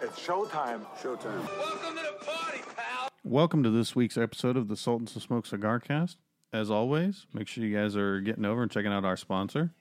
It's 0.00 0.18
showtime. 0.20 0.84
Showtime. 1.02 1.44
Welcome 1.58 1.96
to 1.96 2.02
the 2.02 2.24
party, 2.24 2.60
pal. 2.76 3.08
Welcome 3.24 3.62
to 3.64 3.70
this 3.70 3.96
week's 3.96 4.16
episode 4.16 4.56
of 4.56 4.68
the 4.68 4.76
Sultans 4.76 5.16
of 5.16 5.22
Smoke 5.22 5.44
Cigar 5.46 5.80
Cast. 5.80 6.18
As 6.52 6.70
always, 6.70 7.26
make 7.34 7.48
sure 7.48 7.64
you 7.64 7.76
guys 7.76 7.96
are 7.96 8.20
getting 8.20 8.44
over 8.44 8.62
and 8.62 8.70
checking 8.70 8.92
out 8.92 9.04
our 9.04 9.16
sponsor. 9.16 9.72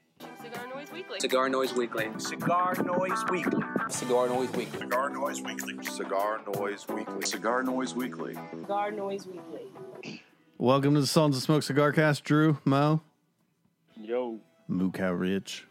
Cigar 0.42 0.68
Noise 0.74 0.92
Weekly. 0.92 1.20
Cigar 1.20 1.50
Noise 1.50 1.74
Weekly. 1.74 2.08
Cigar 2.18 2.74
Noise 2.84 3.26
Weekly. 3.30 3.64
Cigar 3.90 4.28
Noise 4.28 4.52
Weekly. 4.54 4.80
Cigar 4.80 5.10
Noise 5.10 5.42
Weekly. 5.44 5.86
Cigar 5.86 6.42
Noise 6.44 6.88
Weekly. 6.88 7.22
Cigar 7.26 7.64
Noise 7.64 7.94
Weekly. 7.96 8.38
Cigar 8.52 8.92
Noise 8.92 9.28
Weekly. 9.28 10.24
Welcome 10.58 10.96
to 10.96 11.02
the 11.02 11.08
Sultans 11.08 11.38
of 11.38 11.44
Smoke 11.44 11.62
Cigar 11.64 11.92
Cast. 11.92 12.24
Drew, 12.24 12.58
Mo, 12.66 13.02
Yo, 14.02 14.40
Moo 14.68 14.90
Cow 14.92 15.14
Rich. 15.14 15.68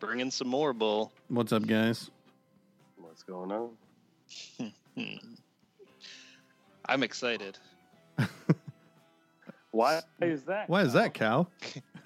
Bringing 0.00 0.30
some 0.30 0.48
more, 0.48 0.72
Bull. 0.72 1.12
What's 1.28 1.52
up, 1.52 1.66
guys? 1.66 2.10
What's 3.26 3.48
going 3.48 3.52
on? 3.52 4.72
I'm 6.86 7.02
excited 7.02 7.58
Why 9.70 10.00
is 10.20 10.44
that? 10.44 10.68
Why 10.68 10.82
is 10.82 10.92
that, 10.92 11.14
Cal? 11.14 11.50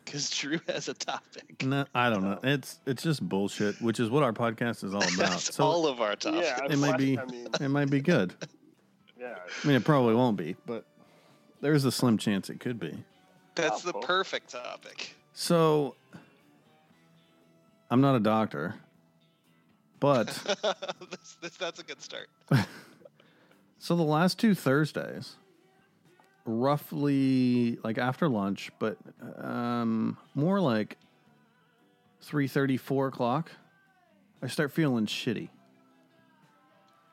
because 0.02 0.30
Drew 0.38 0.59
has 0.68 0.88
a 0.88 0.95
topic. 0.95 1.62
No, 1.62 1.84
I 1.95 2.09
don't 2.09 2.23
know. 2.23 2.38
It's 2.42 2.80
it's 2.86 3.02
just 3.02 3.23
bullshit, 3.28 3.78
which 3.82 4.00
is 4.00 4.09
what 4.09 4.23
our 4.23 4.32
podcast 4.32 4.84
is 4.84 4.95
all 4.95 5.02
about. 5.02 5.16
That's 5.16 5.54
so 5.54 5.64
all 5.64 5.86
of 5.86 6.00
our 6.00 6.16
topics. 6.16 6.46
Yeah, 6.46 6.64
it 6.64 6.78
might 6.78 6.92
why- 6.92 6.96
be 6.96 7.18
I 7.18 7.24
mean, 7.26 7.46
it 7.60 7.68
might 7.68 7.90
be 7.90 8.00
good. 8.00 8.32
yeah. 9.20 9.34
I 9.62 9.66
mean, 9.66 9.76
it 9.76 9.84
probably 9.84 10.14
won't 10.14 10.38
be, 10.38 10.56
but 10.64 10.87
there's 11.60 11.84
a 11.84 11.92
slim 11.92 12.16
chance 12.16 12.48
it 12.48 12.59
could 12.59 12.80
be. 12.80 12.96
That's 13.54 13.82
the 13.82 13.92
perfect 13.92 14.48
topic. 14.50 15.14
So, 15.34 15.95
I'm 17.90 18.00
not 18.00 18.14
a 18.14 18.20
doctor, 18.20 18.76
but 20.01 20.27
this, 21.11 21.37
this, 21.41 21.57
that's 21.57 21.80
a 21.80 21.84
good 21.84 22.01
start. 22.01 22.29
so 23.79 23.96
the 23.96 24.02
last 24.02 24.38
two 24.38 24.55
Thursdays, 24.55 25.37
roughly 26.45 27.79
like 27.85 27.99
after 27.99 28.29
lunch, 28.29 28.71
but 28.79 28.96
um, 29.37 30.16
more 30.35 30.60
like 30.60 30.96
3.30, 32.24 32.80
4 32.80 33.09
o'clock, 33.09 33.51
I 34.43 34.46
start 34.46 34.73
feeling 34.73 35.07
shitty. 35.07 35.49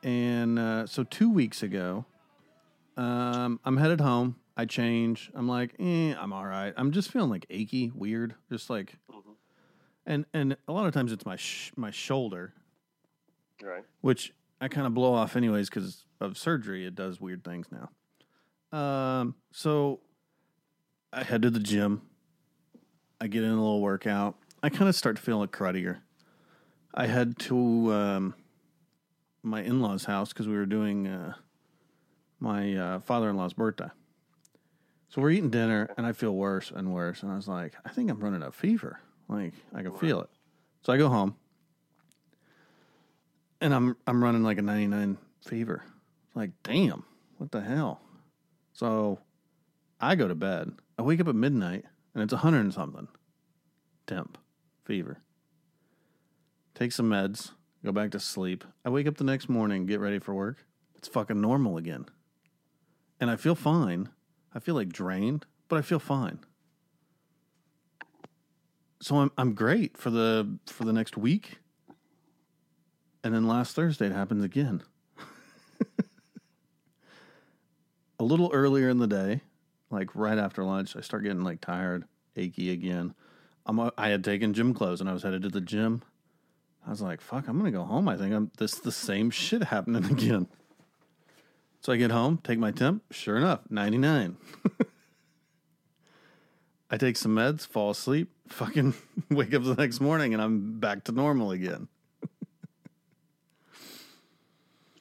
And 0.04 0.60
uh, 0.60 0.86
so 0.86 1.04
two 1.04 1.32
weeks 1.32 1.64
ago, 1.64 2.06
um, 2.98 3.60
I'm 3.66 3.78
headed 3.78 4.02
home. 4.02 4.36
I 4.58 4.66
change. 4.66 5.32
I'm 5.34 5.48
like, 5.48 5.76
eh, 5.80 6.14
I'm 6.18 6.32
all 6.32 6.46
right. 6.46 6.74
I'm 6.78 6.92
just 6.92 7.12
feeling 7.12 7.30
like 7.30 7.46
achy, 7.50 7.92
weird, 7.94 8.36
just 8.50 8.70
like, 8.70 8.94
and 10.06 10.26
and 10.34 10.56
a 10.68 10.72
lot 10.72 10.86
of 10.86 10.94
times 10.94 11.12
it's 11.12 11.26
my 11.26 11.36
sh- 11.36 11.72
my 11.76 11.92
shoulder, 11.92 12.54
Right. 13.64 13.84
which 14.02 14.34
I 14.62 14.68
kind 14.68 14.86
of 14.88 14.94
blow 14.94 15.14
off 15.14 15.36
anyways 15.36 15.70
because 15.70 16.06
of 16.20 16.38
surgery. 16.38 16.86
It 16.86 16.96
does 16.96 17.20
weird 17.20 17.44
things 17.44 17.68
now. 17.72 17.90
Um, 18.78 19.36
so 19.52 20.02
I 21.14 21.24
head 21.24 21.42
to 21.44 21.50
the 21.50 21.60
gym. 21.60 22.02
I 23.20 23.28
get 23.28 23.44
in 23.44 23.52
a 23.52 23.56
little 23.56 23.82
workout. 23.82 24.36
I 24.62 24.70
kind 24.70 24.90
of 24.90 24.96
start 24.96 25.16
to 25.18 25.22
feel 25.22 25.40
like 25.40 25.52
cruddier. 25.52 26.00
I 26.94 27.08
head 27.08 27.38
to 27.40 27.94
um, 27.94 28.36
my 29.44 29.62
in 29.62 29.82
law's 29.82 30.06
house 30.06 30.30
because 30.30 30.48
we 30.48 30.56
were 30.56 30.66
doing 30.66 31.08
uh, 31.08 31.34
my 32.40 32.76
uh, 32.76 33.00
father 33.00 33.30
in 33.30 33.38
law's 33.38 33.54
birthday. 33.54 33.90
So 35.10 35.22
we're 35.22 35.32
eating 35.32 35.50
dinner, 35.50 35.90
and 35.98 36.06
I 36.06 36.12
feel 36.12 36.34
worse 36.36 36.72
and 36.76 36.94
worse. 36.94 37.24
And 37.24 37.32
I 37.32 37.36
was 37.36 37.48
like, 37.48 37.74
I 37.86 37.90
think 37.90 38.10
I'm 38.10 38.20
running 38.20 38.44
a 38.44 38.52
fever. 38.52 39.00
Like 39.30 39.54
I 39.74 39.82
can 39.82 39.94
feel 39.96 40.22
it. 40.22 40.30
So 40.82 40.92
I 40.92 40.98
go 40.98 41.08
home, 41.10 41.36
and 43.66 43.74
I'm 43.74 43.98
I'm 44.06 44.24
running 44.24 44.44
like 44.44 44.60
a 44.60 44.62
99 44.62 45.18
fever. 45.44 45.84
Like, 46.36 46.52
damn, 46.62 47.04
what 47.38 47.52
the 47.52 47.62
hell? 47.62 48.00
So 48.74 49.20
I 50.00 50.14
go 50.14 50.28
to 50.28 50.36
bed. 50.36 50.74
I 51.00 51.02
wake 51.02 51.20
up 51.20 51.28
at 51.28 51.36
midnight, 51.36 51.86
and 52.14 52.22
it's 52.22 52.32
100 52.32 52.60
and 52.60 52.74
something. 52.74 53.08
Temp, 54.06 54.38
fever. 54.84 55.24
Take 56.76 56.92
some 56.92 57.10
meds, 57.10 57.54
go 57.84 57.92
back 57.92 58.12
to 58.12 58.20
sleep. 58.20 58.64
I 58.86 58.90
wake 58.90 59.08
up 59.08 59.18
the 59.18 59.24
next 59.24 59.50
morning, 59.50 59.88
get 59.88 60.00
ready 60.00 60.20
for 60.20 60.36
work. 60.36 60.64
It's 60.94 61.08
fucking 61.08 61.42
normal 61.42 61.78
again. 61.78 62.06
And 63.20 63.32
I 63.32 63.36
feel 63.36 63.56
fine. 63.56 64.10
I 64.54 64.60
feel 64.60 64.76
like 64.76 64.90
drained, 64.90 65.48
but 65.70 65.78
I 65.78 65.82
feel 65.82 66.00
fine. 66.00 66.40
So 69.02 69.18
I'm 69.18 69.32
I'm 69.40 69.56
great 69.56 69.98
for 69.98 70.12
the 70.12 70.60
for 70.68 70.86
the 70.86 70.94
next 70.94 71.18
week. 71.18 71.58
And 73.26 73.34
then 73.34 73.48
last 73.48 73.76
Thursday 73.76 74.06
it 74.06 74.12
happens 74.12 74.44
again. 74.44 74.84
A 78.20 78.24
little 78.24 78.52
earlier 78.54 78.88
in 78.88 79.00
the 79.00 79.08
day, 79.08 79.42
like 79.90 80.16
right 80.16 80.38
after 80.38 80.64
lunch, 80.64 80.96
I 80.96 81.02
start 81.02 81.24
getting 81.24 81.44
like 81.44 81.60
tired, 81.60 82.06
achy 82.36 82.70
again. 82.70 83.16
I'm 83.66 83.80
a, 83.80 83.92
I 83.98 84.10
had 84.10 84.24
taken 84.24 84.54
gym 84.54 84.76
clothes 84.76 85.02
and 85.02 85.10
I 85.10 85.14
was 85.14 85.24
headed 85.24 85.42
to 85.42 85.50
the 85.50 85.60
gym. 85.60 86.04
I 86.86 86.92
was 86.92 87.02
like, 87.02 87.20
"Fuck, 87.20 87.48
I'm 87.48 87.58
gonna 87.58 87.72
go 87.72 87.84
home." 87.84 88.08
I 88.08 88.16
think 88.16 88.32
I'm 88.32 88.52
this 88.60 88.76
the 88.76 88.92
same 88.92 89.32
shit 89.32 89.64
happening 89.64 90.06
again. 90.12 90.48
So 91.82 91.92
I 91.92 91.98
get 91.98 92.12
home, 92.12 92.40
take 92.44 92.60
my 92.60 92.70
temp. 92.70 93.02
Sure 93.10 93.38
enough, 93.38 93.62
99. 93.72 94.38
I 96.92 96.98
take 96.98 97.18
some 97.18 97.36
meds, 97.36 97.66
fall 97.66 97.90
asleep, 97.90 98.30
fucking 98.50 98.94
wake 99.32 99.56
up 99.56 99.64
the 99.64 99.74
next 99.74 100.00
morning, 100.00 100.36
and 100.36 100.44
I'm 100.44 100.80
back 100.80 101.06
to 101.06 101.12
normal 101.12 101.50
again. 101.50 101.88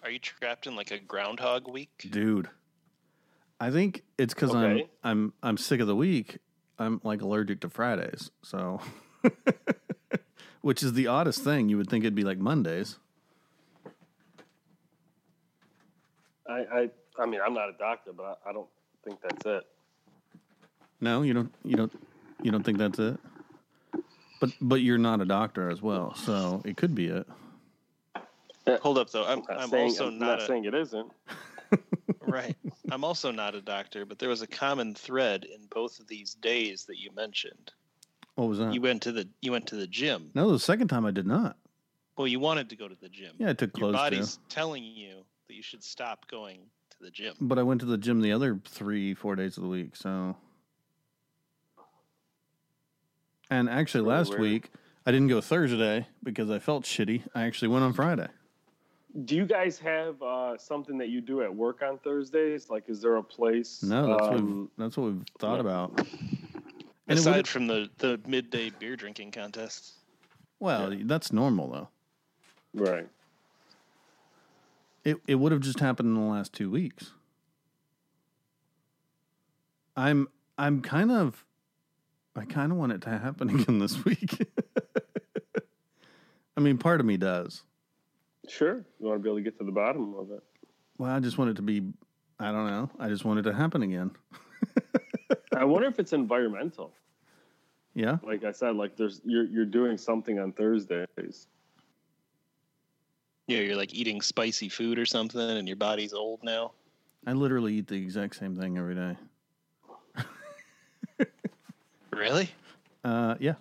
Are 0.04 0.10
you 0.10 0.18
trapped 0.18 0.66
in 0.66 0.76
like 0.76 0.90
a 0.90 0.98
Groundhog 0.98 1.66
Week? 1.66 2.08
Dude, 2.10 2.50
I 3.58 3.70
think 3.70 4.02
it's 4.18 4.34
because 4.34 4.50
Okay. 4.54 4.82
I'm 5.02 5.10
I'm 5.22 5.32
I'm 5.42 5.56
sick 5.56 5.80
of 5.80 5.86
the 5.86 5.96
week. 5.96 6.38
I'm 6.78 7.00
like 7.02 7.22
allergic 7.22 7.60
to 7.60 7.70
Fridays, 7.70 8.30
so 8.42 8.80
which 10.60 10.82
is 10.82 10.92
the 10.92 11.06
oddest 11.06 11.42
thing. 11.42 11.68
You 11.70 11.78
would 11.78 11.88
think 11.88 12.04
it'd 12.04 12.14
be 12.14 12.24
like 12.24 12.38
Mondays. 12.38 12.98
I, 16.46 16.52
I, 16.52 16.90
I 17.18 17.26
mean, 17.26 17.40
I'm 17.44 17.54
not 17.54 17.70
a 17.70 17.78
doctor, 17.78 18.12
but 18.12 18.38
I, 18.44 18.50
I 18.50 18.52
don't 18.52 18.68
think 19.02 19.18
that's 19.22 19.46
it. 19.46 19.64
No, 21.00 21.22
you 21.22 21.32
don't. 21.32 21.52
You 21.64 21.76
don't. 21.76 21.92
You 22.42 22.50
don't 22.50 22.62
think 22.62 22.76
that's 22.76 22.98
it. 22.98 23.18
But 24.40 24.50
but 24.60 24.82
you're 24.82 24.98
not 24.98 25.22
a 25.22 25.24
doctor 25.24 25.70
as 25.70 25.80
well, 25.80 26.14
so 26.14 26.60
it 26.66 26.76
could 26.76 26.94
be 26.94 27.06
it. 27.06 27.26
Uh, 28.66 28.78
Hold 28.78 28.98
up, 28.98 29.10
though. 29.10 29.24
I'm, 29.24 29.42
I'm, 29.50 29.58
I'm 29.58 29.68
saying, 29.68 29.84
also 29.90 30.06
I'm 30.08 30.18
not, 30.18 30.26
not 30.26 30.42
a, 30.42 30.46
saying 30.46 30.64
it 30.64 30.74
isn't. 30.74 31.12
right. 32.20 32.56
I'm 32.90 33.04
also 33.04 33.30
not 33.30 33.54
a 33.54 33.60
doctor, 33.60 34.06
but 34.06 34.18
there 34.18 34.28
was 34.28 34.42
a 34.42 34.46
common 34.46 34.94
thread 34.94 35.44
in 35.44 35.66
both 35.70 36.00
of 36.00 36.06
these 36.06 36.34
days 36.34 36.84
that 36.86 36.98
you 36.98 37.10
mentioned. 37.14 37.72
What 38.36 38.48
was 38.48 38.58
that? 38.58 38.74
You 38.74 38.80
went 38.80 39.02
to 39.02 39.12
the 39.12 39.28
you 39.42 39.52
went 39.52 39.66
to 39.68 39.76
the 39.76 39.86
gym. 39.86 40.30
no, 40.34 40.50
the 40.50 40.58
second 40.58 40.88
time 40.88 41.06
I 41.06 41.10
did 41.12 41.26
not. 41.26 41.56
Well, 42.16 42.26
you 42.26 42.40
wanted 42.40 42.68
to 42.70 42.76
go 42.76 42.88
to 42.88 42.96
the 43.00 43.08
gym. 43.08 43.34
Yeah, 43.38 43.50
I 43.50 43.52
took 43.52 43.76
Your 43.76 43.90
clothes 43.90 43.94
body's 43.94 44.36
too. 44.36 44.42
telling 44.48 44.84
you 44.84 45.24
that 45.48 45.54
you 45.54 45.62
should 45.62 45.82
stop 45.82 46.28
going 46.28 46.60
to 46.90 46.96
the 47.00 47.10
gym. 47.10 47.34
But 47.40 47.58
I 47.58 47.62
went 47.62 47.80
to 47.80 47.86
the 47.86 47.98
gym 47.98 48.20
the 48.20 48.32
other 48.32 48.60
three, 48.66 49.14
four 49.14 49.36
days 49.36 49.56
of 49.56 49.62
the 49.62 49.68
week. 49.68 49.96
So, 49.96 50.36
and 53.50 53.68
actually, 53.68 54.02
Really 54.04 54.14
last 54.16 54.30
weird. 54.30 54.40
week 54.40 54.70
I 55.06 55.12
didn't 55.12 55.28
go 55.28 55.40
Thursday 55.40 56.06
because 56.22 56.50
I 56.50 56.58
felt 56.58 56.84
shitty. 56.84 57.22
I 57.34 57.42
actually 57.44 57.68
went 57.68 57.84
on 57.84 57.92
Friday. 57.92 58.28
Do 59.24 59.36
you 59.36 59.46
guys 59.46 59.78
have 59.78 60.20
uh, 60.22 60.58
something 60.58 60.98
that 60.98 61.08
you 61.08 61.20
do 61.20 61.42
at 61.42 61.54
work 61.54 61.82
on 61.82 61.98
Thursdays? 61.98 62.68
Like, 62.68 62.88
is 62.88 63.00
there 63.00 63.16
a 63.16 63.22
place? 63.22 63.80
No, 63.82 64.08
that's 64.08 64.22
what 64.22 64.32
we've, 64.32 64.40
um, 64.42 64.70
that's 64.76 64.96
what 64.96 65.04
we've 65.12 65.24
thought 65.38 65.54
yeah. 65.54 65.60
about. 65.60 66.06
And 67.06 67.18
Aside 67.18 67.36
would've- 67.36 67.48
from 67.48 67.66
the, 67.68 67.88
the 67.98 68.20
midday 68.26 68.70
beer 68.70 68.96
drinking 68.96 69.30
contest. 69.30 69.92
well, 70.58 70.92
that's 71.02 71.32
normal 71.32 71.70
though. 71.70 71.88
right. 72.74 73.08
It 75.04 75.18
it 75.26 75.34
would 75.34 75.52
have 75.52 75.60
just 75.60 75.80
happened 75.80 76.08
in 76.08 76.14
the 76.14 76.28
last 76.30 76.54
two 76.54 76.70
weeks. 76.70 77.10
I'm 79.96 80.28
I'm 80.56 80.80
kind 80.80 81.12
of 81.12 81.44
I 82.34 82.46
kind 82.46 82.72
of 82.72 82.78
want 82.78 82.92
it 82.92 83.02
to 83.02 83.10
happen 83.10 83.50
again 83.60 83.78
this 83.80 84.02
week. 84.04 84.48
I 86.56 86.60
mean, 86.60 86.78
part 86.78 87.00
of 87.00 87.06
me 87.06 87.18
does. 87.18 87.62
Sure. 88.48 88.84
You 89.00 89.06
want 89.06 89.20
to 89.20 89.22
be 89.22 89.28
able 89.28 89.38
to 89.38 89.42
get 89.42 89.58
to 89.58 89.64
the 89.64 89.72
bottom 89.72 90.14
of 90.14 90.30
it. 90.30 90.42
Well, 90.98 91.10
I 91.10 91.20
just 91.20 91.38
want 91.38 91.50
it 91.50 91.56
to 91.56 91.62
be. 91.62 91.82
I 92.38 92.52
don't 92.52 92.66
know. 92.66 92.90
I 92.98 93.08
just 93.08 93.24
want 93.24 93.38
it 93.38 93.42
to 93.42 93.52
happen 93.52 93.82
again. 93.82 94.10
I 95.56 95.64
wonder 95.64 95.88
if 95.88 95.98
it's 95.98 96.12
environmental. 96.12 96.92
Yeah. 97.94 98.18
Like 98.22 98.44
I 98.44 98.52
said, 98.52 98.76
like 98.76 98.96
there's 98.96 99.20
you're 99.24 99.44
you're 99.44 99.64
doing 99.64 99.96
something 99.96 100.38
on 100.38 100.52
Thursdays. 100.52 101.46
Yeah, 103.46 103.58
you're 103.58 103.76
like 103.76 103.94
eating 103.94 104.20
spicy 104.20 104.68
food 104.68 104.98
or 104.98 105.06
something, 105.06 105.40
and 105.40 105.68
your 105.68 105.76
body's 105.76 106.12
old 106.12 106.42
now. 106.42 106.72
I 107.26 107.32
literally 107.32 107.74
eat 107.74 107.86
the 107.86 107.96
exact 107.96 108.36
same 108.36 108.56
thing 108.56 108.78
every 108.78 108.94
day. 108.94 109.16
Really? 112.16 112.48
Uh, 113.04 113.34
yeah. 113.40 113.54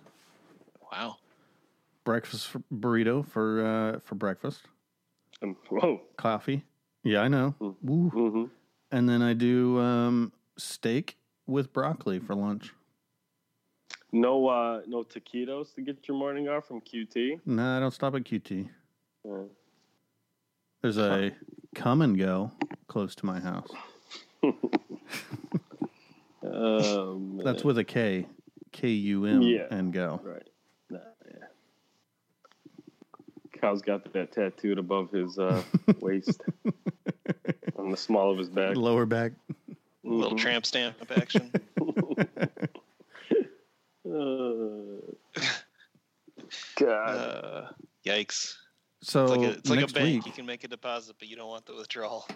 Wow. 0.92 1.16
Breakfast 2.04 2.50
burrito 2.72 3.26
for 3.26 3.66
uh, 3.66 3.98
for 4.00 4.14
breakfast. 4.14 4.62
Um, 5.42 5.56
whoa. 5.68 6.00
coffee. 6.16 6.64
Yeah, 7.02 7.20
I 7.20 7.28
know. 7.28 7.54
Mm. 7.60 8.10
Hmm 8.10 8.44
And 8.90 9.08
then 9.08 9.20
I 9.22 9.34
do 9.34 9.78
um, 9.80 10.32
steak 10.56 11.16
with 11.46 11.72
broccoli 11.72 12.18
for 12.18 12.34
lunch. 12.34 12.72
No, 14.12 14.46
uh, 14.46 14.82
no 14.86 15.02
taquitos 15.02 15.74
to 15.74 15.82
get 15.82 16.06
your 16.06 16.16
morning 16.16 16.48
off 16.48 16.68
from 16.68 16.80
QT. 16.80 17.40
No, 17.44 17.76
I 17.76 17.80
don't 17.80 17.90
stop 17.90 18.14
at 18.14 18.22
QT. 18.22 18.68
Uh, 19.28 19.42
There's 20.82 20.98
a 20.98 21.32
come 21.74 22.00
and 22.00 22.16
go 22.16 22.52
close 22.86 23.14
to 23.16 23.26
my 23.26 23.40
house. 23.40 23.68
um, 26.44 27.40
That's 27.44 27.64
with 27.64 27.78
a 27.78 27.84
K, 27.84 28.28
K 28.70 28.88
U 28.88 29.24
M 29.26 29.42
Yeah. 29.42 29.66
and 29.70 29.92
go. 29.92 30.20
right. 30.22 30.48
Nah, 30.90 30.98
yeah. 31.26 31.46
Kyle's 33.64 33.80
got 33.80 34.12
that 34.12 34.30
tattooed 34.30 34.78
above 34.78 35.10
his 35.10 35.38
uh, 35.38 35.62
waist 36.00 36.42
on 37.78 37.90
the 37.90 37.96
small 37.96 38.30
of 38.30 38.36
his 38.36 38.50
back. 38.50 38.76
Lower 38.76 39.06
back. 39.06 39.32
Little 40.02 40.34
Mhm. 40.36 40.38
tramp 40.38 40.66
stamp 40.66 40.96
action. 41.10 41.50
Uh, 44.06 45.00
God. 46.76 47.16
Uh, 47.16 47.68
yikes. 48.04 48.54
So 49.00 49.24
It's 49.24 49.30
like 49.32 49.40
a, 49.40 49.50
it's 49.58 49.70
like 49.70 49.80
a 49.80 49.86
bank. 49.94 50.14
week, 50.16 50.26
You 50.26 50.32
can 50.32 50.44
make 50.44 50.64
a 50.64 50.68
deposit, 50.68 51.16
but 51.18 51.26
you 51.28 51.36
don't 51.36 51.48
want 51.48 51.64
the 51.64 51.74
withdrawal. 51.74 52.26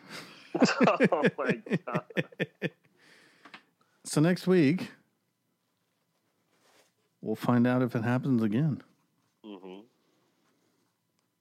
oh 0.89 1.25
my 1.37 1.61
God. 1.87 2.05
so 4.05 4.23
next 4.23 4.47
week, 4.47 4.91
we'll 7.21 7.37
find 7.37 7.67
out 7.67 7.83
if 7.83 7.95
it 7.95 8.03
happens 8.03 8.43
again. 8.43 8.83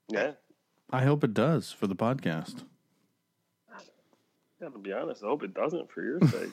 Yeah. 0.09 0.31
I 0.89 1.04
hope 1.04 1.24
it 1.24 1.33
does 1.33 1.71
for 1.71 1.88
the 1.88 1.95
podcast. 1.95 2.63
Yeah, 4.62 4.69
to 4.69 4.80
be 4.80 4.92
honest. 4.94 5.24
I 5.24 5.27
hope 5.27 5.44
it 5.44 5.54
doesn't 5.54 5.92
for 5.92 6.01
your 6.04 6.19
sake. 6.30 6.50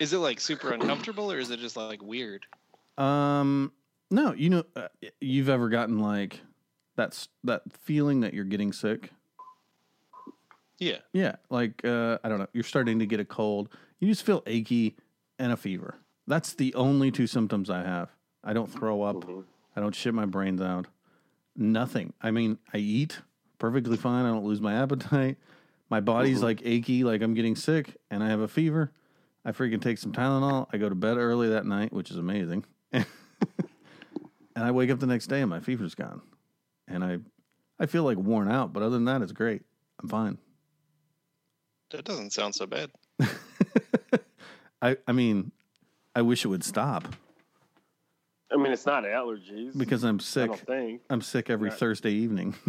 Is 0.00 0.12
it 0.12 0.18
like 0.18 0.40
super 0.40 0.72
uncomfortable 0.72 1.30
or 1.30 1.38
is 1.38 1.50
it 1.50 1.60
just 1.60 1.76
like 1.76 2.02
weird? 2.02 2.46
Um, 2.96 3.72
no, 4.10 4.32
you 4.32 4.50
know, 4.50 4.64
uh, 4.74 4.88
you've 5.20 5.48
ever 5.50 5.68
gotten 5.68 5.98
like 5.98 6.40
that's 6.96 7.28
that 7.44 7.62
feeling 7.82 8.20
that 8.20 8.32
you're 8.34 8.44
getting 8.44 8.72
sick. 8.72 9.10
Yeah. 10.78 10.96
Yeah, 11.12 11.36
like 11.50 11.84
uh, 11.84 12.18
I 12.24 12.28
don't 12.30 12.38
know, 12.38 12.48
you're 12.54 12.64
starting 12.64 12.98
to 13.00 13.06
get 13.06 13.20
a 13.20 13.24
cold. 13.24 13.68
You 14.00 14.08
just 14.08 14.24
feel 14.24 14.42
achy 14.46 14.96
and 15.38 15.52
a 15.52 15.56
fever. 15.56 15.96
That's 16.26 16.54
the 16.54 16.72
only 16.74 17.10
two 17.10 17.26
symptoms 17.26 17.68
I 17.68 17.82
have. 17.82 18.08
I 18.42 18.54
don't 18.54 18.72
throw 18.72 19.02
up. 19.02 19.16
Mhm. 19.16 19.44
I 19.76 19.80
don't 19.80 19.94
shit 19.94 20.14
my 20.14 20.24
brains 20.24 20.62
out. 20.62 20.86
Nothing. 21.60 22.14
I 22.22 22.30
mean, 22.30 22.58
I 22.72 22.78
eat 22.78 23.20
perfectly 23.58 23.98
fine. 23.98 24.24
I 24.24 24.30
don't 24.30 24.44
lose 24.44 24.62
my 24.62 24.74
appetite. 24.82 25.36
My 25.90 26.00
body's 26.00 26.38
Mhm. 26.40 26.44
like 26.44 26.62
achy, 26.64 27.04
like 27.04 27.20
I'm 27.20 27.34
getting 27.34 27.54
sick, 27.54 27.98
and 28.10 28.22
I 28.24 28.28
have 28.28 28.40
a 28.40 28.48
fever. 28.48 28.92
I 29.44 29.52
freaking 29.52 29.80
take 29.80 29.98
some 29.98 30.10
Tylenol. 30.12 30.68
I 30.72 30.78
go 30.78 30.88
to 30.88 30.94
bed 30.94 31.18
early 31.18 31.48
that 31.50 31.66
night, 31.66 31.92
which 31.92 32.10
is 32.10 32.16
amazing. 32.16 32.64
and 32.92 33.04
I 34.56 34.70
wake 34.70 34.90
up 34.90 35.00
the 35.00 35.06
next 35.06 35.26
day 35.26 35.40
and 35.42 35.50
my 35.50 35.60
fever's 35.60 35.94
gone. 35.94 36.22
And 36.88 37.04
I 37.04 37.18
I 37.78 37.86
feel 37.86 38.04
like 38.04 38.18
worn 38.18 38.50
out, 38.50 38.72
but 38.72 38.82
other 38.82 38.90
than 38.96 39.04
that, 39.06 39.20
it's 39.22 39.32
great. 39.32 39.62
I'm 40.02 40.08
fine. 40.08 40.38
That 41.90 42.04
doesn't 42.04 42.32
sound 42.32 42.54
so 42.54 42.66
bad. 42.66 42.90
I 44.82 44.96
I 45.06 45.12
mean, 45.12 45.52
I 46.14 46.22
wish 46.22 46.44
it 46.44 46.48
would 46.48 46.64
stop 46.64 47.14
I 48.52 48.56
mean, 48.56 48.72
it's 48.72 48.86
not 48.86 49.04
allergies. 49.04 49.76
because 49.78 50.02
I'm 50.04 50.16
I 50.16 50.22
sick. 50.22 50.46
don't 50.50 50.66
think. 50.66 51.02
I'm 51.08 51.20
sick 51.22 51.50
every 51.50 51.68
Right. 51.70 51.78
Thursday 51.78 52.10
evening. 52.12 52.54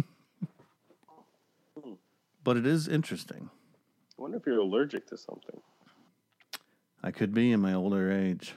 Hmm. 1.82 1.94
but 2.44 2.56
it 2.58 2.66
is 2.66 2.86
interesting. 2.86 3.48
I 4.18 4.22
wonder 4.22 4.36
if 4.36 4.44
you're 4.46 4.58
allergic 4.58 5.06
to 5.08 5.16
something. 5.16 5.58
I 7.02 7.10
could 7.10 7.32
be 7.32 7.50
in 7.50 7.60
my 7.60 7.72
older 7.72 8.12
age. 8.12 8.54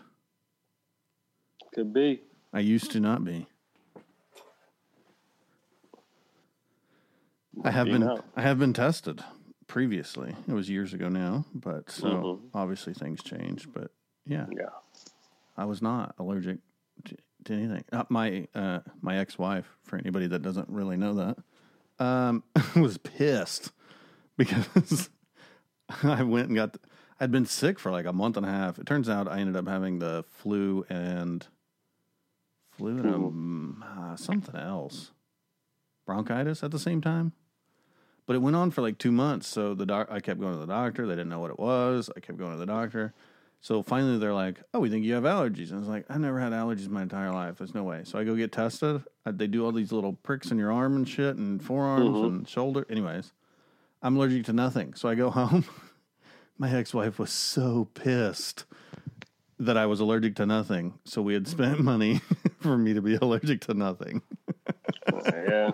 Could 1.74 1.94
be. 1.94 2.22
I 2.54 2.60
used 2.60 2.92
to 2.92 3.00
not 3.00 3.24
be. 3.24 3.48
I 7.64 7.72
have 7.72 7.88
been. 7.88 8.04
I 8.36 8.42
have 8.42 8.60
been 8.60 8.74
tested 8.74 9.24
previously. 9.68 10.36
It 10.48 10.54
was 10.54 10.70
years 10.70 10.94
ago 10.94 11.08
now, 11.10 11.46
but 11.54 11.90
so 11.90 12.08
Mhm. 12.08 12.50
obviously 12.54 12.94
things 12.94 13.24
change. 13.24 13.72
But 13.72 13.92
yeah, 14.26 14.48
Yeah. 14.52 14.70
I 15.58 15.64
was 15.66 15.82
not 15.82 16.16
allergic 16.20 16.60
to, 17.46 17.54
anything. 17.54 17.84
Uh, 17.92 18.04
my 18.10 18.48
uh, 18.54 18.80
my 19.02 19.18
ex 19.18 19.38
wife, 19.38 19.78
for 19.84 19.98
anybody 19.98 20.28
that 20.28 20.42
doesn't 20.42 20.70
really 20.70 20.98
know 20.98 21.14
that, 21.14 22.04
um, 22.04 22.44
was 22.76 22.98
pissed 22.98 23.72
because 24.38 25.10
I 26.04 26.24
went 26.24 26.48
and 26.48 26.56
got. 26.56 26.78
I'd 27.18 27.32
been 27.32 27.46
sick 27.46 27.80
for 27.80 27.92
like 27.92 28.06
a 28.06 28.12
month 28.12 28.36
and 28.36 28.46
a 28.46 28.50
half. 28.50 28.78
It 28.78 28.86
turns 28.86 29.08
out 29.08 29.30
I 29.30 29.40
ended 29.40 29.56
up 29.56 29.68
having 29.68 30.00
the 30.00 30.26
flu 30.28 30.86
and 30.90 31.48
flu 32.72 32.98
and 32.98 33.16
um, 33.16 33.86
uh, 33.98 34.16
something 34.18 34.56
else, 34.56 35.12
bronchitis 36.06 36.62
at 36.62 36.72
the 36.72 36.80
same 36.80 37.00
time. 37.00 37.32
But 38.26 38.36
it 38.36 38.40
went 38.40 38.56
on 38.56 38.72
for 38.72 38.82
like 38.82 38.98
two 38.98 39.12
months. 39.12 39.48
So 39.48 39.74
the 39.74 39.86
doc, 39.86 40.08
I 40.10 40.20
kept 40.20 40.40
going 40.40 40.54
to 40.54 40.60
the 40.60 40.66
doctor. 40.66 41.06
They 41.06 41.14
didn't 41.14 41.30
know 41.30 41.40
what 41.40 41.52
it 41.52 41.60
was. 41.60 42.10
I 42.16 42.20
kept 42.20 42.38
going 42.38 42.52
to 42.52 42.58
the 42.58 42.66
doctor. 42.66 43.14
So 43.66 43.82
finally, 43.82 44.20
they're 44.20 44.32
like, 44.32 44.62
"Oh, 44.76 44.80
we 44.80 44.92
think 44.92 45.06
you 45.06 45.16
have 45.16 45.24
allergies." 45.24 45.70
And 45.70 45.78
I 45.78 45.80
was 45.80 45.88
like, 45.88 46.06
"I've 46.08 46.20
never 46.20 46.40
had 46.40 46.54
allergies 46.54 46.88
my 46.88 47.02
entire 47.02 47.32
life. 47.32 47.58
There's 47.58 47.74
no 47.74 47.84
way." 47.84 48.04
So 48.04 48.20
I 48.20 48.24
go 48.24 48.36
get 48.36 48.52
tested. 48.52 49.04
Uh, 49.26 49.32
They 49.32 49.48
do 49.48 49.66
all 49.66 49.72
these 49.72 49.92
little 49.92 50.14
pricks 50.14 50.52
in 50.52 50.60
your 50.60 50.72
arm 50.72 50.96
and 50.96 51.10
shit, 51.10 51.36
and 51.38 51.60
forearms 51.64 52.16
Mhm. 52.18 52.26
and 52.28 52.48
shoulder. 52.48 52.86
Anyways, 52.92 53.34
I'm 54.04 54.18
allergic 54.18 54.46
to 54.46 54.54
nothing. 54.54 54.94
So 54.94 55.10
I 55.10 55.16
go 55.16 55.32
home. 55.42 55.66
my 56.60 56.70
ex-wife 56.72 57.18
was 57.18 57.32
so 57.32 57.86
pissed 57.96 58.66
that 59.60 59.78
I 59.78 59.88
was 59.88 60.00
allergic 60.00 60.36
to 60.36 60.46
nothing. 60.46 61.00
So 61.04 61.24
we 61.24 61.34
had 61.34 61.48
spent 61.48 61.80
money 61.94 62.20
for 62.60 62.78
me 62.78 62.94
to 62.94 63.02
be 63.02 63.16
allergic 63.16 63.62
to 63.62 63.74
nothing. 63.74 64.22
Uh, 65.12 65.22
yeah. 65.50 65.72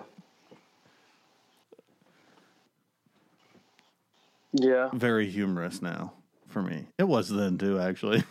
Yeah. 4.52 4.88
Very 4.94 5.28
humorous 5.30 5.82
now 5.82 6.14
for 6.52 6.62
me. 6.62 6.86
It 6.98 7.04
was 7.04 7.28
then 7.28 7.58
too, 7.58 7.80
actually. 7.80 8.22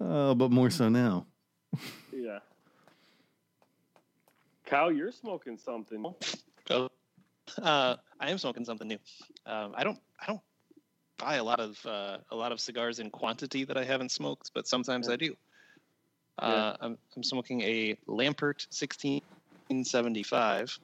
uh, 0.00 0.04
but 0.34 0.50
more 0.50 0.70
so 0.70 0.88
now. 0.88 1.26
Yeah. 2.12 2.40
Kyle, 4.66 4.92
you're 4.92 5.12
smoking 5.12 5.56
something. 5.56 6.04
Oh, 6.70 6.88
uh, 7.62 7.96
I 8.20 8.30
am 8.30 8.38
smoking 8.38 8.64
something 8.64 8.88
new. 8.88 8.98
Um, 9.46 9.72
I 9.76 9.84
don't. 9.84 9.98
I 10.20 10.26
don't 10.26 10.40
buy 11.18 11.36
a 11.36 11.44
lot 11.44 11.60
of 11.60 11.78
uh, 11.86 12.18
a 12.30 12.36
lot 12.36 12.52
of 12.52 12.60
cigars 12.60 12.98
in 12.98 13.10
quantity 13.10 13.64
that 13.64 13.76
I 13.76 13.84
haven't 13.84 14.10
smoked, 14.10 14.50
but 14.54 14.66
sometimes 14.66 15.08
I 15.08 15.16
do. 15.16 15.36
Uh, 16.38 16.74
I'm, 16.80 16.96
I'm 17.14 17.22
smoking 17.22 17.60
a 17.60 17.94
Lampert 18.08 18.66
1675. 18.72 20.78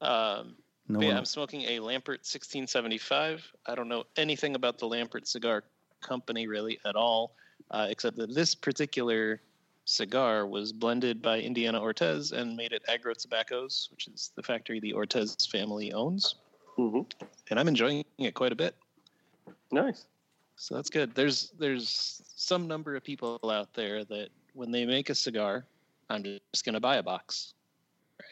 Um, 0.00 0.56
No 0.88 1.00
yeah, 1.00 1.08
one, 1.08 1.16
I'm 1.18 1.24
smoking 1.24 1.62
a 1.62 1.78
Lampert 1.78 2.22
1675. 2.22 3.52
I 3.66 3.74
don't 3.74 3.88
know 3.88 4.04
anything 4.16 4.54
about 4.54 4.78
the 4.78 4.86
Lampert 4.86 5.26
cigar 5.26 5.64
company 6.00 6.46
really 6.46 6.78
at 6.86 6.94
all, 6.94 7.34
uh, 7.70 7.86
except 7.90 8.16
that 8.18 8.34
this 8.34 8.54
particular 8.54 9.40
cigar 9.84 10.46
was 10.46 10.72
blended 10.72 11.22
by 11.22 11.40
Indiana 11.40 11.80
Ortez 11.80 12.32
and 12.32 12.56
made 12.56 12.72
at 12.72 12.82
Agro 12.88 13.14
Tobaccos, 13.14 13.88
which 13.90 14.08
is 14.08 14.30
the 14.36 14.42
factory 14.42 14.80
the 14.80 14.92
Ortez 14.92 15.48
family 15.48 15.92
owns. 15.92 16.36
hmm 16.76 17.00
And 17.50 17.58
I'm 17.58 17.68
enjoying 17.68 18.04
it 18.18 18.34
quite 18.34 18.52
a 18.52 18.56
bit. 18.56 18.76
Nice. 19.72 20.06
So 20.56 20.74
that's 20.74 20.90
good. 20.90 21.14
There's 21.14 21.52
there's 21.58 22.22
some 22.34 22.66
number 22.66 22.96
of 22.96 23.04
people 23.04 23.38
out 23.44 23.72
there 23.74 24.04
that 24.04 24.28
when 24.54 24.70
they 24.70 24.86
make 24.86 25.10
a 25.10 25.14
cigar, 25.14 25.66
I'm 26.08 26.22
just 26.22 26.64
going 26.64 26.74
to 26.74 26.80
buy 26.80 26.96
a 26.96 27.02
box, 27.02 27.54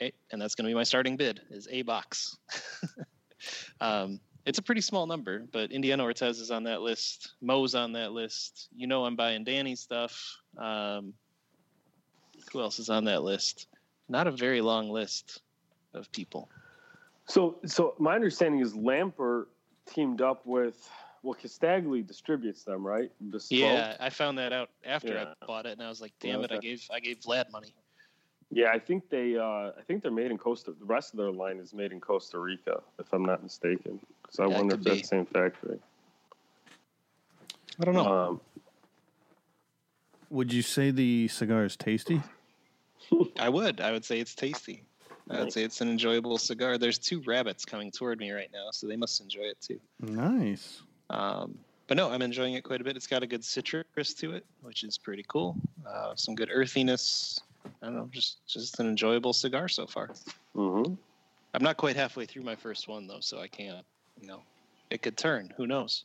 right? 0.01 0.15
And 0.31 0.41
that's 0.41 0.55
going 0.55 0.65
to 0.65 0.71
be 0.71 0.75
my 0.75 0.85
starting 0.85 1.17
bid 1.17 1.41
is 1.51 1.69
a 1.71 1.83
box. 1.83 2.37
um, 3.81 4.21
it's 4.47 4.59
a 4.59 4.63
pretty 4.63 4.81
small 4.81 5.07
number, 5.07 5.45
but 5.53 5.73
Indiana 5.73 6.05
Ortez 6.05 6.41
is 6.41 6.51
on 6.51 6.65
that 6.65 6.83
list. 6.83 7.35
Mo's 7.41 7.75
on 7.75 7.93
that 7.93 8.13
list. 8.13 8.69
You 8.77 8.87
know, 8.87 9.05
I'm 9.05 9.17
buying 9.17 9.45
Danny's 9.45 9.81
stuff. 9.81 10.21
Um, 10.59 11.15
who 12.53 12.61
else 12.61 12.79
is 12.79 12.91
on 12.91 13.05
that 13.05 13.23
list? 13.23 13.69
Not 14.09 14.27
a 14.27 14.31
very 14.31 14.61
long 14.61 14.91
list 14.91 15.41
of 15.95 16.11
people. 16.13 16.51
So, 17.27 17.57
so 17.65 17.95
my 17.99 18.15
understanding 18.15 18.61
is 18.61 18.75
Lampert 18.75 19.47
teamed 19.87 20.21
up 20.21 20.45
with 20.47 20.89
well, 21.23 21.35
Castagli 21.35 22.07
distributes 22.07 22.65
them, 22.65 22.87
right? 22.87 23.11
Bespoke. 23.31 23.59
Yeah, 23.59 23.97
I 23.99 24.11
found 24.11 24.37
that 24.37 24.53
out 24.53 24.69
after 24.85 25.15
Yeah. 25.15 25.33
I 25.41 25.47
bought 25.47 25.65
it, 25.65 25.73
and 25.73 25.83
I 25.83 25.89
was 25.89 26.03
like, 26.03 26.13
"Damn 26.21 26.45
it! 26.45 26.53
I 26.53 26.59
gave 26.59 26.87
I 26.93 27.01
gave 27.01 27.21
Vlad 27.21 27.51
money." 27.51 27.75
Yeah, 28.55 28.71
I 28.73 28.79
think 28.79 29.11
they. 29.11 29.37
Uh, 29.37 29.73
I 29.77 29.83
think 29.87 30.03
they're 30.03 30.13
made 30.13 30.31
in 30.31 30.39
Costa. 30.39 30.73
The 30.79 30.85
rest 30.85 31.13
of 31.13 31.19
their 31.19 31.33
line 31.33 31.59
is 31.59 31.75
made 31.75 31.91
in 31.91 32.01
Costa 32.01 32.39
Rica, 32.39 32.83
if 33.01 33.13
I'm 33.13 33.25
not 33.25 33.43
mistaken. 33.43 33.99
So 34.31 34.45
I 34.45 34.47
Yeah, 34.47 34.55
it 34.55 34.59
wonder 34.59 34.77
could 34.77 34.87
if 34.87 34.93
that's 34.95 35.01
the 35.11 35.17
same 35.17 35.27
factory. 35.27 35.79
I 37.81 37.85
don't 37.85 37.95
know. 37.95 38.07
Um, 38.07 38.41
would 40.31 40.53
you 40.53 40.63
say 40.63 40.93
the 40.93 41.27
cigar 41.27 41.65
is 41.65 41.77
tasty? 41.77 42.23
I 43.41 43.49
would. 43.49 43.81
I 43.81 43.91
would 43.91 44.05
say 44.05 44.21
it's 44.21 44.37
tasty. 44.37 44.85
I 45.29 45.41
would 45.41 45.53
say 45.53 45.65
it's 45.65 45.81
an 45.81 45.89
enjoyable 45.89 46.39
cigar. 46.39 46.79
There's 46.79 46.99
two 46.99 47.23
rabbits 47.27 47.65
coming 47.65 47.91
toward 47.91 48.21
me 48.21 48.31
right 48.31 48.51
now, 48.53 48.69
so 48.73 48.87
they 48.87 48.97
must 48.97 49.21
enjoy 49.21 49.45
it 49.45 49.61
too. 49.61 49.81
Nice. 50.01 50.83
Um, 51.11 51.59
but 51.89 51.97
no, 51.97 52.11
I'm 52.11 52.23
enjoying 52.23 52.55
it 52.55 52.63
quite 52.63 52.81
a 52.81 52.85
bit. 52.85 52.95
It's 52.95 53.07
got 53.07 53.23
a 53.23 53.27
good 53.27 53.43
citrus 53.43 54.15
to 54.15 54.35
it, 54.35 54.45
which 54.61 54.85
is 54.85 54.97
pretty 54.97 55.25
cool. 55.29 55.57
Uh, 55.85 56.15
some 56.15 56.35
good 56.35 56.51
earthiness. 56.53 57.41
I 57.65 57.87
don't 57.87 57.97
know, 57.97 58.09
just 58.13 58.47
just 58.47 58.79
an 58.81 58.89
enjoyable 58.89 59.33
cigar 59.33 59.69
so 59.69 59.87
far. 59.87 60.11
Mm-hmm. 60.55 60.95
I'm 61.55 61.63
not 61.63 61.77
quite 61.77 61.97
halfway 61.97 62.27
through 62.27 62.43
my 62.43 62.57
first 62.57 62.89
one 62.89 63.07
though, 63.07 63.21
so 63.21 63.39
I 63.39 63.49
can't. 63.49 63.85
You 64.21 64.27
know, 64.29 64.43
it 64.91 65.03
could 65.03 65.17
turn. 65.17 65.53
Who 65.57 65.67
knows? 65.67 66.05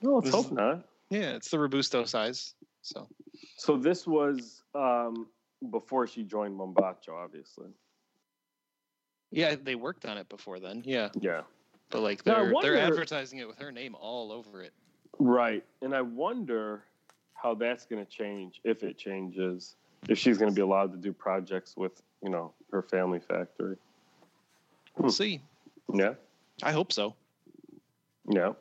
No, 0.00 0.16
let's 0.16 0.30
hope 0.30 0.50
not. 0.52 0.84
Yeah, 1.10 1.34
it's 1.34 1.50
the 1.50 1.58
robusto 1.58 2.04
size. 2.04 2.54
So 2.82 3.06
So 3.56 3.76
this 3.76 4.06
was 4.06 4.62
um, 4.74 5.26
before 5.70 6.06
she 6.06 6.22
joined 6.24 6.58
Mombacho, 6.58 7.10
obviously. 7.14 7.68
yeah, 9.30 9.54
they 9.62 9.74
worked 9.74 10.04
on 10.06 10.18
it 10.18 10.28
before 10.28 10.58
then. 10.60 10.82
Yeah, 10.84 11.08
Yeah. 11.20 11.42
but 11.90 12.00
like 12.02 12.24
they're 12.24 12.52
they're 12.62 12.78
advertising 12.78 13.38
it 13.38 13.46
with 13.48 13.58
her 13.58 13.70
name 13.72 13.94
all 13.94 14.32
over 14.32 14.62
it. 14.62 14.72
Right. 15.18 15.64
And 15.82 15.94
I 15.94 16.00
wonder 16.02 16.82
how 17.34 17.54
that's 17.54 17.84
going 17.86 18.04
to 18.04 18.10
change, 18.10 18.60
if 18.64 18.82
it 18.82 18.96
changes, 18.98 19.76
if 20.08 20.18
she's 20.18 20.38
going 20.38 20.50
to 20.50 20.54
be 20.54 20.62
allowed 20.62 20.92
to 20.92 20.98
do 20.98 21.12
projects 21.12 21.76
with, 21.76 22.02
you 22.22 22.30
know, 22.30 22.52
her 22.70 22.82
family 22.82 23.20
factory. 23.20 23.76
We'll 24.96 25.10
hmm. 25.10 25.14
see. 25.14 25.40
Yeah. 25.92 26.14
I 26.62 26.72
hope 26.72 26.92
so. 26.92 27.14
Yeah. 28.28 28.52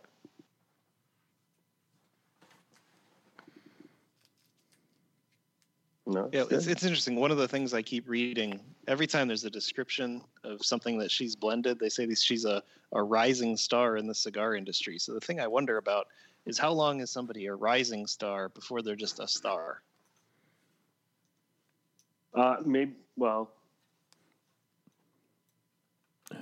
No. 6.05 6.29
Yeah, 6.33 6.43
it's, 6.49 6.67
it's 6.67 6.83
interesting. 6.83 7.15
One 7.15 7.31
of 7.31 7.37
the 7.37 7.47
things 7.47 7.73
I 7.73 7.81
keep 7.81 8.09
reading 8.09 8.59
every 8.87 9.07
time 9.07 9.27
there's 9.27 9.45
a 9.45 9.49
description 9.49 10.21
of 10.43 10.63
something 10.65 10.97
that 10.97 11.11
she's 11.11 11.35
blended, 11.35 11.79
they 11.79 11.89
say 11.89 12.13
she's 12.15 12.45
a, 12.45 12.63
a 12.91 13.01
rising 13.01 13.55
star 13.55 13.97
in 13.97 14.07
the 14.07 14.15
cigar 14.15 14.55
industry. 14.55 14.99
So 14.99 15.13
the 15.13 15.21
thing 15.21 15.39
I 15.39 15.47
wonder 15.47 15.77
about 15.77 16.07
is 16.45 16.57
how 16.57 16.71
long 16.71 16.99
is 16.99 17.11
somebody 17.11 17.45
a 17.45 17.55
rising 17.55 18.07
star 18.07 18.49
before 18.49 18.81
they're 18.81 18.95
just 18.95 19.19
a 19.19 19.27
star? 19.27 19.81
Uh, 22.33 22.57
maybe. 22.65 22.93
Well, 23.17 23.51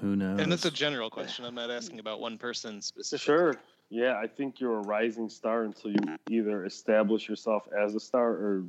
Who 0.02 0.16
knows? 0.16 0.40
And 0.40 0.52
that's 0.52 0.66
a 0.66 0.72
general 0.72 1.10
question. 1.10 1.46
I'm 1.46 1.56
not 1.56 1.72
asking 1.72 2.00
about 2.00 2.20
one 2.20 2.38
person 2.38 2.82
specifically. 2.82 3.26
sure. 3.36 3.56
Yeah, 3.92 4.18
I 4.22 4.28
think 4.28 4.60
you're 4.60 4.78
a 4.78 4.82
rising 4.82 5.30
star 5.30 5.64
until 5.64 5.92
you 5.92 5.98
either 6.30 6.64
establish 6.64 7.28
yourself 7.28 7.68
as 7.76 7.96
a 7.96 8.00
star 8.00 8.30
or 8.30 8.64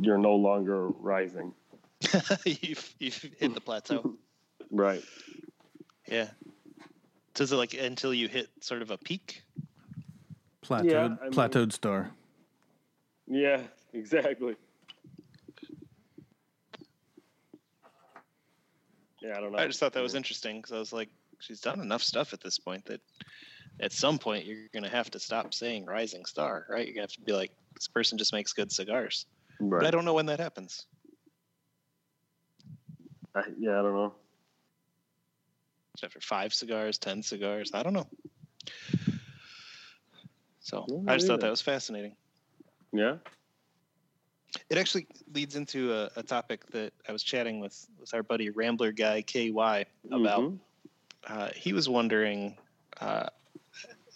you're 0.00 0.16
no 0.16 0.34
longer 0.34 0.88
rising. 0.88 1.52
you've, 2.46 2.94
you've 2.98 3.16
hit 3.38 3.54
the 3.54 3.60
plateau. 3.60 4.14
Right. 4.72 5.04
Yeah. 6.08 6.26
Does 7.34 7.52
it 7.52 7.56
like 7.56 7.74
until 7.74 8.12
you 8.12 8.26
hit 8.26 8.48
sort 8.60 8.82
of 8.82 8.90
a 8.90 8.98
peak? 8.98 9.44
plateaued, 10.64 10.90
Yeah, 10.90 11.04
I 11.04 11.08
mean- 11.24 11.32
plateaued 11.32 11.72
star. 11.72 12.10
Yeah, 13.28 13.60
exactly. 13.92 14.56
Yeah, 19.26 19.36
I 19.36 19.40
don't 19.40 19.52
know. 19.52 19.58
I 19.58 19.66
just 19.66 19.80
thought 19.80 19.92
that 19.94 20.02
was 20.02 20.14
interesting 20.14 20.58
because 20.60 20.72
I 20.72 20.78
was 20.78 20.92
like, 20.92 21.08
she's 21.40 21.60
done 21.60 21.80
enough 21.80 22.02
stuff 22.02 22.32
at 22.32 22.40
this 22.40 22.58
point 22.58 22.84
that 22.86 23.00
at 23.80 23.92
some 23.92 24.18
point 24.18 24.44
you're 24.44 24.68
going 24.72 24.84
to 24.84 24.88
have 24.88 25.10
to 25.10 25.18
stop 25.18 25.52
saying 25.52 25.84
rising 25.84 26.24
star, 26.24 26.66
right? 26.68 26.86
You're 26.86 26.94
going 26.94 27.06
to 27.06 27.12
have 27.12 27.12
to 27.12 27.20
be 27.22 27.32
like, 27.32 27.50
this 27.74 27.88
person 27.88 28.18
just 28.18 28.32
makes 28.32 28.52
good 28.52 28.70
cigars. 28.70 29.26
Right. 29.58 29.80
But 29.80 29.88
I 29.88 29.90
don't 29.90 30.04
know 30.04 30.14
when 30.14 30.26
that 30.26 30.38
happens. 30.38 30.86
I, 33.34 33.42
yeah, 33.58 33.80
I 33.80 33.82
don't 33.82 33.94
know. 33.94 34.14
After 36.02 36.20
five 36.20 36.54
cigars, 36.54 36.98
10 36.98 37.22
cigars, 37.22 37.70
I 37.74 37.82
don't 37.82 37.94
know. 37.94 38.06
So 40.60 40.84
Yeah, 40.88 40.98
I 41.08 41.16
just 41.16 41.26
thought 41.26 41.40
that 41.40 41.50
was 41.50 41.62
fascinating. 41.62 42.14
Yeah. 42.92 43.16
It 44.70 44.78
actually 44.78 45.06
leads 45.32 45.56
into 45.56 45.92
a, 45.92 46.10
a 46.16 46.22
topic 46.22 46.66
that 46.70 46.92
I 47.08 47.12
was 47.12 47.22
chatting 47.22 47.60
with, 47.60 47.86
with 48.00 48.12
our 48.14 48.22
buddy 48.22 48.50
Rambler 48.50 48.92
guy 48.92 49.22
KY 49.22 49.84
about. 50.10 50.40
Mhm. 50.42 50.58
uh, 51.28 51.48
he 51.54 51.72
was 51.72 51.88
wondering 51.88 52.56
uh, 53.00 53.28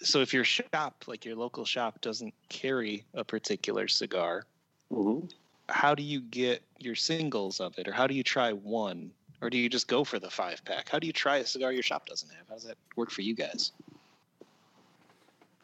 so 0.02 0.20
if 0.20 0.32
your 0.32 0.44
shop 0.44 1.04
like 1.06 1.24
your 1.24 1.36
local 1.36 1.64
shop 1.64 2.00
doesn't 2.00 2.32
carry 2.48 3.04
a 3.14 3.24
particular 3.24 3.86
cigar 3.88 4.46
Mhm. 4.90 5.30
how 5.68 5.94
do 5.94 6.02
you 6.02 6.20
get 6.20 6.62
your 6.78 6.94
singles 6.94 7.60
of 7.60 7.76
it 7.78 7.86
or 7.88 7.92
how 7.92 8.06
do 8.06 8.14
you 8.14 8.22
try 8.22 8.52
one 8.52 9.10
or 9.42 9.50
do 9.50 9.58
you 9.58 9.68
just 9.68 9.88
go 9.88 10.04
for 10.04 10.18
the 10.18 10.30
five 10.30 10.64
pack 10.64 10.88
how 10.88 10.98
do 10.98 11.06
you 11.06 11.12
try 11.12 11.38
a 11.38 11.44
cigar 11.46 11.72
your 11.72 11.82
shop 11.82 12.06
doesn't 12.06 12.30
have 12.30 12.46
how 12.48 12.54
does 12.54 12.64
that 12.64 12.78
work 12.96 13.10
for 13.10 13.22
you 13.22 13.34
guys 13.34 13.72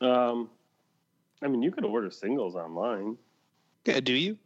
Um, 0.00 0.50
I 1.42 1.48
mean, 1.48 1.62
you 1.62 1.70
could 1.70 1.84
order 1.84 2.10
singles 2.10 2.54
online. 2.56 3.16
yeah 3.86 4.00
do 4.00 4.12
you 4.12 4.36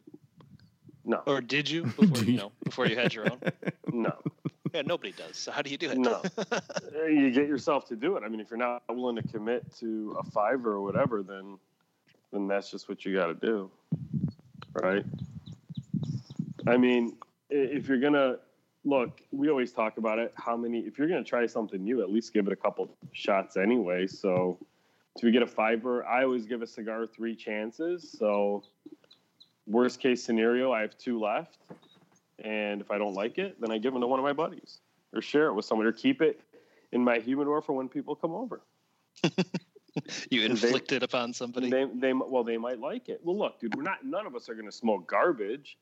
No, 1.04 1.22
or 1.26 1.40
did 1.40 1.68
you 1.70 1.84
before 1.98 2.06
you 2.24 2.32
you? 2.32 2.38
know 2.38 2.52
before 2.64 2.86
you 2.86 2.96
had 2.96 3.14
your 3.14 3.30
own 3.30 3.40
no. 3.92 4.14
yeah 4.74 4.82
nobody 4.82 5.12
does 5.12 5.36
so 5.36 5.50
how 5.50 5.62
do 5.62 5.70
you 5.70 5.78
do 5.78 5.90
it 5.90 5.98
No. 5.98 6.22
Uh, 6.36 7.04
you 7.06 7.30
get 7.30 7.48
yourself 7.48 7.86
to 7.88 7.96
do 7.96 8.16
it. 8.16 8.22
I 8.24 8.28
mean, 8.28 8.40
if 8.40 8.50
you're 8.50 8.58
not 8.58 8.82
willing 8.88 9.16
to 9.16 9.26
commit 9.28 9.64
to 9.78 10.16
a 10.18 10.22
fiver 10.30 10.72
or 10.72 10.82
whatever, 10.82 11.22
then 11.22 11.58
then 12.32 12.46
that's 12.46 12.70
just 12.70 12.88
what 12.88 13.04
you 13.04 13.14
got 13.14 13.26
to 13.26 13.34
do, 13.34 13.70
right? 14.74 15.04
I 16.66 16.76
mean, 16.76 17.16
if 17.48 17.88
you're 17.88 17.98
gonna 18.00 18.36
look, 18.84 19.20
we 19.32 19.48
always 19.48 19.72
talk 19.72 19.96
about 19.98 20.18
it. 20.18 20.32
How 20.36 20.56
many? 20.56 20.80
If 20.80 20.98
you're 20.98 21.08
gonna 21.08 21.24
try 21.24 21.46
something 21.46 21.82
new, 21.82 22.02
at 22.02 22.10
least 22.10 22.32
give 22.32 22.46
it 22.46 22.52
a 22.52 22.56
couple 22.56 22.88
shots 23.12 23.56
anyway. 23.56 24.06
So, 24.06 24.58
if 25.16 25.22
you 25.22 25.32
get 25.32 25.42
a 25.42 25.46
fiver, 25.46 26.04
I 26.06 26.22
always 26.24 26.46
give 26.46 26.62
a 26.62 26.66
cigar 26.66 27.06
three 27.06 27.34
chances. 27.34 28.14
So, 28.16 28.62
worst 29.70 30.00
case 30.00 30.22
scenario, 30.22 30.72
I 30.72 30.82
have 30.82 30.96
two 30.98 31.20
left, 31.20 31.58
and 32.42 32.80
if 32.80 32.90
I 32.90 32.98
don't 32.98 33.14
like 33.14 33.38
it, 33.38 33.60
then 33.60 33.70
I 33.70 33.78
give 33.78 33.92
them 33.92 34.02
to 34.02 34.06
one 34.06 34.18
of 34.18 34.24
my 34.24 34.32
buddies 34.32 34.80
or 35.12 35.22
share 35.22 35.46
it 35.46 35.54
with 35.54 35.64
someone 35.64 35.86
or 35.86 35.92
keep 35.92 36.22
it 36.22 36.40
in 36.92 37.02
my 37.02 37.18
humidor 37.18 37.62
for 37.62 37.72
when 37.72 37.88
people 37.88 38.14
come 38.14 38.32
over. 38.32 38.60
you 40.30 40.42
inflict 40.42 40.92
it 40.92 41.02
upon 41.02 41.32
somebody 41.32 41.70
They, 41.70 41.86
they, 41.94 42.12
well, 42.12 42.44
they 42.44 42.56
might 42.56 42.80
like 42.80 43.08
it. 43.08 43.20
Well, 43.22 43.36
look, 43.36 43.60
dude, 43.60 43.74
we're 43.74 43.82
not. 43.82 44.04
None 44.04 44.26
of 44.26 44.34
us 44.34 44.48
are 44.48 44.54
going 44.54 44.66
to 44.66 44.72
smoke 44.72 45.06
garbage. 45.06 45.78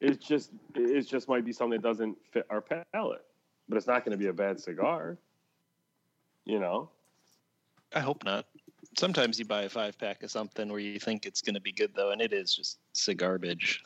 It's 0.00 0.26
just, 0.26 0.50
it 0.74 1.02
just 1.02 1.28
might 1.28 1.44
be 1.44 1.52
something 1.52 1.80
that 1.80 1.86
doesn't 1.86 2.16
fit 2.32 2.46
our 2.48 2.60
palate, 2.62 3.24
but 3.68 3.76
it's 3.76 3.86
not 3.86 4.04
going 4.04 4.12
to 4.12 4.18
be 4.18 4.28
a 4.28 4.32
bad 4.32 4.58
cigar. 4.58 5.18
You 6.46 6.58
know, 6.58 6.88
i 7.94 8.00
hope 8.00 8.24
not 8.24 8.46
sometimes 8.96 9.38
you 9.38 9.44
buy 9.44 9.62
a 9.62 9.68
five 9.68 9.98
pack 9.98 10.22
of 10.22 10.30
something 10.30 10.68
where 10.68 10.80
you 10.80 10.98
think 10.98 11.26
it's 11.26 11.40
going 11.40 11.54
to 11.54 11.60
be 11.60 11.72
good 11.72 11.92
though 11.94 12.10
and 12.10 12.20
it 12.20 12.32
is 12.32 12.54
just 12.54 12.78
cigarbage 12.94 13.78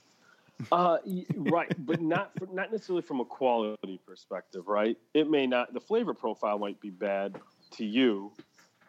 uh, 0.73 0.99
right, 1.37 1.73
but 1.85 2.01
not 2.01 2.33
for, 2.39 2.47
not 2.53 2.73
necessarily 2.73 3.03
from 3.03 3.21
a 3.21 3.25
quality 3.25 4.01
perspective, 4.07 4.67
right? 4.67 4.97
It 5.13 5.31
may 5.31 5.47
not. 5.47 5.75
The 5.75 5.81
flavor 5.81 6.15
profile 6.15 6.59
might 6.59 6.81
be 6.81 6.91
bad 6.91 7.37
to 7.73 7.85
you, 7.85 8.33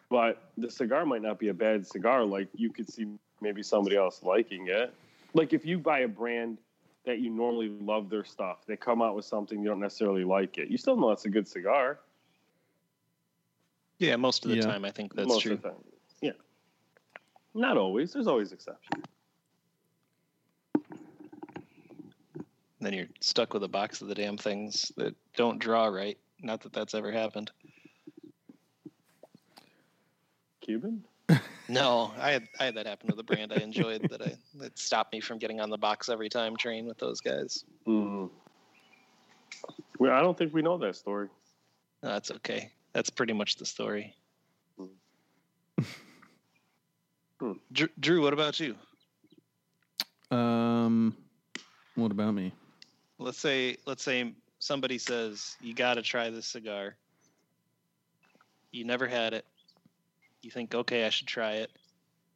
but 0.08 0.50
the 0.56 0.70
cigar 0.70 1.04
might 1.04 1.22
not 1.22 1.38
be 1.38 1.48
a 1.48 1.54
bad 1.54 1.86
cigar. 1.86 2.24
Like 2.24 2.48
you 2.54 2.70
could 2.70 2.90
see 2.90 3.06
maybe 3.40 3.62
somebody 3.62 3.96
else 3.96 4.22
liking 4.22 4.68
it. 4.68 4.94
Like 5.34 5.52
if 5.52 5.66
you 5.66 5.78
buy 5.78 6.00
a 6.00 6.08
brand 6.08 6.58
that 7.04 7.18
you 7.18 7.30
normally 7.30 7.68
love 7.68 8.10
their 8.10 8.24
stuff, 8.24 8.64
they 8.66 8.76
come 8.76 9.02
out 9.02 9.14
with 9.14 9.24
something 9.24 9.60
you 9.60 9.68
don't 9.68 9.80
necessarily 9.80 10.24
like 10.24 10.58
it. 10.58 10.68
You 10.68 10.78
still 10.78 10.96
know 10.96 11.10
it's 11.10 11.24
a 11.24 11.30
good 11.30 11.46
cigar. 11.46 12.00
Yeah, 13.98 14.16
most 14.16 14.44
of 14.44 14.50
the 14.50 14.56
Yeah. 14.56 14.62
time 14.62 14.84
I 14.84 14.90
think 14.90 15.14
that's 15.14 15.28
most 15.28 15.42
true. 15.42 15.52
of 15.54 15.62
the 15.62 15.68
time. 15.70 15.78
Yeah. 16.20 16.32
Not 17.56 17.78
always. 17.78 18.12
There's 18.12 18.26
always 18.26 18.52
exceptions. 18.52 19.04
Then 22.80 22.92
you're 22.92 23.08
stuck 23.20 23.54
with 23.54 23.64
a 23.64 23.68
box 23.68 24.02
of 24.02 24.08
the 24.08 24.14
damn 24.14 24.36
things 24.36 24.92
that 24.98 25.14
don't 25.36 25.58
draw 25.58 25.86
right. 25.86 26.18
Not 26.42 26.60
that 26.62 26.74
that's 26.74 26.94
ever 26.94 27.10
happened. 27.10 27.50
Cuban. 30.60 31.02
No, 31.68 32.12
I 32.20 32.30
had 32.30 32.48
I 32.60 32.66
had 32.66 32.76
that 32.76 32.86
happen 32.86 33.08
with 33.08 33.18
a 33.18 33.24
brand 33.24 33.52
I 33.52 33.56
enjoyed 33.56 34.08
that 34.10 34.22
I 34.22 34.36
that 34.58 34.78
stopped 34.78 35.12
me 35.12 35.20
from 35.20 35.38
getting 35.38 35.60
on 35.60 35.70
the 35.70 35.78
box 35.78 36.08
every 36.08 36.28
time 36.28 36.56
train 36.56 36.86
with 36.86 36.98
those 36.98 37.20
guys. 37.20 37.64
Mm. 37.88 38.30
Well, 39.98 40.12
I 40.12 40.20
don't 40.20 40.36
think 40.36 40.54
we 40.54 40.62
know 40.62 40.78
that 40.78 40.94
story. 40.94 41.28
No, 42.02 42.10
that's 42.10 42.30
okay. 42.30 42.70
That's 42.92 43.10
pretty 43.10 43.32
much 43.32 43.56
the 43.56 43.66
story. 43.66 44.14
Hmm. 47.40 47.52
Drew, 47.72 47.88
Drew, 48.00 48.22
what 48.22 48.32
about 48.32 48.58
you? 48.60 48.76
Um, 50.30 51.16
what 51.94 52.10
about 52.10 52.32
me? 52.32 52.52
Let's 53.18 53.38
say 53.38 53.76
let's 53.86 54.02
say 54.02 54.34
somebody 54.58 54.98
says 54.98 55.56
you 55.60 55.74
got 55.74 55.94
to 55.94 56.02
try 56.02 56.30
this 56.30 56.46
cigar. 56.46 56.96
You 58.72 58.84
never 58.84 59.06
had 59.06 59.32
it. 59.32 59.44
You 60.42 60.50
think 60.50 60.74
okay, 60.74 61.06
I 61.06 61.10
should 61.10 61.26
try 61.26 61.52
it. 61.54 61.70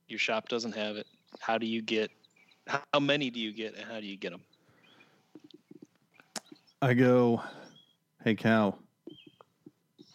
Your 0.08 0.18
shop 0.18 0.48
doesn't 0.48 0.74
have 0.74 0.96
it. 0.96 1.06
How 1.40 1.58
do 1.58 1.66
you 1.66 1.82
get? 1.82 2.10
How 2.66 3.00
many 3.00 3.30
do 3.30 3.40
you 3.40 3.52
get, 3.52 3.74
and 3.74 3.84
how 3.90 4.00
do 4.00 4.06
you 4.06 4.16
get 4.16 4.30
them? 4.30 4.42
I 6.82 6.94
go, 6.94 7.42
hey 8.24 8.34
Cal. 8.34 8.78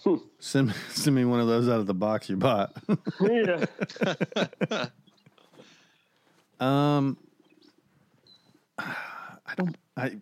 send 0.40 0.74
send 0.90 1.16
me 1.16 1.26
one 1.26 1.40
of 1.40 1.48
those 1.48 1.68
out 1.68 1.80
of 1.80 1.88
the 1.88 1.94
box 1.94 2.30
you 2.30 2.38
bought. 2.38 2.76
yeah. 3.22 3.66
um, 6.60 7.18
I 8.78 9.54
don't. 9.56 9.78
I 9.96 10.18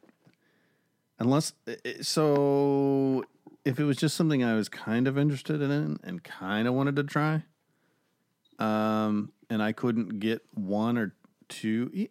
unless 1.20 1.54
so. 2.02 3.26
If 3.66 3.80
it 3.80 3.86
was 3.86 3.96
just 3.96 4.18
something 4.18 4.44
I 4.44 4.56
was 4.56 4.68
kind 4.68 5.08
of 5.08 5.18
interested 5.18 5.62
in 5.62 5.98
and 6.04 6.24
kind 6.24 6.68
of 6.68 6.74
wanted 6.74 6.98
to 6.98 7.04
try, 7.04 7.44
um, 8.60 9.32
and 9.50 9.64
I 9.64 9.72
couldn't 9.72 10.20
get 10.20 10.42
one 10.54 10.98
or 10.98 11.16
two, 11.48 12.10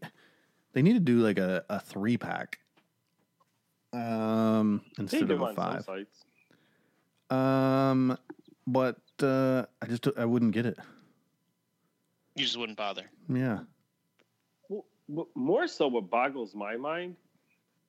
they 0.73 0.81
need 0.81 0.95
to 0.95 1.01
do 1.01 1.19
like 1.19 1.39
a, 1.39 1.63
a 1.69 1.79
three 1.79 2.17
pack, 2.17 2.61
um, 3.93 4.81
instead 4.99 5.31
of 5.31 5.43
a 5.43 5.45
on 5.45 5.55
five. 5.55 5.85
sites. 5.85 6.25
Um, 7.33 8.19
but 8.67 8.99
uh, 9.23 9.65
I 9.81 9.87
just 9.87 10.07
I 10.19 10.25
wouldn't 10.25 10.53
get 10.53 10.67
it. 10.67 10.79
You 12.35 12.45
just 12.45 12.57
wouldn't 12.59 12.79
bother. 12.79 13.05
Yeah, 13.33 13.61
Well, 14.69 15.29
more 15.35 15.67
so, 15.67 15.89
what 15.89 16.11
boggles 16.11 16.55
my 16.55 16.77
mind 16.77 17.17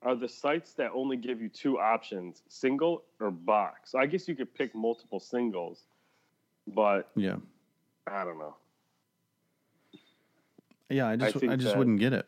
are 0.01 0.15
the 0.15 0.27
sites 0.27 0.73
that 0.73 0.91
only 0.93 1.17
give 1.17 1.41
you 1.41 1.49
two 1.49 1.79
options: 1.79 2.41
single 2.47 3.03
or 3.19 3.31
box. 3.31 3.91
So 3.91 3.99
I 3.99 4.05
guess 4.05 4.27
you 4.27 4.35
could 4.35 4.53
pick 4.53 4.73
multiple 4.75 5.19
singles, 5.19 5.81
but 6.67 7.09
yeah, 7.15 7.35
I 8.07 8.23
don't 8.23 8.39
know. 8.39 8.55
yeah. 10.89 11.07
I 11.07 11.15
just 11.15 11.35
I, 11.35 11.39
think 11.39 11.53
just 11.53 11.65
that- 11.65 11.77
wouldn't 11.77 11.99
get 11.99 12.13
it, 12.13 12.27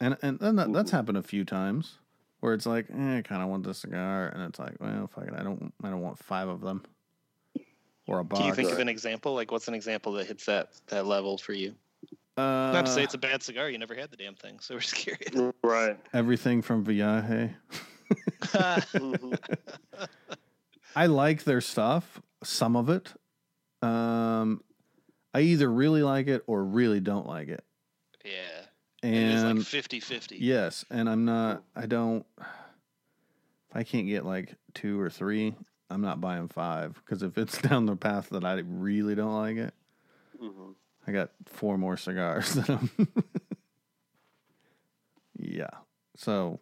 and 0.00 0.16
and 0.22 0.38
then 0.38 0.56
that, 0.56 0.72
that's 0.72 0.90
happened 0.92 1.18
a 1.18 1.22
few 1.22 1.44
times 1.44 1.98
where 2.42 2.54
it's 2.54 2.66
like, 2.66 2.86
eh, 2.92 3.18
I 3.18 3.22
kind 3.22 3.40
of 3.40 3.48
want 3.48 3.64
this 3.64 3.78
cigar, 3.78 4.26
and 4.28 4.42
it's 4.42 4.58
like, 4.58 4.74
well, 4.80 5.06
fuck 5.14 5.28
it, 5.28 5.34
I 5.34 5.44
don't 5.44 5.72
I 5.82 5.90
don't 5.90 6.00
want 6.02 6.18
five 6.18 6.48
of 6.48 6.60
them 6.60 6.82
or 8.08 8.18
a 8.18 8.24
box. 8.24 8.40
Can 8.40 8.48
you 8.48 8.54
think 8.54 8.70
of 8.72 8.80
an 8.80 8.88
example? 8.88 9.32
Like, 9.32 9.52
what's 9.52 9.68
an 9.68 9.74
example 9.74 10.12
that 10.14 10.26
hits 10.26 10.44
that 10.46 10.70
that 10.88 11.06
level 11.06 11.38
for 11.38 11.52
you? 11.52 11.74
uh, 12.36 12.42
Not 12.72 12.86
to 12.86 12.92
say 12.92 13.04
it's 13.04 13.14
a 13.14 13.18
bad 13.18 13.44
cigar. 13.44 13.70
You 13.70 13.78
never 13.78 13.94
had 13.94 14.10
the 14.10 14.16
damn 14.16 14.34
thing, 14.34 14.58
so 14.58 14.74
we're 14.74 14.80
just 14.80 14.94
curious. 14.96 15.52
Right. 15.62 15.96
everything 16.12 16.62
from 16.62 16.84
Viaje. 16.84 17.54
I 20.96 21.06
like 21.06 21.44
their 21.44 21.60
stuff, 21.60 22.20
some 22.42 22.74
of 22.76 22.90
it. 22.90 23.12
Um, 23.82 24.62
I 25.32 25.42
either 25.42 25.70
really 25.70 26.02
like 26.02 26.26
it 26.26 26.42
or 26.48 26.64
really 26.64 26.98
don't 27.00 27.26
like 27.26 27.48
it, 27.48 27.64
yeah. 28.24 28.66
And 29.02 29.58
like 29.58 29.66
50 29.66 30.00
50. 30.00 30.36
Yes, 30.38 30.84
and 30.90 31.08
I'm 31.08 31.24
not. 31.24 31.62
I 31.74 31.86
don't. 31.86 32.24
If 32.38 33.76
I 33.76 33.82
can't 33.84 34.06
get 34.06 34.24
like 34.24 34.54
two 34.74 35.00
or 35.00 35.08
three, 35.10 35.54
I'm 35.90 36.00
not 36.02 36.20
buying 36.20 36.48
five 36.48 36.94
because 36.94 37.22
if 37.22 37.36
it's 37.38 37.58
down 37.62 37.86
the 37.86 37.96
path 37.96 38.28
that 38.30 38.44
I 38.44 38.60
really 38.66 39.14
don't 39.14 39.34
like 39.34 39.56
it, 39.56 39.74
Mhm. 40.42 40.74
I 41.06 41.12
got 41.12 41.30
four 41.46 41.76
more 41.78 41.96
cigars. 41.96 42.54
That 42.54 42.70
I'm 42.70 42.90
yeah. 45.38 45.70
So 46.16 46.60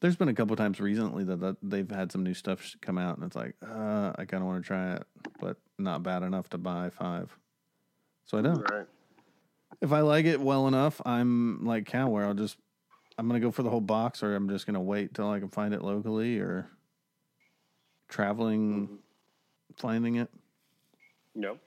there's 0.00 0.16
been 0.16 0.28
a 0.28 0.34
couple 0.34 0.54
times 0.56 0.80
recently 0.80 1.24
that, 1.24 1.40
that 1.40 1.56
they've 1.62 1.90
had 1.90 2.12
some 2.12 2.22
new 2.22 2.34
stuff 2.34 2.76
come 2.82 2.98
out, 2.98 3.16
and 3.16 3.26
it's 3.26 3.36
like, 3.36 3.54
uh, 3.66 4.12
I 4.16 4.24
kind 4.26 4.42
of 4.42 4.46
want 4.48 4.62
to 4.62 4.66
try 4.66 4.94
it, 4.94 5.04
but 5.40 5.56
not 5.78 6.02
bad 6.02 6.22
enough 6.22 6.48
to 6.50 6.58
buy 6.58 6.90
five. 6.90 7.36
So 8.26 8.38
I 8.38 8.42
don't. 8.42 8.58
Right. 8.70 8.86
If 9.80 9.92
I 9.92 10.00
like 10.00 10.24
it 10.26 10.40
well 10.40 10.66
enough, 10.66 11.00
I'm 11.06 11.64
like 11.64 11.86
Cal, 11.86 12.10
where 12.10 12.24
I'll 12.26 12.34
just 12.34 12.56
I'm 13.16 13.26
gonna 13.28 13.40
go 13.40 13.50
for 13.50 13.62
the 13.62 13.70
whole 13.70 13.80
box, 13.80 14.22
or 14.22 14.34
I'm 14.34 14.48
just 14.48 14.66
gonna 14.66 14.80
wait 14.82 15.14
till 15.14 15.28
I 15.30 15.38
can 15.40 15.48
find 15.50 15.72
it 15.74 15.82
locally, 15.82 16.38
or 16.40 16.68
traveling, 18.08 18.88
Mhm. 18.88 18.98
finding 19.76 20.16
it. 20.16 20.30
Yep. 21.34 21.58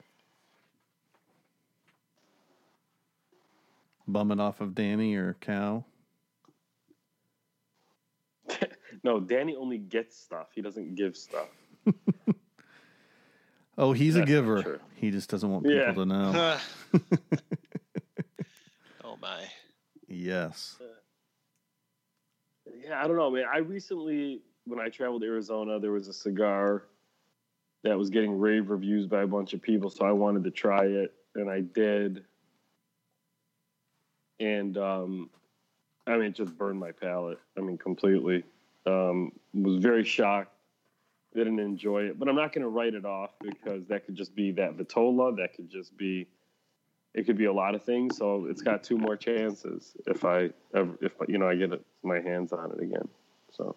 Bum 4.08 4.32
it 4.32 4.40
off 4.40 4.60
of 4.60 4.74
Danny 4.74 5.14
or 5.14 5.34
Cal. 5.34 5.86
No, 9.04 9.18
Danny 9.18 9.56
only 9.56 9.78
gets 9.78 10.16
stuff. 10.16 10.48
He 10.54 10.60
doesn't 10.62 10.94
give 10.94 11.16
stuff. 11.16 11.48
Oh, 13.78 13.92
he's 13.94 14.16
a 14.16 14.18
That's 14.18 14.30
not 14.30 14.34
giver. 14.64 14.80
He 14.96 15.10
just 15.10 15.30
doesn't 15.30 15.50
want 15.50 15.64
people 15.64 15.78
Yeah. 15.78 15.92
to 15.94 16.04
know. 16.04 16.58
yes. 20.12 20.78
Yeah, 22.84 23.02
I 23.02 23.06
don't 23.06 23.16
know, 23.16 23.30
man. 23.30 23.44
I 23.52 23.58
recently, 23.58 24.40
when 24.66 24.80
I 24.80 24.88
traveled 24.88 25.22
to 25.22 25.26
Arizona, 25.26 25.78
there 25.78 25.92
was 25.92 26.08
a 26.08 26.12
cigar 26.12 26.84
that 27.82 27.98
was 27.98 28.10
getting 28.10 28.38
rave 28.38 28.70
reviews 28.70 29.06
by 29.06 29.22
a 29.22 29.26
bunch 29.26 29.54
of 29.54 29.62
people, 29.62 29.90
so 29.90 30.04
I 30.04 30.12
wanted 30.12 30.44
to 30.44 30.50
try 30.50 30.84
it, 30.84 31.12
and 31.34 31.50
I 31.50 31.60
did. 31.60 32.24
And 34.38 34.76
um, 34.78 35.30
I 36.06 36.12
mean, 36.12 36.26
it 36.26 36.34
just 36.34 36.56
burned 36.56 36.78
my 36.78 36.92
palate. 36.92 37.38
I 37.56 37.60
mean, 37.60 37.78
completely. 37.78 38.44
Um, 38.86 39.32
was 39.54 39.76
very 39.76 40.04
shocked. 40.04 40.50
Didn't 41.34 41.60
enjoy 41.60 42.04
it, 42.04 42.18
but 42.18 42.28
I'm 42.28 42.36
not 42.36 42.52
going 42.52 42.62
to 42.62 42.68
write 42.68 42.94
it 42.94 43.06
off 43.06 43.30
because 43.40 43.86
that 43.86 44.04
could 44.04 44.14
just 44.14 44.34
be 44.34 44.52
that 44.52 44.76
Vitola. 44.76 45.36
That 45.36 45.54
could 45.54 45.70
just 45.70 45.96
be. 45.96 46.26
It 47.14 47.26
could 47.26 47.36
be 47.36 47.44
a 47.44 47.52
lot 47.52 47.74
of 47.74 47.82
things. 47.84 48.16
So 48.16 48.46
it's 48.48 48.62
got 48.62 48.82
two 48.82 48.96
more 48.96 49.16
chances 49.16 49.92
if 50.06 50.24
I 50.24 50.50
ever, 50.74 50.96
if 51.00 51.12
you 51.28 51.38
know, 51.38 51.48
I 51.48 51.56
get 51.56 51.72
it, 51.72 51.84
my 52.02 52.20
hands 52.20 52.52
on 52.52 52.72
it 52.72 52.82
again. 52.82 53.08
So 53.50 53.76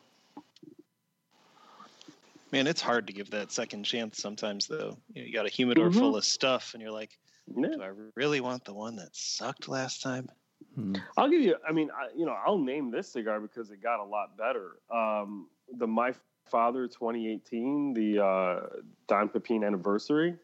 Man, 2.52 2.68
it's 2.68 2.82
hard 2.82 3.08
to 3.08 3.14
give 3.14 3.32
that 3.32 3.52
second 3.52 3.84
chance 3.84 4.22
sometimes, 4.22 4.68
though. 4.68 4.98
You, 5.14 5.22
know, 5.22 5.28
you 5.28 5.34
got 5.34 5.46
a 5.46 5.50
humidor 5.50 5.90
Mhm. 5.90 6.00
full 6.00 6.16
of 6.16 6.24
stuff, 6.24 6.74
and 6.74 6.82
you're 6.82 6.92
like, 6.92 7.18
yeah. 7.54 7.68
do 7.68 7.82
I 7.82 7.92
really 8.16 8.40
want 8.40 8.64
the 8.64 8.74
one 8.74 8.96
that 8.96 9.14
sucked 9.14 9.68
last 9.68 10.02
time? 10.02 10.30
Hmm. 10.76 10.96
I'll 11.18 11.30
give 11.30 11.42
you. 11.42 11.58
I 11.68 11.74
mean, 11.74 11.90
I, 11.92 12.16
you 12.16 12.26
know, 12.26 12.32
I'll 12.46 12.58
name 12.58 12.92
this 12.92 13.10
cigar 13.10 13.42
because 13.42 13.72
it 13.72 13.82
got 13.82 14.00
a 14.00 14.06
lot 14.06 14.38
better. 14.38 14.78
Um, 14.90 15.50
the 15.78 15.86
My 15.88 16.14
Father 16.46 16.88
2018, 16.88 17.94
the 17.94 18.24
uh, 18.24 18.62
Don 19.08 19.28
Pepin 19.28 19.64
anniversary. 19.64 20.38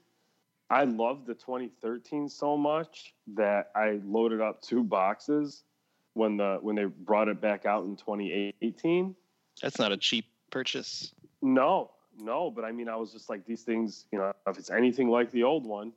I 0.71 0.85
loved 0.85 1.27
the 1.27 1.33
2013 1.33 2.29
so 2.29 2.55
much 2.55 3.13
that 3.35 3.71
I 3.75 3.99
loaded 4.05 4.39
up 4.39 4.61
two 4.61 4.83
boxes 4.83 5.63
when 6.13 6.37
the 6.37 6.59
when 6.61 6.77
they 6.77 6.85
brought 6.85 7.27
it 7.27 7.41
back 7.41 7.65
out 7.65 7.83
in 7.83 7.97
2018. 7.97 9.13
That's 9.61 9.77
not 9.77 9.91
a 9.91 9.97
cheap 9.97 10.25
purchase. 10.49 11.13
No, 11.41 11.91
no, 12.17 12.49
but 12.49 12.63
I 12.63 12.71
mean, 12.71 12.87
I 12.87 12.95
was 12.95 13.11
just 13.11 13.29
like 13.29 13.45
these 13.45 13.63
things. 13.63 14.05
You 14.13 14.19
know, 14.19 14.31
if 14.47 14.57
it's 14.57 14.69
anything 14.69 15.09
like 15.09 15.29
the 15.31 15.43
old 15.43 15.65
one, 15.65 15.91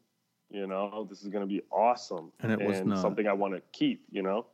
you 0.50 0.66
know, 0.66 1.06
this 1.08 1.22
is 1.22 1.28
going 1.28 1.42
to 1.42 1.48
be 1.48 1.62
awesome, 1.70 2.32
And 2.40 2.50
it 2.50 2.60
was 2.60 2.80
not. 2.80 2.98
something 2.98 3.28
I 3.28 3.32
want 3.32 3.54
to 3.54 3.62
keep. 3.70 4.04
You 4.10 4.22
know, 4.22 4.46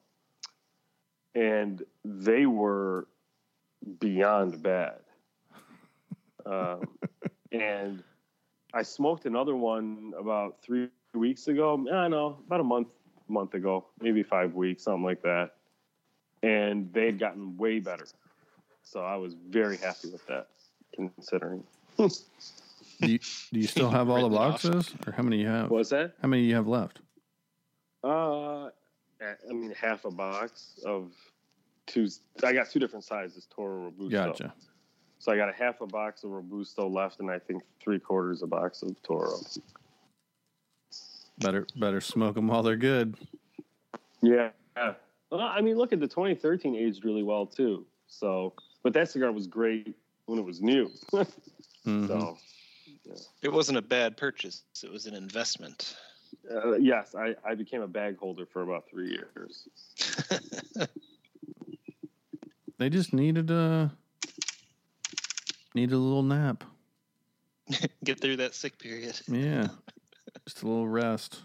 and 1.34 1.82
they 2.04 2.44
were 2.44 3.08
beyond 3.98 4.62
bad. 4.62 4.98
Um, 6.46 6.88
and 7.52 8.02
I 8.72 8.82
smoked 8.82 9.26
another 9.26 9.56
one 9.56 10.12
about 10.18 10.62
three 10.62 10.88
weeks 11.14 11.48
ago. 11.48 11.74
I 11.90 12.02
don't 12.02 12.10
know, 12.10 12.38
about 12.46 12.60
a 12.60 12.64
month 12.64 12.88
month 13.28 13.54
ago, 13.54 13.86
maybe 14.00 14.22
five 14.22 14.54
weeks, 14.54 14.84
something 14.84 15.04
like 15.04 15.22
that. 15.22 15.52
And 16.42 16.92
they 16.92 17.06
had 17.06 17.18
gotten 17.18 17.56
way 17.56 17.78
better. 17.78 18.06
So 18.82 19.00
I 19.00 19.16
was 19.16 19.34
very 19.34 19.76
happy 19.76 20.10
with 20.10 20.26
that, 20.26 20.48
considering. 20.94 21.62
Do 23.00 23.12
you, 23.12 23.18
do 23.50 23.60
you 23.60 23.66
still 23.66 23.88
have 23.88 24.10
all 24.10 24.28
the 24.28 24.36
boxes, 24.36 24.92
or 25.06 25.12
how 25.14 25.22
many 25.22 25.38
you 25.38 25.46
have? 25.46 25.70
What's 25.70 25.88
that? 25.88 26.12
How 26.20 26.28
many 26.28 26.42
you 26.42 26.54
have 26.54 26.68
left? 26.68 27.00
Uh, 28.04 28.66
I 28.66 29.52
mean, 29.52 29.72
half 29.74 30.04
a 30.04 30.10
box 30.10 30.78
of 30.84 31.12
two. 31.86 32.08
I 32.44 32.52
got 32.52 32.70
two 32.70 32.78
different 32.78 33.06
sizes, 33.06 33.46
Toro 33.54 33.84
Robusto. 33.84 34.10
Gotcha. 34.10 34.52
So 35.20 35.30
I 35.30 35.36
got 35.36 35.50
a 35.50 35.52
half 35.52 35.82
a 35.82 35.86
box 35.86 36.24
of 36.24 36.30
Robusto 36.30 36.88
left, 36.88 37.20
and 37.20 37.30
I 37.30 37.38
think 37.38 37.62
three 37.78 37.98
quarters 37.98 38.42
a 38.42 38.46
box 38.46 38.82
of 38.82 39.00
Toro. 39.02 39.36
Better 41.38 41.66
better 41.76 42.00
smoke 42.00 42.34
them 42.36 42.48
while 42.48 42.62
they're 42.62 42.76
good. 42.76 43.16
Yeah. 44.22 44.50
Well, 44.76 45.40
I 45.40 45.60
mean, 45.60 45.76
look 45.76 45.92
at 45.92 46.00
the 46.00 46.08
2013 46.08 46.74
aged 46.74 47.04
really 47.04 47.22
well 47.22 47.44
too. 47.46 47.84
So, 48.08 48.54
but 48.82 48.94
that 48.94 49.10
cigar 49.10 49.30
was 49.30 49.46
great 49.46 49.94
when 50.24 50.38
it 50.38 50.44
was 50.44 50.60
new. 50.62 50.90
Mhm. 51.12 51.26
So, 52.08 52.38
It 53.42 53.52
wasn't 53.52 53.78
a 53.78 53.82
bad 53.82 54.16
purchase. 54.16 54.64
It 54.82 54.90
was 54.92 55.06
an 55.06 55.14
investment. 55.14 55.96
uh, 56.50 56.76
yes, 56.76 57.14
I, 57.14 57.34
I 57.44 57.54
became 57.54 57.80
a 57.82 57.88
bag 57.88 58.18
holder 58.18 58.46
for 58.46 58.62
about 58.62 58.88
three 58.88 59.10
years. 59.10 59.68
They 62.78 62.88
just 62.88 63.12
needed 63.12 63.50
a 63.50 63.92
needed 65.74 65.94
a 65.94 65.98
little 65.98 66.22
nap. 66.22 66.64
Get 68.04 68.20
through 68.20 68.36
that 68.36 68.54
sick 68.54 68.78
period. 68.78 69.20
Yeah, 69.28 69.68
just 70.46 70.62
a 70.62 70.66
little 70.66 70.88
rest. 70.88 71.42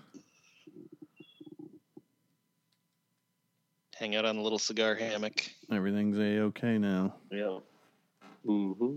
Hang 3.95 4.15
out 4.15 4.25
on 4.25 4.35
a 4.35 4.41
little 4.41 4.59
cigar 4.59 4.95
hammock. 4.95 5.49
Everything's 5.71 6.17
a 6.17 6.39
okay 6.41 6.77
now. 6.77 7.15
Yeah. 7.31 7.59
Mm-hmm. 8.45 8.95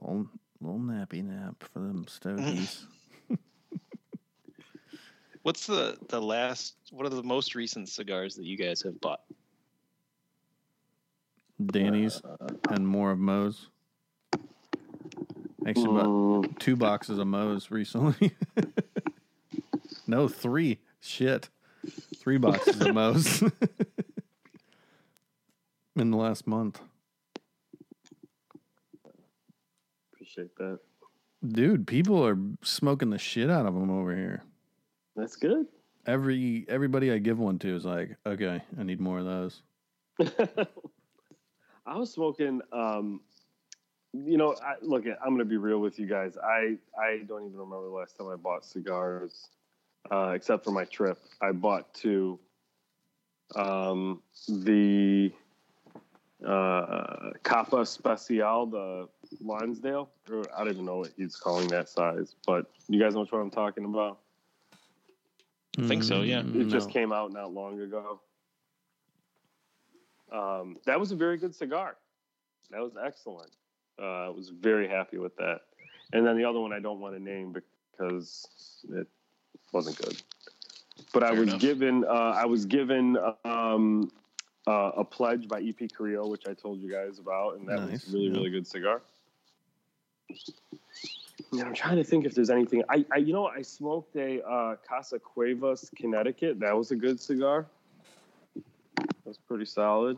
Little, 0.00 0.26
little 0.60 0.80
nappy 0.80 1.24
nap 1.24 1.54
for 1.72 1.78
them 1.78 2.04
stogies. 2.08 2.86
What's 5.42 5.66
the 5.66 5.96
the 6.08 6.20
last? 6.20 6.74
What 6.90 7.06
are 7.06 7.10
the 7.10 7.22
most 7.22 7.54
recent 7.54 7.88
cigars 7.88 8.34
that 8.34 8.44
you 8.44 8.56
guys 8.56 8.82
have 8.82 9.00
bought? 9.00 9.20
Danny's 11.64 12.22
and 12.70 12.86
more 12.86 13.10
of 13.10 13.18
Moe's. 13.18 13.68
Actually, 15.66 15.86
bought 15.86 16.06
Mm, 16.06 16.58
two 16.58 16.76
boxes 16.76 17.18
of 17.18 17.26
Moe's 17.26 17.70
recently. 17.70 18.32
no, 20.06 20.28
three. 20.28 20.78
Shit. 21.00 21.48
Three 22.16 22.38
boxes 22.38 22.80
of 22.80 22.94
Moe's 22.94 23.42
in 25.96 26.10
the 26.10 26.16
last 26.16 26.46
month. 26.46 26.80
appreciate 30.12 30.54
that. 30.56 30.78
Dude, 31.46 31.86
people 31.86 32.24
are 32.26 32.36
smoking 32.62 33.10
the 33.10 33.18
shit 33.18 33.50
out 33.50 33.66
of 33.66 33.74
them 33.74 33.90
over 33.90 34.14
here. 34.14 34.42
That's 35.16 35.36
good. 35.36 35.66
Every 36.06 36.64
everybody 36.68 37.12
I 37.12 37.18
give 37.18 37.38
one 37.38 37.58
to 37.60 37.74
is 37.76 37.84
like, 37.84 38.16
okay, 38.26 38.62
I 38.78 38.82
need 38.82 39.00
more 39.00 39.18
of 39.18 39.24
those. 39.24 39.62
I 41.88 41.96
was 41.96 42.12
smoking. 42.12 42.60
Um, 42.72 43.20
you 44.12 44.36
know, 44.36 44.54
I, 44.62 44.74
look, 44.82 45.04
I'm 45.06 45.28
going 45.30 45.38
to 45.38 45.44
be 45.44 45.56
real 45.56 45.78
with 45.78 45.98
you 45.98 46.06
guys. 46.06 46.36
I 46.36 46.76
I 47.00 47.22
don't 47.26 47.46
even 47.46 47.58
remember 47.58 47.84
the 47.88 47.94
last 47.94 48.16
time 48.16 48.28
I 48.28 48.36
bought 48.36 48.64
cigars, 48.64 49.48
uh, 50.10 50.32
except 50.34 50.64
for 50.64 50.70
my 50.70 50.84
trip. 50.84 51.18
I 51.40 51.52
bought 51.52 51.92
two. 51.94 52.38
Um, 53.56 54.22
the 54.46 55.32
uh, 56.46 57.30
Capa 57.42 57.86
Special, 57.86 58.66
the 58.66 59.08
Lonsdale. 59.40 60.10
Or 60.30 60.44
I 60.54 60.64
don't 60.64 60.74
even 60.74 60.84
know 60.84 60.98
what 60.98 61.12
he's 61.16 61.36
calling 61.36 61.68
that 61.68 61.88
size, 61.88 62.34
but 62.46 62.66
you 62.88 63.00
guys 63.00 63.14
know 63.14 63.24
what 63.24 63.32
I'm 63.40 63.50
talking 63.50 63.84
about. 63.84 64.18
I 65.78 65.86
think 65.86 66.02
so, 66.02 66.22
yeah. 66.22 66.42
Mm, 66.42 66.60
It 66.60 66.68
just 66.68 66.90
came 66.90 67.12
out 67.12 67.32
not 67.32 67.52
long 67.52 67.80
ago. 67.80 68.20
Um, 70.32 70.76
that 70.84 70.98
was 70.98 71.12
a 71.12 71.16
very 71.16 71.36
good 71.36 71.54
cigar. 71.54 71.96
That 72.70 72.80
was 72.80 72.92
excellent. 73.02 73.50
Uh, 74.00 74.26
I 74.26 74.28
was 74.28 74.50
very 74.50 74.88
happy 74.88 75.18
with 75.18 75.36
that. 75.36 75.62
And 76.12 76.26
then 76.26 76.36
the 76.36 76.44
other 76.44 76.60
one 76.60 76.72
I 76.72 76.80
don't 76.80 77.00
want 77.00 77.14
to 77.14 77.22
name 77.22 77.52
because 77.52 78.78
it 78.90 79.06
wasn't 79.72 79.98
good. 79.98 80.22
But 81.12 81.22
I 81.22 81.32
was 81.32 81.48
enough. 81.48 81.60
given 81.60 82.04
uh, 82.04 82.34
I 82.36 82.44
was 82.44 82.66
given 82.66 83.16
um, 83.44 84.10
uh, 84.66 84.92
a 84.96 85.04
pledge 85.04 85.48
by 85.48 85.60
EP 85.60 85.90
Carrillo, 85.96 86.28
which 86.28 86.46
I 86.46 86.54
told 86.54 86.80
you 86.80 86.90
guys 86.90 87.18
about, 87.18 87.58
and 87.58 87.68
that 87.68 87.80
Nice, 87.80 88.04
was 88.04 88.14
really 88.14 88.26
yeah. 88.26 88.32
really 88.32 88.50
good 88.50 88.66
cigar. 88.66 89.02
Yeah, 91.52 91.64
I'm 91.64 91.74
trying 91.74 91.96
to 91.96 92.04
think 92.04 92.26
if 92.26 92.34
there's 92.34 92.50
anything. 92.50 92.82
I, 92.88 93.04
I 93.12 93.18
you 93.18 93.32
know, 93.32 93.46
I 93.46 93.62
smoked 93.62 94.16
a 94.16 94.42
uh, 94.46 94.76
Casa 94.86 95.18
Cuevas, 95.18 95.90
Connecticut. 95.96 96.60
That 96.60 96.76
was 96.76 96.90
a 96.90 96.96
good 96.96 97.20
cigar. 97.20 97.66
That's 99.28 99.36
pretty 99.46 99.66
solid. 99.66 100.16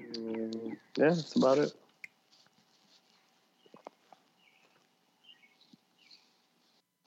Mm, 0.00 0.76
yeah, 0.96 1.08
that's 1.08 1.34
about 1.34 1.58
it. 1.58 1.72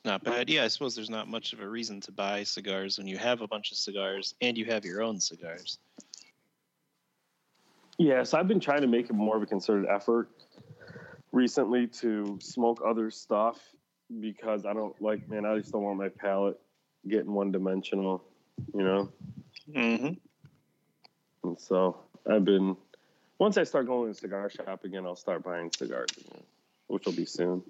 Not 0.03 0.21
bad. 0.25 0.49
Yeah, 0.49 0.65
I 0.65 0.67
suppose 0.67 0.95
there's 0.95 1.09
not 1.09 1.29
much 1.29 1.53
of 1.53 1.61
a 1.61 1.69
reason 1.69 2.01
to 2.01 2.11
buy 2.11 2.43
cigars 2.43 2.97
when 2.97 3.07
you 3.07 3.17
have 3.19 3.39
a 3.39 3.47
bunch 3.47 3.71
of 3.71 3.77
cigars 3.77 4.35
and 4.41 4.57
you 4.57 4.65
have 4.65 4.83
your 4.83 5.01
own 5.01 5.21
cigars. 5.21 5.79
Yes, 7.97 8.33
I've 8.33 8.49
been 8.49 8.59
trying 8.59 8.81
to 8.81 8.87
make 8.87 9.09
it 9.09 9.13
more 9.13 9.37
of 9.37 9.43
a 9.43 9.45
concerted 9.45 9.87
effort 9.89 10.29
recently 11.31 11.87
to 11.87 12.37
smoke 12.41 12.81
other 12.85 13.09
stuff 13.11 13.61
because 14.19 14.65
I 14.65 14.73
don't 14.73 15.01
like, 15.01 15.29
man, 15.29 15.45
I 15.45 15.57
just 15.57 15.71
don't 15.71 15.83
want 15.83 15.99
my 15.99 16.09
palate 16.09 16.59
getting 17.07 17.31
one 17.31 17.53
dimensional, 17.53 18.21
you 18.73 18.83
know? 18.83 19.09
Mm-hmm. 19.69 20.13
And 21.43 21.59
so 21.59 21.97
I've 22.29 22.45
been, 22.45 22.75
once 23.39 23.57
I 23.57 23.63
start 23.63 23.87
going 23.87 24.07
to 24.07 24.13
the 24.13 24.19
cigar 24.19 24.49
shop 24.49 24.83
again, 24.83 25.05
I'll 25.05 25.15
start 25.15 25.43
buying 25.43 25.71
cigars 25.75 26.09
again, 26.17 26.43
which 26.87 27.05
will 27.05 27.13
be 27.13 27.25
soon. 27.25 27.63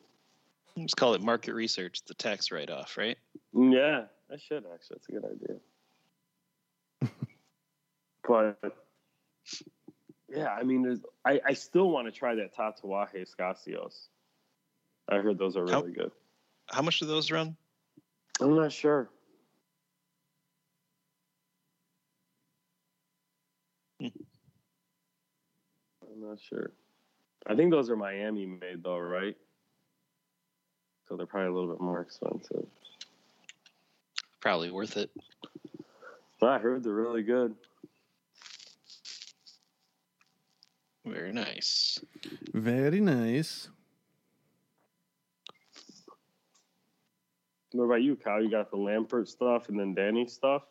Let's 0.77 0.93
call 0.93 1.13
it 1.13 1.21
market 1.21 1.53
research, 1.53 2.03
the 2.05 2.13
tax 2.13 2.51
write 2.51 2.69
off, 2.69 2.97
right? 2.97 3.17
Mm, 3.55 3.73
Yeah, 3.73 4.05
I 4.33 4.37
should 4.37 4.63
actually. 4.73 4.97
That's 4.97 5.09
a 5.09 5.11
good 5.11 5.25
idea. 7.01 7.11
but 8.63 8.77
yeah, 10.29 10.49
I 10.53 10.63
mean, 10.63 10.83
there's, 10.83 10.99
I, 11.25 11.41
I 11.45 11.53
still 11.53 11.89
want 11.89 12.07
to 12.07 12.11
try 12.11 12.35
that 12.35 12.55
Tatuaje 12.55 13.27
Scasios. 13.29 14.07
I 15.09 15.17
heard 15.17 15.37
those 15.37 15.57
are 15.57 15.69
How- 15.69 15.81
really 15.81 15.93
good. 15.93 16.11
How 16.67 16.81
much 16.81 16.99
do 16.99 17.05
those 17.05 17.31
run? 17.31 17.57
I'm 18.39 18.55
not 18.55 18.71
sure. 18.71 19.09
Hmm. 23.99 24.07
I'm 26.11 26.27
not 26.27 26.39
sure. 26.39 26.71
I 27.47 27.55
think 27.55 27.71
those 27.71 27.89
are 27.89 27.95
Miami 27.95 28.45
made 28.45 28.83
though, 28.83 28.99
right? 28.99 29.35
So 31.07 31.15
they're 31.15 31.25
probably 31.25 31.49
a 31.49 31.53
little 31.53 31.69
bit 31.69 31.81
more 31.81 32.01
expensive. 32.01 32.65
Probably 34.39 34.71
worth 34.71 34.97
it. 34.97 35.09
But 36.39 36.49
I 36.49 36.57
heard 36.59 36.83
they're 36.83 36.93
really 36.93 37.23
good. 37.23 37.55
Very 41.05 41.31
nice. 41.31 41.99
Very 42.53 42.99
nice. 42.99 43.69
What 47.73 47.85
about 47.85 48.01
you, 48.01 48.15
Kyle? 48.15 48.43
You 48.43 48.51
got 48.51 48.69
the 48.69 48.77
Lampert 48.77 49.27
stuff 49.27 49.69
and 49.69 49.79
then 49.79 49.93
Danny 49.93 50.27
stuff? 50.27 50.63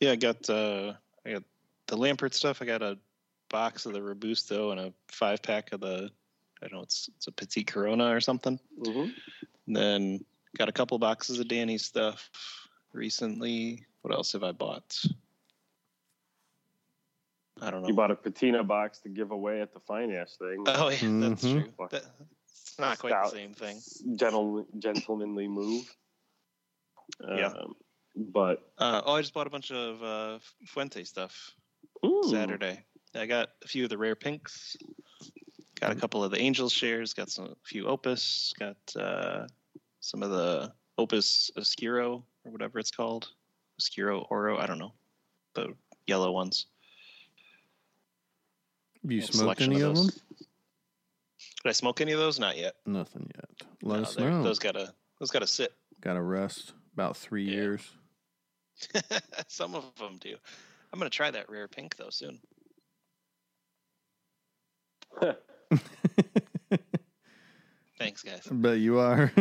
Yeah, 0.00 0.12
I 0.12 0.16
got 0.16 0.48
uh 0.48 0.94
I 1.24 1.32
got 1.32 1.44
the 1.86 1.96
Lampert 1.96 2.34
stuff. 2.34 2.62
I 2.62 2.64
got 2.64 2.82
a 2.82 2.98
box 3.52 3.86
of 3.86 3.92
the 3.92 4.02
Robusto 4.02 4.72
and 4.72 4.80
a 4.80 4.92
five 5.08 5.42
pack 5.42 5.72
of 5.72 5.80
the 5.80 6.10
I 6.60 6.66
don't 6.66 6.72
know 6.78 6.82
it's 6.82 7.08
it's 7.16 7.28
a 7.28 7.32
Petit 7.32 7.62
Corona 7.64 8.12
or 8.12 8.20
something. 8.20 8.58
Mm-hmm. 8.80 9.10
Then 9.68 10.24
got 10.58 10.68
a 10.68 10.72
couple 10.72 10.98
boxes 10.98 11.38
of 11.38 11.46
Danny's 11.46 11.84
stuff 11.84 12.28
recently. 12.92 13.84
What 14.00 14.12
else 14.12 14.32
have 14.32 14.42
I 14.42 14.50
bought? 14.52 15.00
I 17.60 17.70
don't 17.70 17.82
know. 17.82 17.88
You 17.88 17.94
bought 17.94 18.10
a 18.10 18.16
patina 18.16 18.64
box 18.64 18.98
to 19.00 19.08
give 19.08 19.30
away 19.30 19.60
at 19.60 19.72
the 19.72 19.80
finance 19.80 20.36
thing. 20.36 20.64
oh 20.66 20.88
yeah, 20.88 20.96
that's 21.28 21.44
Mhm. 21.44 21.62
true. 21.62 21.72
That, 21.90 22.04
it's 22.48 22.78
not 22.78 22.98
quite 22.98 23.12
the 23.12 23.28
same 23.30 23.54
thing. 23.54 23.80
Gentle, 24.16 24.66
gentlemanly 24.78 25.46
move. 25.46 25.84
Yeah. 27.20 27.48
Um, 27.48 27.74
but 28.16 28.68
Uh, 28.78 29.02
oh, 29.04 29.14
I 29.14 29.20
just 29.20 29.34
bought 29.34 29.46
a 29.46 29.50
bunch 29.50 29.70
of 29.70 30.02
uh, 30.02 30.38
Fuente 30.66 31.04
stuff 31.04 31.52
ooh, 32.04 32.22
Saturday. 32.30 32.84
I 33.14 33.26
got 33.26 33.50
a 33.64 33.68
few 33.68 33.84
of 33.84 33.90
the 33.90 33.98
rare 33.98 34.14
pinks. 34.16 34.76
Got 35.80 35.92
a 35.92 35.94
couple 35.96 36.22
of 36.24 36.30
the 36.30 36.38
angel 36.38 36.68
shares. 36.68 37.12
Got 37.14 37.30
some 37.30 37.46
a 37.46 37.54
few 37.64 37.86
Opus. 37.86 38.54
Got 38.58 38.76
uh, 38.96 39.46
some 40.00 40.22
of 40.22 40.30
the 40.30 40.72
Opus 40.98 41.50
Oscuro 41.58 42.24
or 42.44 42.52
whatever 42.52 42.78
it's 42.78 42.90
called. 42.90 43.28
Oscuro 43.80 44.26
Oro. 44.30 44.58
I 44.58 44.66
don't 44.66 44.78
know. 44.78 44.92
The 45.54 45.74
yellow 46.06 46.30
ones. 46.30 46.66
Have 49.02 49.10
you 49.10 49.20
smoked 49.20 49.60
any 49.60 49.80
of 49.80 49.90
of 49.90 49.96
them? 49.96 50.06
Did 50.06 51.68
I 51.68 51.72
smoke 51.72 52.00
any 52.00 52.12
of 52.12 52.18
those? 52.18 52.38
Not 52.38 52.56
yet. 52.56 52.74
Nothing 52.86 53.30
yet. 53.34 53.66
Let 53.82 53.96
No, 53.96 54.02
us 54.02 54.16
know. 54.16 54.42
those 54.42 54.58
gotta 54.58 54.94
those 55.18 55.30
gotta 55.30 55.46
sit. 55.46 55.72
Got 56.00 56.14
to 56.14 56.22
rest 56.22 56.72
about 56.94 57.16
three 57.16 57.44
Yeah. 57.44 57.54
years. 57.54 57.90
some 59.48 59.74
of 59.74 59.84
them 59.96 60.18
do. 60.20 60.36
I'm 60.92 60.98
gonna 60.98 61.10
try 61.10 61.30
that 61.30 61.50
rare 61.50 61.68
pink 61.68 61.96
though 61.96 62.10
soon. 62.10 62.40
Thanks, 67.98 68.22
guys. 68.22 68.48
But 68.50 68.78
you 68.78 68.98
are. 68.98 69.32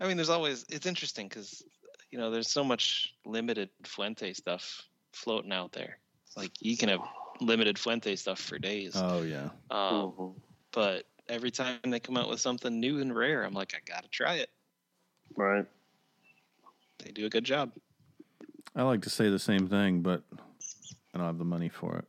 I 0.00 0.06
mean, 0.06 0.16
there's 0.16 0.28
always 0.30 0.64
it's 0.68 0.86
interesting 0.86 1.28
because 1.28 1.64
you 2.10 2.18
know 2.18 2.30
there's 2.30 2.50
so 2.50 2.62
much 2.62 3.14
limited 3.24 3.70
Fuente 3.84 4.32
stuff 4.34 4.82
floating 5.12 5.52
out 5.52 5.72
there. 5.72 5.98
Like 6.36 6.50
you 6.60 6.76
can 6.76 6.88
have 6.88 7.00
limited 7.40 7.78
Fuente 7.78 8.16
stuff 8.16 8.40
for 8.40 8.58
days, 8.58 8.92
oh 8.96 9.22
yeah. 9.22 9.48
um, 9.70 10.12
mhm. 10.18 10.34
but 10.72 11.04
every 11.28 11.50
time 11.50 11.78
they 11.84 12.00
come 12.00 12.16
out 12.16 12.28
with 12.28 12.40
something 12.40 12.78
new 12.78 13.00
and 13.00 13.14
rare, 13.14 13.44
I'm 13.44 13.54
like, 13.54 13.74
I 13.74 13.78
gotta 13.90 14.08
try 14.08 14.34
it. 14.34 14.50
right. 15.36 15.66
They 16.98 17.10
do 17.10 17.26
a 17.26 17.30
good 17.30 17.44
job. 17.44 17.72
I 18.76 18.82
like 18.82 19.02
to 19.02 19.10
say 19.10 19.28
the 19.28 19.38
same 19.38 19.68
thing, 19.68 20.02
but 20.02 20.22
I 21.14 21.18
don't 21.18 21.26
have 21.26 21.38
the 21.38 21.44
money 21.44 21.68
for 21.68 21.96
it. 21.98 22.04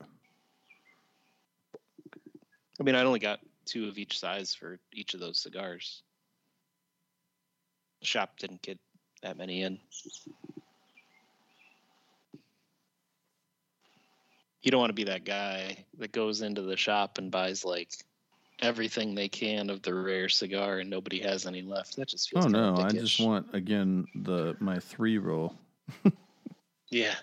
I 2.79 2.83
mean, 2.83 2.95
I 2.95 3.03
only 3.03 3.19
got 3.19 3.39
two 3.65 3.87
of 3.87 3.97
each 3.97 4.19
size 4.19 4.53
for 4.53 4.79
each 4.93 5.13
of 5.13 5.19
those 5.19 5.39
cigars. 5.39 6.03
The 8.01 8.07
shop 8.07 8.37
didn't 8.37 8.61
get 8.61 8.79
that 9.21 9.37
many 9.37 9.63
in. 9.63 9.79
You 14.61 14.71
don't 14.71 14.79
want 14.79 14.89
to 14.89 14.95
be 14.95 15.03
that 15.05 15.25
guy 15.25 15.85
that 15.97 16.11
goes 16.11 16.41
into 16.41 16.61
the 16.61 16.77
shop 16.77 17.17
and 17.17 17.29
buys 17.29 17.65
like 17.65 17.91
everything 18.61 19.13
they 19.13 19.27
can 19.27 19.69
of 19.69 19.81
the 19.81 19.93
rare 19.93 20.29
cigar 20.29 20.79
and 20.79 20.89
nobody 20.89 21.19
has 21.19 21.45
any 21.45 21.61
left. 21.61 21.97
That 21.97 22.07
just 22.07 22.29
feels 22.29 22.45
Oh 22.45 22.49
no, 22.49 22.75
I 22.77 22.89
just 22.89 23.19
want 23.19 23.47
again 23.53 24.05
the 24.15 24.55
my 24.59 24.79
three 24.79 25.17
roll. 25.17 25.55
Yeah. 26.89 27.15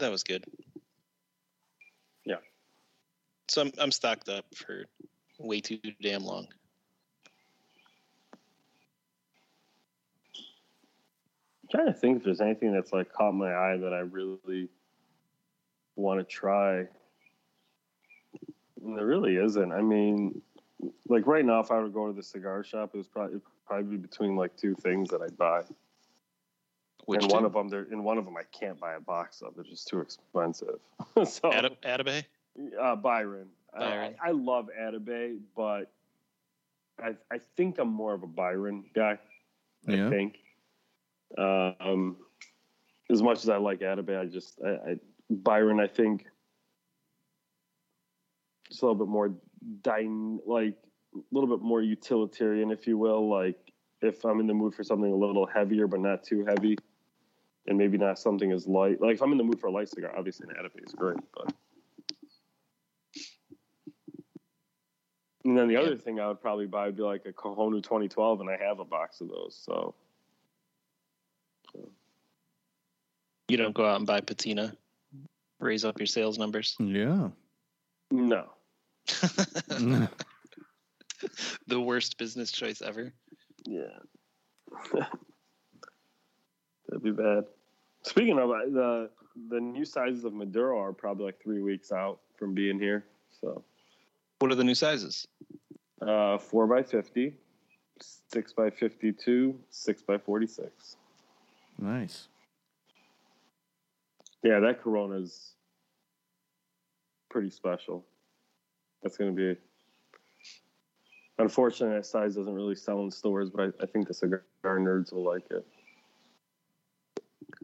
That 0.00 0.10
was 0.10 0.22
good. 0.22 0.44
Yeah. 2.24 2.36
So 3.48 3.62
I'm 3.62 3.72
I'm 3.78 3.92
stocked 3.92 4.28
up 4.28 4.44
for 4.54 4.84
way 5.38 5.60
too 5.60 5.78
damn 6.02 6.24
long. 6.24 6.46
I'm 11.62 11.68
trying 11.70 11.86
to 11.86 11.92
think 11.92 12.18
if 12.18 12.24
there's 12.24 12.40
anything 12.40 12.72
that's 12.72 12.92
like 12.92 13.12
caught 13.12 13.34
my 13.34 13.52
eye 13.52 13.76
that 13.76 13.92
I 13.92 14.00
really 14.00 14.68
want 15.96 16.20
to 16.20 16.24
try. 16.24 16.86
And 18.84 18.96
there 18.96 19.06
really 19.06 19.36
isn't. 19.36 19.72
I 19.72 19.80
mean, 19.80 20.40
like 21.08 21.26
right 21.26 21.44
now, 21.44 21.60
if 21.60 21.70
I 21.70 21.76
were 21.76 21.84
to 21.84 21.90
go 21.90 22.06
to 22.06 22.12
the 22.12 22.22
cigar 22.22 22.62
shop, 22.62 22.90
it 22.94 22.98
was 22.98 23.08
probably 23.08 23.32
it'd 23.32 23.42
probably 23.66 23.96
be 23.96 23.96
between 23.96 24.36
like 24.36 24.56
two 24.56 24.74
things 24.76 25.08
that 25.10 25.22
I'd 25.22 25.36
buy. 25.36 25.62
Which 27.06 27.22
and 27.22 27.32
one 27.32 27.42
two? 27.42 27.46
of 27.46 27.52
them, 27.52 27.68
there, 27.68 27.84
in 27.84 28.02
one 28.02 28.18
of 28.18 28.24
them, 28.24 28.36
I 28.36 28.42
can't 28.52 28.78
buy 28.78 28.94
a 28.94 29.00
box 29.00 29.40
of. 29.40 29.54
They're 29.54 29.64
just 29.64 29.88
too 29.88 30.00
expensive. 30.00 30.80
so 31.24 31.50
Adab- 31.50 31.78
Adabay? 31.84 32.24
uh, 32.80 32.96
Byron. 32.96 33.48
Byron. 33.72 34.14
I, 34.20 34.28
I 34.28 34.30
love 34.32 34.68
Atabey, 34.78 35.38
but 35.56 35.92
I 37.00 37.14
I 37.30 37.38
think 37.56 37.78
I'm 37.78 37.88
more 37.88 38.12
of 38.14 38.22
a 38.22 38.26
Byron 38.26 38.84
guy. 38.94 39.18
Yeah. 39.86 40.06
I 40.06 40.10
think. 40.10 40.38
Um, 41.38 42.16
as 43.10 43.22
much 43.22 43.38
as 43.38 43.48
I 43.48 43.56
like 43.56 43.80
Atabey, 43.80 44.18
I 44.18 44.26
just 44.26 44.58
I, 44.64 44.68
I 44.68 44.96
Byron. 45.30 45.80
I 45.80 45.86
think 45.86 46.26
just 48.68 48.82
a 48.82 48.86
little 48.86 48.98
bit 48.98 49.08
more 49.08 49.32
dyn 49.82 50.38
like 50.46 50.76
a 51.14 51.18
little 51.30 51.48
bit 51.48 51.64
more 51.64 51.82
utilitarian, 51.82 52.70
if 52.70 52.86
you 52.86 52.98
will. 52.98 53.28
Like 53.28 53.58
if 54.02 54.24
I'm 54.24 54.40
in 54.40 54.46
the 54.46 54.54
mood 54.54 54.74
for 54.74 54.82
something 54.82 55.10
a 55.10 55.16
little 55.16 55.46
heavier 55.46 55.86
but 55.86 56.00
not 56.00 56.24
too 56.24 56.44
heavy, 56.44 56.76
and 57.66 57.78
maybe 57.78 57.98
not 57.98 58.18
something 58.18 58.52
as 58.52 58.66
light. 58.66 59.00
Like 59.00 59.14
if 59.14 59.22
I'm 59.22 59.32
in 59.32 59.38
the 59.38 59.44
mood 59.44 59.60
for 59.60 59.68
a 59.68 59.72
light 59.72 59.88
cigar, 59.88 60.12
obviously 60.16 60.46
an 60.48 60.54
Atabey 60.62 60.86
is 60.86 60.92
great, 60.92 61.18
but. 61.34 61.52
And 65.44 65.56
then 65.56 65.68
the 65.68 65.76
other 65.76 65.96
thing 65.96 66.18
I 66.18 66.26
would 66.26 66.40
probably 66.40 66.66
buy 66.66 66.86
would 66.86 66.96
be 66.96 67.04
like 67.04 67.24
a 67.24 67.32
Kohonu 67.32 67.80
2012, 67.80 68.40
and 68.40 68.50
I 68.50 68.56
have 68.56 68.80
a 68.80 68.84
box 68.84 69.20
of 69.20 69.28
those. 69.28 69.56
So 69.64 69.94
You 73.48 73.56
don't 73.56 73.74
go 73.74 73.86
out 73.86 73.98
and 73.98 74.06
buy 74.06 74.20
patina. 74.20 74.76
Raise 75.60 75.84
up 75.84 75.98
your 75.98 76.06
sales 76.06 76.38
numbers. 76.38 76.76
Yeah. 76.78 77.30
no, 78.10 78.46
the 81.66 81.80
worst 81.80 82.18
business 82.18 82.52
choice 82.52 82.82
ever. 82.82 83.14
yeah, 83.64 83.86
that'd 84.92 85.08
be 87.02 87.12
bad. 87.12 87.44
Speaking 88.06 88.38
of 88.38 88.48
the 88.72 89.10
the 89.50 89.60
new 89.60 89.84
sizes 89.84 90.24
of 90.24 90.32
Maduro 90.32 90.80
are 90.80 90.92
probably 90.92 91.26
like 91.26 91.42
three 91.42 91.60
weeks 91.60 91.90
out 91.90 92.20
from 92.38 92.54
being 92.54 92.78
here. 92.78 93.04
So 93.40 93.64
What 94.38 94.52
are 94.52 94.54
the 94.54 94.64
new 94.64 94.74
sizes? 94.76 95.26
uh, 96.00 96.38
four 96.38 96.66
by 96.68 96.82
fifty, 96.84 97.34
six 98.00 98.52
by 98.52 98.70
fifty-two, 98.70 99.58
six 99.70 100.02
by 100.02 100.18
forty-six. 100.18 100.96
nice. 101.78 102.28
Yeah, 104.44 104.60
that 104.60 104.80
Corona's 104.82 105.54
pretty 107.28 107.50
special. 107.50 108.04
That's 109.02 109.16
going 109.16 109.34
to 109.34 109.54
be. 109.54 109.60
Unfortunately, 111.38 111.96
that 111.96 112.06
size 112.06 112.36
doesn't 112.36 112.54
really 112.54 112.76
sell 112.76 113.02
in 113.02 113.10
stores, 113.10 113.50
but 113.50 113.62
I, 113.62 113.82
I 113.82 113.86
think 113.86 114.06
the 114.06 114.14
cigar 114.14 114.44
nerds 114.64 115.12
will 115.12 115.24
like 115.24 115.50
it. 115.50 115.66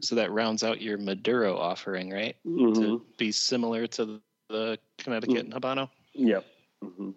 So 0.01 0.15
that 0.15 0.31
rounds 0.31 0.63
out 0.63 0.81
your 0.81 0.97
Maduro 0.97 1.57
offering, 1.57 2.09
right? 2.09 2.35
Mm-hmm. 2.45 2.81
To 2.81 3.01
be 3.17 3.31
similar 3.31 3.87
to 3.87 4.21
the 4.49 4.77
Connecticut 4.97 5.45
and 5.45 5.53
Habano. 5.53 5.89
Yep. 6.13 6.45
hmm 6.81 7.11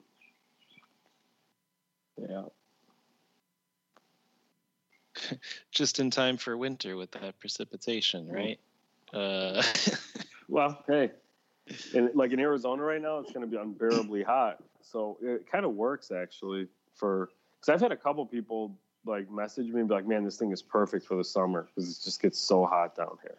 Yeah. 2.19 2.43
Just 5.71 6.01
in 6.01 6.11
time 6.11 6.37
for 6.37 6.57
winter 6.57 6.97
with 6.97 7.11
that 7.13 7.39
precipitation, 7.41 8.29
right? 8.29 8.59
Uh, 9.13 9.63
Well, 10.49 10.85
hey, 10.87 11.11
and 11.95 12.11
like 12.15 12.33
in 12.33 12.39
Arizona 12.39 12.83
right 12.83 13.03
now, 13.03 13.19
it's 13.19 13.33
going 13.33 13.45
to 13.45 13.51
be 13.51 13.57
unbearably 13.57 14.23
hot. 14.23 14.63
So 14.81 15.19
it 15.21 15.51
kind 15.51 15.65
of 15.65 15.73
works 15.73 16.13
actually 16.13 16.69
for 16.95 17.31
because 17.61 17.75
I've 17.75 17.81
had 17.81 17.93
a 17.93 17.97
couple 17.97 18.25
people 18.27 18.79
like 19.07 19.31
message 19.31 19.69
me 19.69 19.81
and 19.81 19.89
be 19.89 19.95
like, 19.95 20.07
"Man, 20.07 20.25
this 20.25 20.37
thing 20.37 20.53
is 20.53 20.63
perfect 20.63 21.07
for 21.07 21.17
the 21.17 21.25
summer 21.25 21.69
because 21.75 21.91
it 21.91 22.05
just 22.05 22.21
gets 22.21 22.39
so 22.39 22.65
hot 22.65 22.97
down 22.97 23.17
here." 23.23 23.39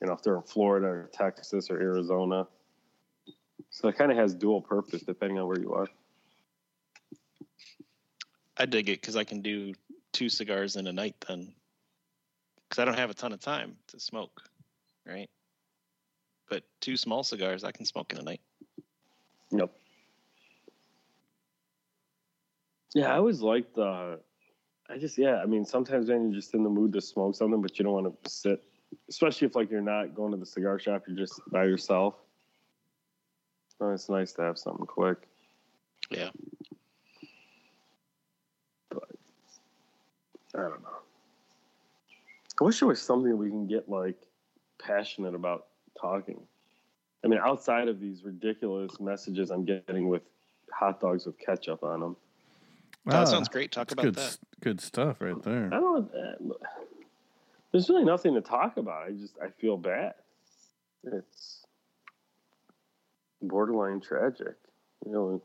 You 0.00 0.08
know, 0.08 0.12
if 0.12 0.22
they're 0.22 0.36
in 0.36 0.42
Florida 0.42 0.86
or 0.86 1.10
Texas 1.12 1.70
or 1.70 1.80
Arizona, 1.80 2.46
so 3.70 3.88
it 3.88 3.96
kind 3.96 4.10
of 4.10 4.18
has 4.18 4.34
dual 4.34 4.60
purpose 4.60 5.02
depending 5.02 5.38
on 5.38 5.46
where 5.46 5.58
you 5.58 5.72
are. 5.74 5.88
I 8.56 8.66
dig 8.66 8.88
it 8.88 9.00
because 9.00 9.16
I 9.16 9.24
can 9.24 9.42
do 9.42 9.74
two 10.12 10.28
cigars 10.28 10.76
in 10.76 10.86
a 10.86 10.92
night 10.92 11.14
then. 11.28 11.52
Because 12.68 12.82
I 12.82 12.84
don't 12.84 12.98
have 12.98 13.10
a 13.10 13.14
ton 13.14 13.32
of 13.32 13.40
time 13.40 13.76
to 13.88 14.00
smoke, 14.00 14.42
right? 15.06 15.28
But 16.48 16.64
two 16.80 16.96
small 16.96 17.22
cigars 17.22 17.64
I 17.64 17.72
can 17.72 17.84
smoke 17.84 18.12
in 18.12 18.18
a 18.18 18.22
night. 18.22 18.40
Yep. 19.50 19.70
Yeah, 22.94 23.12
I 23.12 23.18
always 23.18 23.40
like 23.40 23.74
the. 23.74 23.82
Uh, 23.82 24.16
I 24.88 24.98
just 24.98 25.18
yeah, 25.18 25.40
I 25.42 25.46
mean 25.46 25.64
sometimes 25.64 26.08
when 26.08 26.30
you're 26.30 26.40
just 26.40 26.54
in 26.54 26.62
the 26.62 26.70
mood 26.70 26.92
to 26.92 27.00
smoke 27.00 27.34
something, 27.34 27.60
but 27.60 27.78
you 27.78 27.84
don't 27.84 27.92
want 27.92 28.24
to 28.24 28.30
sit, 28.30 28.62
especially 29.08 29.46
if 29.46 29.56
like 29.56 29.70
you're 29.70 29.80
not 29.80 30.14
going 30.14 30.30
to 30.32 30.36
the 30.36 30.46
cigar 30.46 30.78
shop, 30.78 31.04
you're 31.06 31.16
just 31.16 31.40
by 31.50 31.64
yourself. 31.64 32.14
Oh, 33.80 33.90
it's 33.90 34.08
nice 34.08 34.32
to 34.34 34.42
have 34.42 34.58
something 34.58 34.86
quick. 34.86 35.18
Yeah. 36.10 36.30
But 38.88 39.10
I 40.54 40.62
don't 40.62 40.82
know. 40.82 40.88
I 42.60 42.64
wish 42.64 42.78
there 42.78 42.88
was 42.88 43.02
something 43.02 43.36
we 43.36 43.50
can 43.50 43.66
get 43.66 43.88
like 43.88 44.16
passionate 44.78 45.34
about 45.34 45.66
talking. 46.00 46.40
I 47.24 47.28
mean, 47.28 47.40
outside 47.42 47.88
of 47.88 48.00
these 48.00 48.24
ridiculous 48.24 49.00
messages 49.00 49.50
I'm 49.50 49.64
getting 49.64 50.08
with 50.08 50.22
hot 50.72 51.00
dogs 51.00 51.26
with 51.26 51.38
ketchup 51.38 51.82
on 51.82 52.00
them. 52.00 52.16
That 53.06 53.22
Ah, 53.22 53.24
sounds 53.24 53.48
great. 53.48 53.72
Talk 53.72 53.88
that's 53.88 53.92
about 53.94 54.02
good, 54.04 54.14
that. 54.16 54.20
s- 54.22 54.38
good 54.60 54.80
stuff 54.80 55.20
right 55.20 55.40
there. 55.42 55.66
I 55.72 55.78
don't. 55.80 56.10
Uh, 56.12 56.54
there's 57.72 57.88
really 57.88 58.04
nothing 58.04 58.34
to 58.34 58.40
talk 58.40 58.76
about. 58.76 59.06
I 59.08 59.12
just 59.12 59.34
I 59.42 59.48
feel 59.50 59.76
bad. 59.76 60.14
It's 61.04 61.64
borderline 63.42 64.00
tragic, 64.00 64.56
you 65.04 65.12
know. 65.12 65.42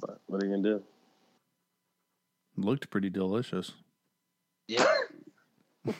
But 0.00 0.20
what 0.26 0.42
are 0.42 0.46
you 0.46 0.52
gonna 0.56 0.62
do? 0.78 0.82
Looked 2.56 2.90
pretty 2.90 3.10
delicious. 3.10 3.72
Yeah. 4.68 4.86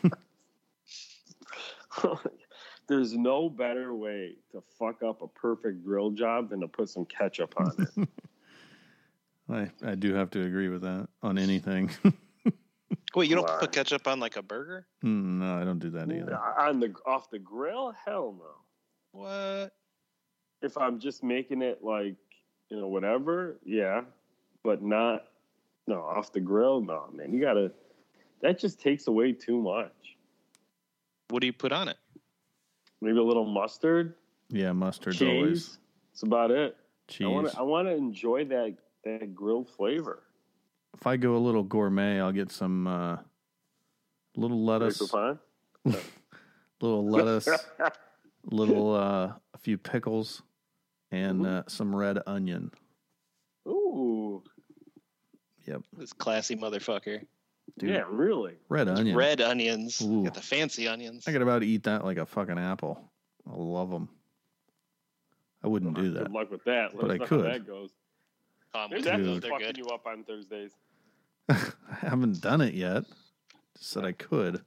There's 2.86 3.16
no 3.16 3.48
better 3.48 3.94
way 3.94 4.34
to 4.52 4.62
fuck 4.78 5.02
up 5.02 5.22
a 5.22 5.28
perfect 5.28 5.84
grill 5.84 6.10
job 6.10 6.50
than 6.50 6.60
to 6.60 6.68
put 6.68 6.88
some 6.88 7.04
ketchup 7.04 7.54
on 7.56 7.72
it. 7.78 8.08
I, 9.52 9.70
I 9.84 9.94
do 9.94 10.14
have 10.14 10.30
to 10.30 10.42
agree 10.44 10.68
with 10.68 10.82
that 10.82 11.08
on 11.22 11.38
anything. 11.38 11.90
Wait, 13.14 13.28
you 13.28 13.34
don't 13.34 13.48
Why? 13.48 13.58
put 13.60 13.72
ketchup 13.72 14.06
on 14.06 14.20
like 14.20 14.36
a 14.36 14.42
burger? 14.42 14.86
Mm, 15.04 15.38
no, 15.40 15.60
I 15.60 15.64
don't 15.64 15.78
do 15.80 15.90
that 15.90 16.10
either. 16.10 16.36
on 16.36 16.78
the 16.80 16.94
off 17.06 17.28
the 17.30 17.38
grill, 17.38 17.92
hell 18.04 18.34
no. 18.38 19.20
What? 19.20 19.72
If 20.62 20.76
I'm 20.78 21.00
just 21.00 21.24
making 21.24 21.62
it 21.62 21.82
like 21.82 22.14
you 22.68 22.78
know 22.78 22.86
whatever, 22.88 23.58
yeah, 23.64 24.02
but 24.62 24.82
not 24.82 25.24
no 25.88 26.02
off 26.02 26.32
the 26.32 26.40
grill. 26.40 26.80
No, 26.80 27.08
man, 27.12 27.32
you 27.32 27.40
gotta. 27.40 27.72
That 28.42 28.58
just 28.58 28.80
takes 28.80 29.06
away 29.06 29.32
too 29.32 29.60
much. 29.60 29.92
What 31.30 31.40
do 31.40 31.46
you 31.46 31.52
put 31.52 31.72
on 31.72 31.88
it? 31.88 31.96
Maybe 33.02 33.18
a 33.18 33.22
little 33.22 33.44
mustard, 33.46 34.14
Yeah, 34.50 34.72
mustard. 34.72 35.14
cheese. 35.14 35.22
always 35.28 35.78
That's 36.12 36.22
about 36.22 36.50
it. 36.50 36.76
cheese. 37.08 37.26
I 37.26 37.30
want 37.30 37.50
to. 37.50 37.58
I 37.58 37.62
want 37.62 37.88
to 37.88 37.94
enjoy 37.94 38.44
that 38.46 38.76
that 39.04 39.34
grilled 39.34 39.68
flavor. 39.70 40.22
if 40.94 41.06
I 41.06 41.16
go 41.16 41.36
a 41.36 41.38
little 41.38 41.62
gourmet, 41.62 42.20
I'll 42.20 42.32
get 42.32 42.50
some 42.50 42.86
uh, 42.86 43.18
little 44.36 44.64
lettuce, 44.64 44.98
Grapefruit 44.98 45.38
little 46.80 47.08
lettuce, 47.08 47.48
little 48.50 48.94
uh, 48.94 49.32
a 49.54 49.58
few 49.58 49.78
pickles, 49.78 50.42
and 51.10 51.46
uh, 51.46 51.62
some 51.68 51.94
red 51.94 52.18
onion. 52.26 52.70
Ooh, 53.66 54.42
Yep. 55.66 55.82
This 55.96 56.12
classy 56.12 56.56
motherfucker. 56.56 57.24
Dude, 57.78 57.90
Yeah, 57.90 58.04
really. 58.08 58.54
red 58.68 58.88
onion. 58.88 59.14
Red 59.16 59.40
onions. 59.40 60.00
Ooh. 60.02 60.24
Got 60.24 60.34
the 60.34 60.40
fancy 60.40 60.88
onions. 60.88 61.28
I 61.28 61.32
could 61.32 61.42
about 61.42 61.62
eat 61.62 61.84
that 61.84 62.04
like 62.04 62.16
a 62.16 62.26
fucking 62.26 62.58
apple. 62.58 63.10
I 63.48 63.54
love 63.54 63.90
them. 63.90 64.08
I 65.62 65.68
wouldn't 65.68 65.94
do 65.94 66.10
that. 66.12 66.24
Good 66.24 66.32
luck 66.32 66.50
with 66.50 66.64
that. 66.64 66.94
Let 66.96 67.00
But 67.02 67.10
us 67.10 67.10
I 67.12 67.16
know 67.18 67.26
could. 67.26 67.64
How 68.72 68.88
that 68.88 68.90
goes. 68.90 68.90
I'm 68.90 68.90
Maybe 68.90 68.96
with 68.96 69.04
that's. 69.04 69.22
Dude. 69.22 69.42
They're 69.42 69.50
fucking 69.50 69.66
good. 69.66 69.78
you 69.78 69.86
up 69.86 70.06
on 70.06 70.24
Thursdays. 70.24 70.72
I 71.48 71.56
haven't 72.00 72.40
done 72.40 72.60
it 72.60 72.74
yet. 72.74 73.04
Just 73.76 73.90
said 73.90 74.04
I 74.04 74.12
could 74.12 74.62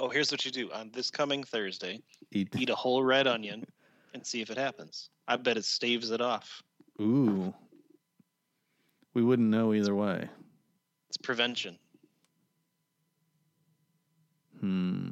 Oh, 0.00 0.08
here's 0.08 0.30
what 0.30 0.46
you 0.46 0.50
do 0.50 0.72
on 0.72 0.90
this 0.94 1.10
coming 1.10 1.44
Thursday: 1.44 2.00
eat. 2.32 2.48
eat 2.58 2.70
a 2.70 2.74
whole 2.74 3.04
red 3.04 3.26
onion 3.26 3.66
and 4.14 4.26
see 4.26 4.40
if 4.40 4.48
it 4.48 4.56
happens. 4.56 5.10
I 5.28 5.36
bet 5.36 5.58
it 5.58 5.64
staves 5.66 6.10
it 6.10 6.22
off. 6.22 6.62
Ooh. 6.98 7.52
We 9.12 9.22
wouldn't 9.22 9.50
know 9.50 9.74
either 9.74 9.94
way. 9.94 10.26
It's 11.08 11.18
prevention. 11.18 11.78
Hmm. 14.60 15.10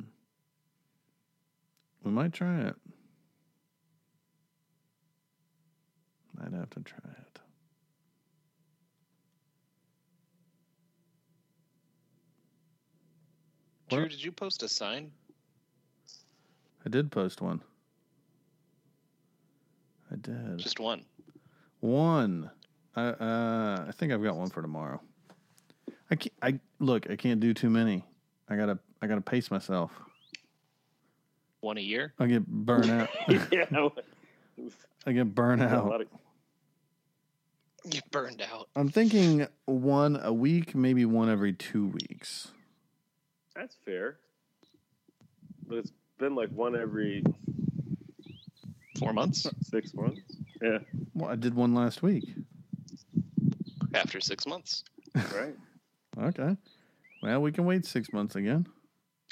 We 2.03 2.11
might 2.11 2.33
try 2.33 2.61
it. 2.61 2.77
Might 6.51 6.59
have 6.61 6.71
to 6.71 6.81
try 6.81 6.99
it. 6.99 7.41
Drew, 13.91 14.03
What? 14.03 14.11
did 14.11 14.23
you 14.23 14.33
post 14.33 14.63
a 14.63 14.69
sign? 14.69 15.11
I 16.87 16.89
did 16.89 17.11
post 17.11 17.43
one. 17.43 17.61
I 20.11 20.17
did. 20.17 20.59
Just 20.59 20.81
one. 20.81 21.05
One. 21.81 22.51
I 22.97 23.09
uh, 23.09 23.85
I 23.89 23.93
think 23.93 24.13
I've 24.13 24.23
got 24.23 24.37
one 24.37 24.49
for 24.49 24.63
tomorrow. 24.63 25.01
I 26.11 26.17
can't, 26.17 26.33
I 26.43 26.59
look. 26.79 27.11
I 27.11 27.17
can't 27.17 27.41
do 27.41 27.53
too 27.53 27.69
many. 27.69 28.05
I 28.49 28.57
gotta 28.57 28.79
I 29.03 29.07
gotta 29.07 29.21
pace 29.21 29.51
myself. 29.51 29.91
One 31.61 31.77
a 31.77 31.83
year. 31.83 32.15
I 32.19 32.27
get 32.27 32.47
burnt 32.47 32.89
out. 32.91 33.11
yeah. 33.53 33.67
I 35.07 35.13
get 35.13 35.35
burnt 35.35 35.61
A 35.63 35.67
out. 35.67 36.07
lot 37.95 37.95
You 37.95 38.01
burned 38.11 38.43
out. 38.43 38.69
I'm 38.77 38.89
thinking 38.89 39.47
one 39.67 40.19
a 40.23 40.33
week, 40.33 40.75
maybe 40.75 41.05
one 41.05 41.29
every 41.31 41.53
two 41.53 41.89
weeks. 41.89 42.49
That's 43.55 43.77
fair. 43.85 44.19
But 45.67 45.79
it's 45.79 45.93
been 46.19 46.35
like 46.35 46.51
one 46.51 46.77
every 46.77 47.23
Four 48.99 49.13
months 49.13 49.47
six 49.63 49.95
months. 49.95 50.21
Yeah. 50.61 50.79
Well, 51.15 51.31
I 51.31 51.37
did 51.37 51.55
one 51.55 51.75
last 51.75 52.03
week. 52.03 52.25
after 53.95 54.21
six 54.21 54.47
months. 54.47 54.85
Right. 55.15 55.55
Okay. 56.21 56.57
Well, 57.23 57.43
we 57.43 57.53
can 57.53 57.65
wait 57.65 57.85
six 57.87 58.13
months 58.13 58.35
again. 58.35 58.67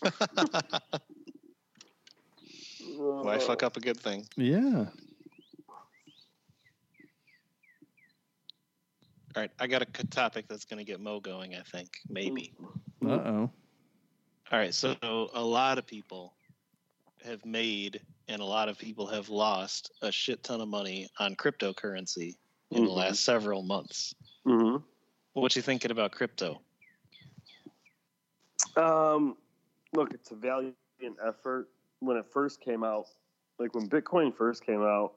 Why 2.97 3.41
fuck 3.41 3.65
up 3.65 3.77
a 3.77 3.81
good 3.81 3.99
thing? 3.99 4.25
Yeah. 4.37 4.87
All 9.37 9.43
right, 9.43 9.51
I 9.61 9.67
got 9.67 9.83
a 9.83 10.07
topic 10.07 10.47
that's 10.49 10.65
going 10.65 10.79
to 10.79 10.85
get 10.85 10.99
Mo 10.99 11.21
going. 11.21 11.55
I 11.55 11.61
think 11.61 11.99
maybe. 12.09 12.55
Uh 13.05 13.11
oh. 13.11 13.51
All 14.51 14.59
right, 14.59 14.73
so 14.73 14.97
a 15.03 15.45
lot 15.45 15.77
of 15.77 15.87
people 15.87 16.33
have 17.23 17.45
made 17.45 18.01
and 18.29 18.41
a 18.41 18.45
lot 18.45 18.71
of 18.71 18.79
people 18.79 19.07
have 19.09 19.29
lost 19.29 19.91
a 20.01 20.11
shit 20.11 20.43
ton 20.43 20.63
of 20.63 20.69
money 20.69 21.09
on 21.19 21.35
cryptocurrency 21.35 22.35
in 22.71 22.85
the 22.85 22.91
Mhm. 22.91 22.97
last 22.97 23.25
several 23.25 23.63
months. 23.63 24.15
Mm-hmm. 24.47 24.83
What 25.35 25.55
you 25.55 25.61
thinking 25.61 25.91
about 25.91 26.13
crypto? 26.13 26.63
Um, 28.77 29.37
look, 29.95 30.15
it's 30.15 30.31
a 30.31 30.35
valiant 30.35 30.77
effort. 31.23 31.69
When 32.01 32.17
it 32.17 32.25
first 32.33 32.63
came 32.63 32.83
out, 32.83 33.09
like 33.59 33.75
when 33.75 33.87
Bitcoin 33.89 34.35
first 34.35 34.65
came 34.65 34.83
out, 34.83 35.13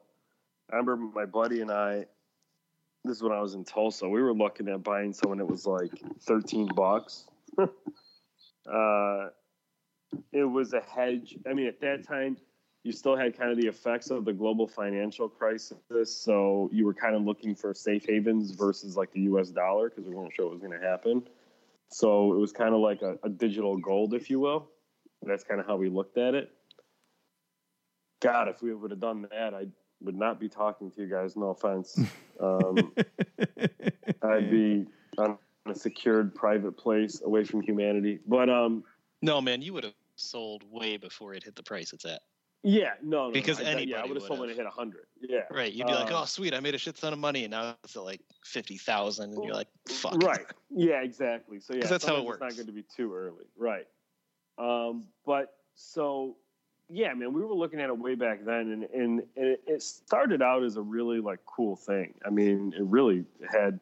I 0.70 0.76
remember 0.76 1.06
my 1.14 1.24
buddy 1.24 1.62
and 1.62 1.70
I. 1.70 2.04
This 3.04 3.16
is 3.16 3.22
when 3.22 3.32
I 3.32 3.40
was 3.40 3.54
in 3.54 3.64
Tulsa. 3.64 4.08
We 4.08 4.22
were 4.22 4.34
looking 4.34 4.68
at 4.68 4.82
buying 4.82 5.12
someone 5.12 5.38
that 5.38 5.46
was 5.46 5.66
like 5.66 5.92
thirteen 6.20 6.68
bucks. 6.74 7.26
uh, 7.58 9.28
it 10.32 10.44
was 10.44 10.72
a 10.74 10.80
hedge. 10.80 11.38
I 11.48 11.54
mean, 11.54 11.66
at 11.66 11.80
that 11.80 12.06
time, 12.06 12.36
you 12.84 12.92
still 12.92 13.16
had 13.16 13.36
kind 13.36 13.50
of 13.50 13.58
the 13.58 13.66
effects 13.66 14.10
of 14.10 14.24
the 14.24 14.32
global 14.32 14.66
financial 14.66 15.28
crisis. 15.28 15.78
So 16.06 16.68
you 16.72 16.86
were 16.86 16.94
kind 16.94 17.14
of 17.14 17.22
looking 17.22 17.54
for 17.54 17.74
safe 17.74 18.06
havens 18.06 18.52
versus 18.52 18.96
like 18.96 19.12
the 19.12 19.20
U.S. 19.22 19.50
dollar 19.50 19.90
because 19.90 20.06
we 20.06 20.14
weren't 20.14 20.32
sure 20.34 20.46
what 20.46 20.52
was 20.52 20.60
going 20.60 20.78
to 20.78 20.86
happen. 20.86 21.22
So 21.88 22.32
it 22.32 22.38
was 22.38 22.52
kind 22.52 22.74
of 22.74 22.80
like 22.80 23.02
a, 23.02 23.18
a 23.22 23.28
digital 23.28 23.76
gold, 23.76 24.14
if 24.14 24.30
you 24.30 24.40
will. 24.40 24.68
That's 25.22 25.44
kind 25.44 25.60
of 25.60 25.66
how 25.66 25.76
we 25.76 25.88
looked 25.88 26.16
at 26.16 26.34
it. 26.34 26.50
God, 28.20 28.48
if 28.48 28.62
we 28.62 28.72
would 28.72 28.90
have 28.90 29.00
done 29.00 29.26
that, 29.30 29.54
I 29.54 29.66
would 30.02 30.16
not 30.16 30.40
be 30.40 30.48
talking 30.48 30.90
to 30.92 31.00
you 31.02 31.06
guys. 31.08 31.36
No 31.36 31.50
offense. 31.50 31.98
Um, 32.40 32.94
I'd 34.22 34.50
be 34.50 34.86
on 35.18 35.36
a 35.66 35.74
secured 35.74 36.34
private 36.34 36.72
place 36.74 37.20
away 37.22 37.44
from 37.44 37.60
humanity. 37.60 38.18
But 38.26 38.48
um, 38.48 38.82
No, 39.20 39.42
man, 39.42 39.60
you 39.60 39.74
would 39.74 39.84
have 39.84 39.92
sold 40.16 40.64
way 40.70 40.96
before 40.96 41.34
it 41.34 41.42
hit 41.44 41.54
the 41.54 41.62
price 41.62 41.92
it's 41.92 42.06
at. 42.06 42.22
yeah, 42.62 42.92
no, 43.02 43.26
no 43.26 43.32
Because 43.32 43.60
no, 43.60 43.66
I- 43.66 43.80
yeah, 43.80 44.00
I 44.00 44.06
would 44.06 44.16
have 44.16 44.22
sold 44.26 44.40
when 44.40 44.48
it 44.48 44.56
would've. 44.56 44.56
hit 44.56 44.66
hundred. 44.74 45.04
Yeah, 45.20 45.40
Right? 45.50 45.70
You'd 45.70 45.86
be 45.86 45.92
like, 45.92 46.10
Um, 46.12 46.22
"Oh, 46.22 46.24
sweet, 46.24 46.54
I 46.54 46.60
made 46.60 46.74
a 46.74 46.78
shit 46.78 46.96
ton 46.96 47.12
of 47.12 47.18
money," 47.18 47.44
and 47.44 47.50
now 47.50 47.76
it's 47.84 47.94
at 47.94 48.04
like 48.04 48.22
fifty 48.42 48.78
thousand, 48.78 49.34
and 49.34 49.44
you're 49.44 49.52
like, 49.52 49.68
"Fuck." 49.86 50.14
Right. 50.22 50.46
Yeah, 50.70 51.02
exactly. 51.02 51.60
So 51.60 51.74
yeah, 51.74 51.80
'Cause 51.82 51.90
that's 51.90 52.06
how 52.06 52.14
it 52.14 52.24
sometimes 52.24 52.36
It's 52.36 52.40
works. 52.40 52.56
not 52.56 52.56
going 52.56 52.66
to 52.68 52.72
be 52.72 52.84
too 52.96 53.14
early. 53.14 53.44
Right. 53.54 53.86
Um, 54.56 55.04
but 55.26 55.56
so 55.74 56.38
yeah, 56.90 57.14
man, 57.14 57.32
we 57.32 57.42
were 57.42 57.54
looking 57.54 57.80
at 57.80 57.88
it 57.88 57.98
way 57.98 58.14
back 58.14 58.44
then, 58.44 58.72
and 58.72 58.84
and 58.84 59.20
it, 59.36 59.62
it 59.66 59.82
started 59.82 60.42
out 60.42 60.64
as 60.64 60.76
a 60.76 60.82
really 60.82 61.20
like 61.20 61.40
cool 61.46 61.76
thing. 61.76 62.14
I 62.26 62.30
mean, 62.30 62.74
it 62.76 62.84
really 62.84 63.24
had 63.50 63.80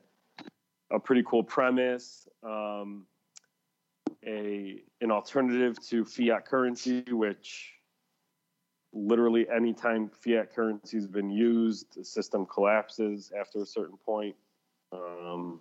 a 0.91 0.99
pretty 0.99 1.23
cool 1.27 1.43
premise. 1.43 2.29
Um, 2.43 3.07
a 4.27 4.83
an 5.01 5.11
alternative 5.11 5.81
to 5.89 6.05
fiat 6.05 6.45
currency, 6.45 7.03
which 7.11 7.73
literally 8.93 9.47
anytime 9.55 10.09
fiat 10.09 10.55
currency 10.55 10.97
has 10.97 11.07
been 11.07 11.31
used, 11.31 11.95
the 11.97 12.05
system 12.05 12.47
collapses 12.47 13.33
after 13.39 13.61
a 13.61 13.67
certain 13.67 13.97
point. 14.05 14.35
Um, 14.93 15.61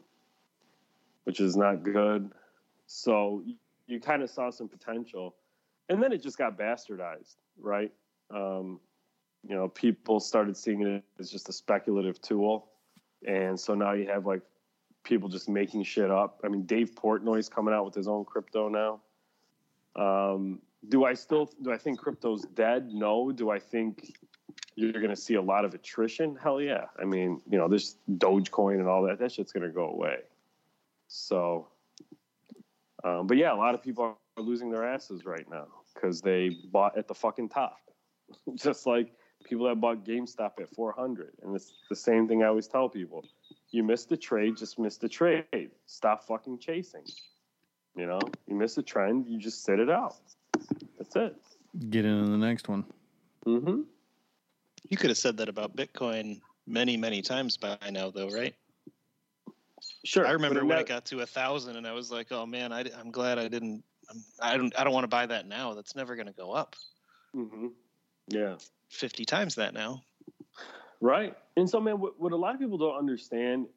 which 1.28 1.42
is 1.42 1.58
not 1.58 1.84
good. 1.84 2.32
So 2.86 3.44
you, 3.46 3.56
you 3.86 4.00
kind 4.00 4.24
of 4.24 4.30
saw 4.30 4.50
some 4.50 4.70
potential, 4.70 5.36
and 5.90 6.02
then 6.02 6.12
it 6.12 6.22
just 6.22 6.38
got 6.38 6.58
bastardized, 6.58 7.36
right? 7.60 7.92
Um, 8.30 8.80
you 9.48 9.56
know, 9.56 9.68
people 9.70 10.20
started 10.20 10.58
seeing 10.58 10.82
it 10.82 11.04
as 11.20 11.32
just 11.32 11.50
a 11.50 11.54
speculative 11.54 12.22
tool, 12.22 12.70
and 13.26 13.60
so 13.60 13.74
now 13.74 13.94
you 13.94 14.08
have 14.10 14.26
like 14.26 14.42
people 15.04 15.30
just 15.30 15.48
making 15.48 15.84
shit 15.84 16.12
up. 16.12 16.42
I 16.44 16.50
mean, 16.50 16.64
Dave 16.64 16.92
Portnoy's 16.94 17.50
coming 17.50 17.74
out 17.74 17.86
with 17.86 17.96
his 17.96 18.08
own 18.08 18.26
crypto 18.26 18.70
now. 18.70 19.02
Um, 19.96 20.60
do 20.90 21.06
I 21.06 21.14
still 21.14 21.50
do 21.62 21.72
I 21.72 21.78
think 21.78 22.00
crypto's 22.00 22.44
dead? 22.54 22.94
No. 22.94 23.32
Do 23.32 23.50
I 23.50 23.60
think 23.60 24.14
you're 24.76 24.92
going 24.92 25.10
to 25.10 25.16
see 25.16 25.36
a 25.36 25.42
lot 25.42 25.66
of 25.66 25.74
attrition? 25.74 26.38
Hell 26.42 26.62
yeah. 26.62 26.86
I 27.02 27.06
mean, 27.06 27.42
you 27.50 27.58
know, 27.58 27.68
this 27.68 27.96
Dogecoin 28.10 28.80
and 28.80 28.88
all 28.88 29.04
that, 29.04 29.20
that 29.20 29.32
shit's 29.32 29.52
going 29.52 29.68
to 29.68 29.74
go 29.74 29.90
away. 29.90 30.18
So, 31.08 31.68
um, 33.04 33.28
but 33.28 33.38
yeah, 33.38 33.54
a 33.54 33.56
lot 33.56 33.74
of 33.74 33.82
people 33.82 34.18
are 34.38 34.44
losing 34.44 34.70
their 34.70 34.84
asses 34.84 35.26
right 35.26 35.50
now 35.50 35.68
because 35.94 36.22
they 36.22 36.58
bought 36.72 36.98
at 36.98 37.08
the 37.08 37.16
fucking 37.16 37.50
top, 37.50 37.80
just 38.56 38.86
like 38.86 39.12
people 39.44 39.68
that 39.68 39.80
bought 39.82 40.06
GameStop 40.06 40.60
at 40.60 40.70
400. 40.76 41.34
And 41.44 41.56
it's 41.56 41.74
the 41.90 41.96
same 41.96 42.28
thing 42.28 42.44
I 42.44 42.48
always 42.48 42.68
tell 42.68 42.88
people: 42.90 43.26
you 43.72 43.84
missed 43.84 44.10
the 44.10 44.18
trade, 44.18 44.58
just 44.58 44.80
missed 44.80 45.02
the 45.02 45.10
trade. 45.10 45.72
Stop 45.86 46.26
fucking 46.26 46.60
chasing. 46.60 47.06
You 47.96 48.06
know, 48.06 48.20
you 48.48 48.56
miss 48.56 48.78
a 48.78 48.84
trend, 48.84 49.26
you 49.28 49.40
just 49.40 49.64
sit 49.64 49.80
it 49.80 49.90
out. 49.90 50.16
That's 50.98 51.16
it. 51.16 51.36
Get 51.90 52.06
into 52.06 52.30
the 52.30 52.38
next 52.38 52.70
one. 52.70 52.86
Mm-hmm. 53.46 53.82
You 54.90 54.98
could 54.98 55.10
have 55.10 55.18
said 55.18 55.38
that 55.38 55.50
about 55.50 55.76
Bitcoin 55.76 56.40
many, 56.68 56.96
many 56.96 57.22
times 57.22 57.58
by 57.58 57.78
now, 57.92 58.12
though, 58.12 58.30
right? 58.30 58.54
Sure. 60.06 60.28
I 60.28 60.32
remember 60.32 60.60
when 60.60 60.70
now- 60.70 60.82
it 60.82 60.88
got 60.88 61.06
to 61.06 61.22
a 61.22 61.26
thousand, 61.26 61.76
and 61.76 61.88
I 61.88 61.94
was 61.94 62.12
like, 62.12 62.32
"Oh 62.32 62.46
man, 62.46 62.72
I, 62.72 62.82
am 63.00 63.12
glad 63.12 63.40
I 63.40 63.48
didn't. 63.48 63.84
I 64.42 64.58
don't. 64.58 64.78
I 64.80 64.84
don't 64.84 64.94
want 64.94 65.04
to 65.04 65.10
buy 65.10 65.26
that 65.26 65.48
now. 65.48 65.74
That's 65.74 65.96
never 65.96 66.16
going 66.16 66.28
to 66.28 66.34
go 66.34 66.52
up 66.52 66.76
Mm-hmm. 67.36 67.68
Yeah. 68.30 68.56
fifty 68.90 69.26
times 69.26 69.56
that 69.56 69.74
now." 69.74 70.04
Right. 71.00 71.36
And 71.56 71.70
so, 71.70 71.80
man, 71.80 72.00
what, 72.00 72.20
what 72.20 72.32
a 72.32 72.36
lot 72.36 72.56
of 72.56 72.60
people 72.60 72.78
don't 72.78 72.98
understand 72.98 73.68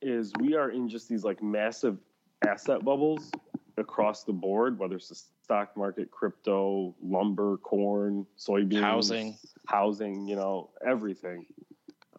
is 0.00 0.32
we 0.40 0.54
are 0.54 0.70
in 0.70 0.88
just 0.88 1.08
these 1.08 1.24
like 1.24 1.42
massive 1.42 1.98
asset 2.46 2.84
bubbles 2.84 3.30
across 3.76 4.24
the 4.24 4.32
board, 4.32 4.78
whether 4.78 4.96
it's 4.96 5.08
the 5.08 5.20
stock 5.44 5.76
market, 5.76 6.10
crypto, 6.10 6.94
lumber, 7.02 7.58
corn, 7.58 8.26
soybeans, 8.38 8.80
Housing. 8.80 9.36
housing, 9.66 10.26
you 10.26 10.36
know, 10.36 10.70
everything. 10.86 11.46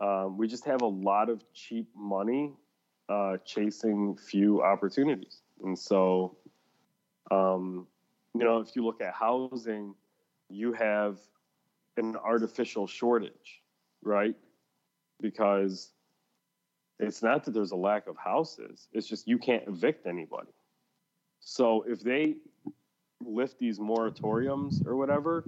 Um, 0.01 0.37
we 0.37 0.47
just 0.47 0.65
have 0.65 0.81
a 0.81 0.87
lot 0.87 1.29
of 1.29 1.43
cheap 1.53 1.87
money 1.95 2.53
uh, 3.09 3.37
chasing 3.45 4.15
few 4.15 4.61
opportunities. 4.61 5.41
And 5.63 5.77
so, 5.77 6.37
um, 7.31 7.87
you 8.33 8.43
know, 8.43 8.59
if 8.59 8.75
you 8.75 8.85
look 8.85 9.01
at 9.01 9.13
housing, 9.13 9.95
you 10.49 10.73
have 10.73 11.17
an 11.97 12.15
artificial 12.15 12.87
shortage, 12.87 13.61
right? 14.03 14.35
Because 15.21 15.91
it's 16.99 17.21
not 17.23 17.43
that 17.45 17.53
there's 17.53 17.71
a 17.71 17.75
lack 17.75 18.07
of 18.07 18.17
houses, 18.17 18.87
it's 18.93 19.07
just 19.07 19.27
you 19.27 19.37
can't 19.37 19.63
evict 19.67 20.05
anybody. 20.05 20.51
So 21.39 21.83
if 21.87 22.01
they 22.01 22.35
lift 23.23 23.59
these 23.59 23.79
moratoriums 23.79 24.85
or 24.85 24.95
whatever, 24.95 25.45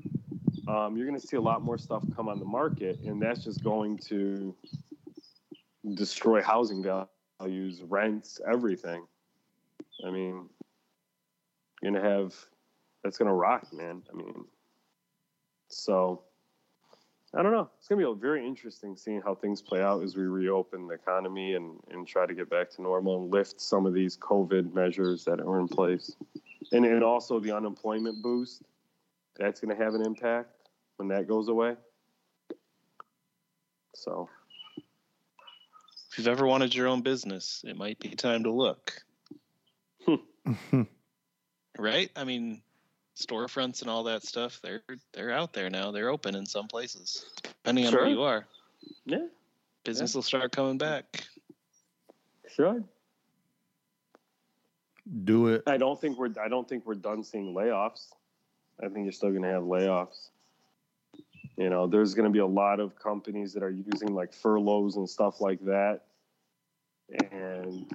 um, 0.67 0.95
you're 0.95 1.07
going 1.07 1.19
to 1.19 1.25
see 1.25 1.37
a 1.37 1.41
lot 1.41 1.61
more 1.61 1.77
stuff 1.77 2.03
come 2.15 2.29
on 2.29 2.39
the 2.39 2.45
market, 2.45 2.99
and 3.05 3.21
that's 3.21 3.43
just 3.43 3.63
going 3.63 3.97
to 4.09 4.55
destroy 5.95 6.41
housing 6.41 6.83
values, 6.83 7.81
rents, 7.83 8.39
everything. 8.49 9.05
I 10.05 10.11
mean, 10.11 10.49
you're 11.81 11.91
going 11.91 12.03
to 12.03 12.09
have 12.09 12.33
that's 13.03 13.17
going 13.17 13.27
to 13.27 13.33
rock, 13.33 13.71
man. 13.73 14.03
I 14.11 14.15
mean, 14.15 14.45
so 15.67 16.21
I 17.33 17.41
don't 17.41 17.51
know. 17.51 17.69
It's 17.77 17.87
going 17.87 18.01
to 18.01 18.13
be 18.13 18.19
very 18.19 18.45
interesting 18.45 18.95
seeing 18.95 19.21
how 19.21 19.35
things 19.35 19.61
play 19.61 19.81
out 19.81 20.03
as 20.03 20.15
we 20.15 20.23
reopen 20.23 20.87
the 20.87 20.95
economy 20.95 21.55
and, 21.55 21.79
and 21.89 22.05
try 22.05 22.25
to 22.25 22.33
get 22.33 22.49
back 22.49 22.69
to 22.71 22.81
normal 22.81 23.21
and 23.21 23.31
lift 23.31 23.61
some 23.61 23.85
of 23.85 23.93
these 23.93 24.17
COVID 24.17 24.73
measures 24.73 25.23
that 25.25 25.39
are 25.39 25.59
in 25.59 25.67
place. 25.67 26.15
And, 26.73 26.85
and 26.85 27.03
also 27.03 27.39
the 27.39 27.55
unemployment 27.55 28.21
boost, 28.21 28.63
that's 29.37 29.61
going 29.61 29.75
to 29.75 29.81
have 29.81 29.95
an 29.95 30.01
impact 30.05 30.49
when 30.97 31.07
that 31.07 31.27
goes 31.27 31.47
away. 31.47 31.75
So, 33.95 34.29
If 36.11 36.17
you've 36.17 36.27
ever 36.27 36.45
wanted 36.45 36.75
your 36.75 36.87
own 36.87 37.01
business, 37.01 37.63
it 37.65 37.77
might 37.77 37.97
be 37.99 38.09
time 38.09 38.43
to 38.43 38.51
look. 38.51 38.93
right? 41.77 42.09
I 42.15 42.23
mean, 42.23 42.61
storefronts 43.15 43.81
and 43.81 43.89
all 43.89 44.03
that 44.05 44.23
stuff, 44.23 44.59
they're 44.63 44.81
they're 45.13 45.31
out 45.31 45.53
there 45.53 45.69
now. 45.69 45.91
They're 45.91 46.09
open 46.09 46.35
in 46.35 46.45
some 46.45 46.67
places. 46.67 47.25
Depending 47.43 47.85
on 47.87 47.91
Sure. 47.91 48.01
where 48.01 48.09
you 48.09 48.21
are. 48.23 48.45
yeah, 49.05 49.27
Business 49.83 50.15
will 50.15 50.21
start 50.23 50.51
coming 50.51 50.77
back. 50.77 51.23
sure. 52.55 52.83
Do 55.23 55.47
it. 55.47 55.63
I 55.67 55.77
don't 55.77 55.99
think 55.99 56.17
we're 56.17 56.33
I 56.41 56.47
don't 56.47 56.67
think 56.67 56.85
we're 56.85 56.95
done 56.95 57.23
seeing 57.23 57.53
layoffs. 57.53 58.09
I 58.81 58.87
think 58.87 59.03
you're 59.05 59.11
still 59.11 59.29
going 59.31 59.43
to 59.43 59.49
have 59.49 59.63
layoffs. 59.63 60.29
You 61.57 61.69
know, 61.69 61.85
there's 61.87 62.13
going 62.13 62.25
to 62.25 62.31
be 62.31 62.39
a 62.39 62.45
lot 62.45 62.79
of 62.79 62.97
companies 62.97 63.53
that 63.53 63.61
are 63.63 63.69
using 63.71 64.13
like 64.13 64.33
furloughs 64.33 64.95
and 64.95 65.09
stuff 65.09 65.41
like 65.41 65.59
that. 65.65 66.01
And 67.31 67.91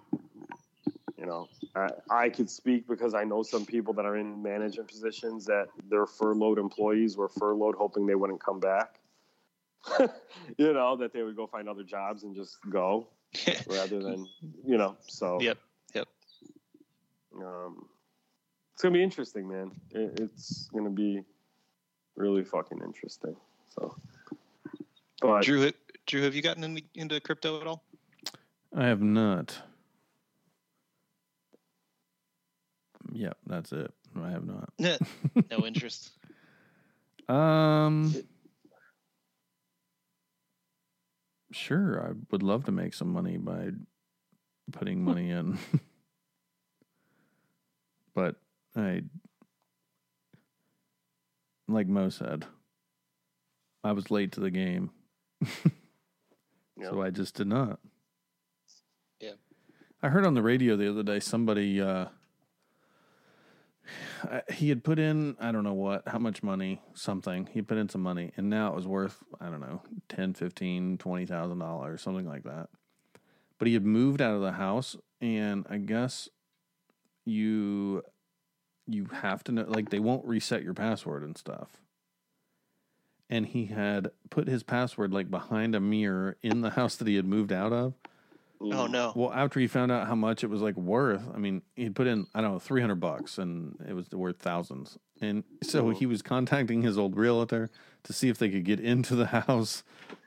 you 1.17 1.27
know, 1.27 1.49
I, 1.77 1.91
I 2.11 2.29
could 2.31 2.49
speak 2.49 2.89
because 2.89 3.15
I 3.15 3.25
know 3.25 3.43
some 3.43 3.67
people 3.67 3.93
that 3.95 4.07
are 4.07 4.17
in 4.17 4.43
management 4.43 4.89
positions 4.89 5.45
that 5.47 5.69
their 5.91 6.07
furloughed 6.07 6.59
employees 6.59 7.17
were 7.17 7.29
furloughed 7.29 7.75
hoping 7.77 8.07
they 8.07 8.15
wouldn't 8.15 8.43
come 8.43 8.61
back. 8.61 8.99
you 10.59 10.73
know, 10.73 10.97
that 10.97 11.13
they 11.13 11.23
would 11.23 11.37
go 11.37 11.47
find 11.47 11.69
other 11.69 11.85
jobs 11.85 12.25
and 12.25 12.35
just 12.35 12.59
go 12.71 13.07
rather 13.69 14.03
than, 14.03 14.27
you 14.65 14.79
know, 14.79 14.97
so 15.07 15.39
Yep, 15.41 15.59
yep. 15.95 16.09
um, 17.37 17.87
it's 18.73 18.83
gonna 18.83 18.95
be 18.95 19.03
interesting, 19.03 19.47
man. 19.47 19.71
It, 19.91 20.19
it's 20.19 20.69
gonna 20.73 20.91
be 20.91 21.23
really 22.17 22.43
fucking 22.43 22.81
interesting. 22.85 23.37
So, 23.69 23.95
but 25.21 25.43
Drew, 25.43 25.71
Drew, 26.07 26.23
have 26.23 26.35
you 26.35 26.43
gotten 26.43 26.65
in, 26.65 26.81
into 26.95 27.21
crypto 27.21 27.61
at 27.61 27.67
all? 27.67 27.83
I 28.75 28.87
have 28.87 29.03
not. 29.03 29.57
Yep, 33.17 33.39
that's 33.47 33.73
it. 33.73 33.91
I 34.23 34.31
have 34.31 34.45
not. 34.45 34.71
no 34.79 35.67
interest. 35.67 36.11
Um, 37.31 38.15
sure, 41.51 42.07
I 42.07 42.13
would 42.31 42.43
love 42.43 42.67
to 42.67 42.73
make 42.73 42.93
some 42.93 43.11
money 43.11 43.39
by 43.39 43.71
putting 44.71 45.03
money 45.03 45.31
in, 45.33 45.59
but 48.15 48.37
I, 48.77 49.03
like 51.69 51.89
Mo 51.89 52.11
said, 52.11 52.45
I 53.83 53.93
was 53.93 54.11
late 54.11 54.33
to 54.33 54.41
the 54.41 54.51
game, 54.51 54.91
so 56.85 57.01
I 57.01 57.09
just 57.09 57.35
did 57.35 57.47
not. 57.47 57.81
Yeah. 59.21 59.33
I 60.03 60.11
heard 60.11 60.27
on 60.27 60.35
the 60.35 60.43
radio 60.43 60.77
the 60.77 60.91
other 60.91 61.03
day 61.03 61.19
somebody 61.19 61.81
uh 61.81 62.07
I- 64.25 64.43
he 64.53 64.69
had 64.69 64.85
put 64.85 64.99
in 64.99 65.37
I 65.41 65.53
don't 65.53 65.65
know 65.65 65.75
what 65.75 66.07
how 66.09 66.19
much 66.19 66.43
money 66.43 66.81
something. 66.95 67.47
He 67.53 67.63
put 67.63 67.79
in 67.79 67.89
some 67.89 68.03
money 68.03 68.33
and 68.37 68.49
now 68.51 68.69
it 68.69 68.75
was 68.77 68.87
worth 68.87 69.23
I 69.41 69.49
don't 69.51 69.61
know 69.61 69.83
10 70.09 70.35
15 70.35 70.99
20,000 70.99 71.59
dollars 71.59 72.03
something 72.03 72.27
like 72.27 72.45
that. 72.45 72.69
But 73.59 73.69
he 73.69 73.75
had 73.75 73.85
moved 73.85 74.21
out 74.21 74.35
of 74.35 74.43
the 74.43 74.53
house 74.53 74.97
and 75.21 75.67
I 75.71 75.79
guess 75.79 76.29
you 77.25 78.03
you 78.87 79.07
have 79.07 79.43
to 79.45 79.53
know 79.53 79.65
like 79.67 79.91
they 79.91 79.99
won't 80.01 80.25
reset 80.25 80.63
your 80.63 80.75
password 80.75 81.23
and 81.23 81.37
stuff. 81.37 81.81
And 83.29 83.47
he 83.47 83.67
had 83.67 84.11
put 84.31 84.47
his 84.47 84.63
password 84.63 85.13
like 85.13 85.31
behind 85.31 85.75
a 85.75 85.81
mirror 85.81 86.37
in 86.43 86.61
the 86.61 86.71
house 86.79 86.97
that 86.97 87.09
he 87.09 87.17
had 87.17 87.27
moved 87.27 87.53
out 87.53 87.73
of 87.73 87.95
Oh 88.61 88.87
no. 88.87 89.13
well, 89.15 89.33
after 89.33 89.61
he 89.61 89.67
found 89.67 89.93
out 89.93 90.07
how 90.07 90.15
much 90.15 90.43
it 90.43 90.49
was 90.49 90.63
like 90.63 90.77
worth, 90.77 91.23
I 91.35 91.39
mean, 91.39 91.63
he'd 91.77 91.95
put 91.95 92.07
in 92.07 92.27
I 92.35 92.41
don't 92.41 92.53
know 92.53 92.59
three 92.59 92.81
hundred 92.81 93.01
bucks, 93.01 93.39
and 93.39 93.77
it 93.89 93.93
was 93.93 94.11
worth 94.11 94.39
thousands. 94.39 94.99
And 95.21 95.45
so 95.63 95.91
he 95.91 96.07
was 96.07 96.23
contacting 96.23 96.83
his 96.83 96.97
old 96.99 97.17
realtor 97.17 97.71
to 98.05 98.13
see 98.13 98.29
if 98.29 98.39
they 98.39 98.49
could 98.49 98.65
get 98.65 98.81
into 98.81 99.15
the 99.15 99.27
house, 99.47 99.83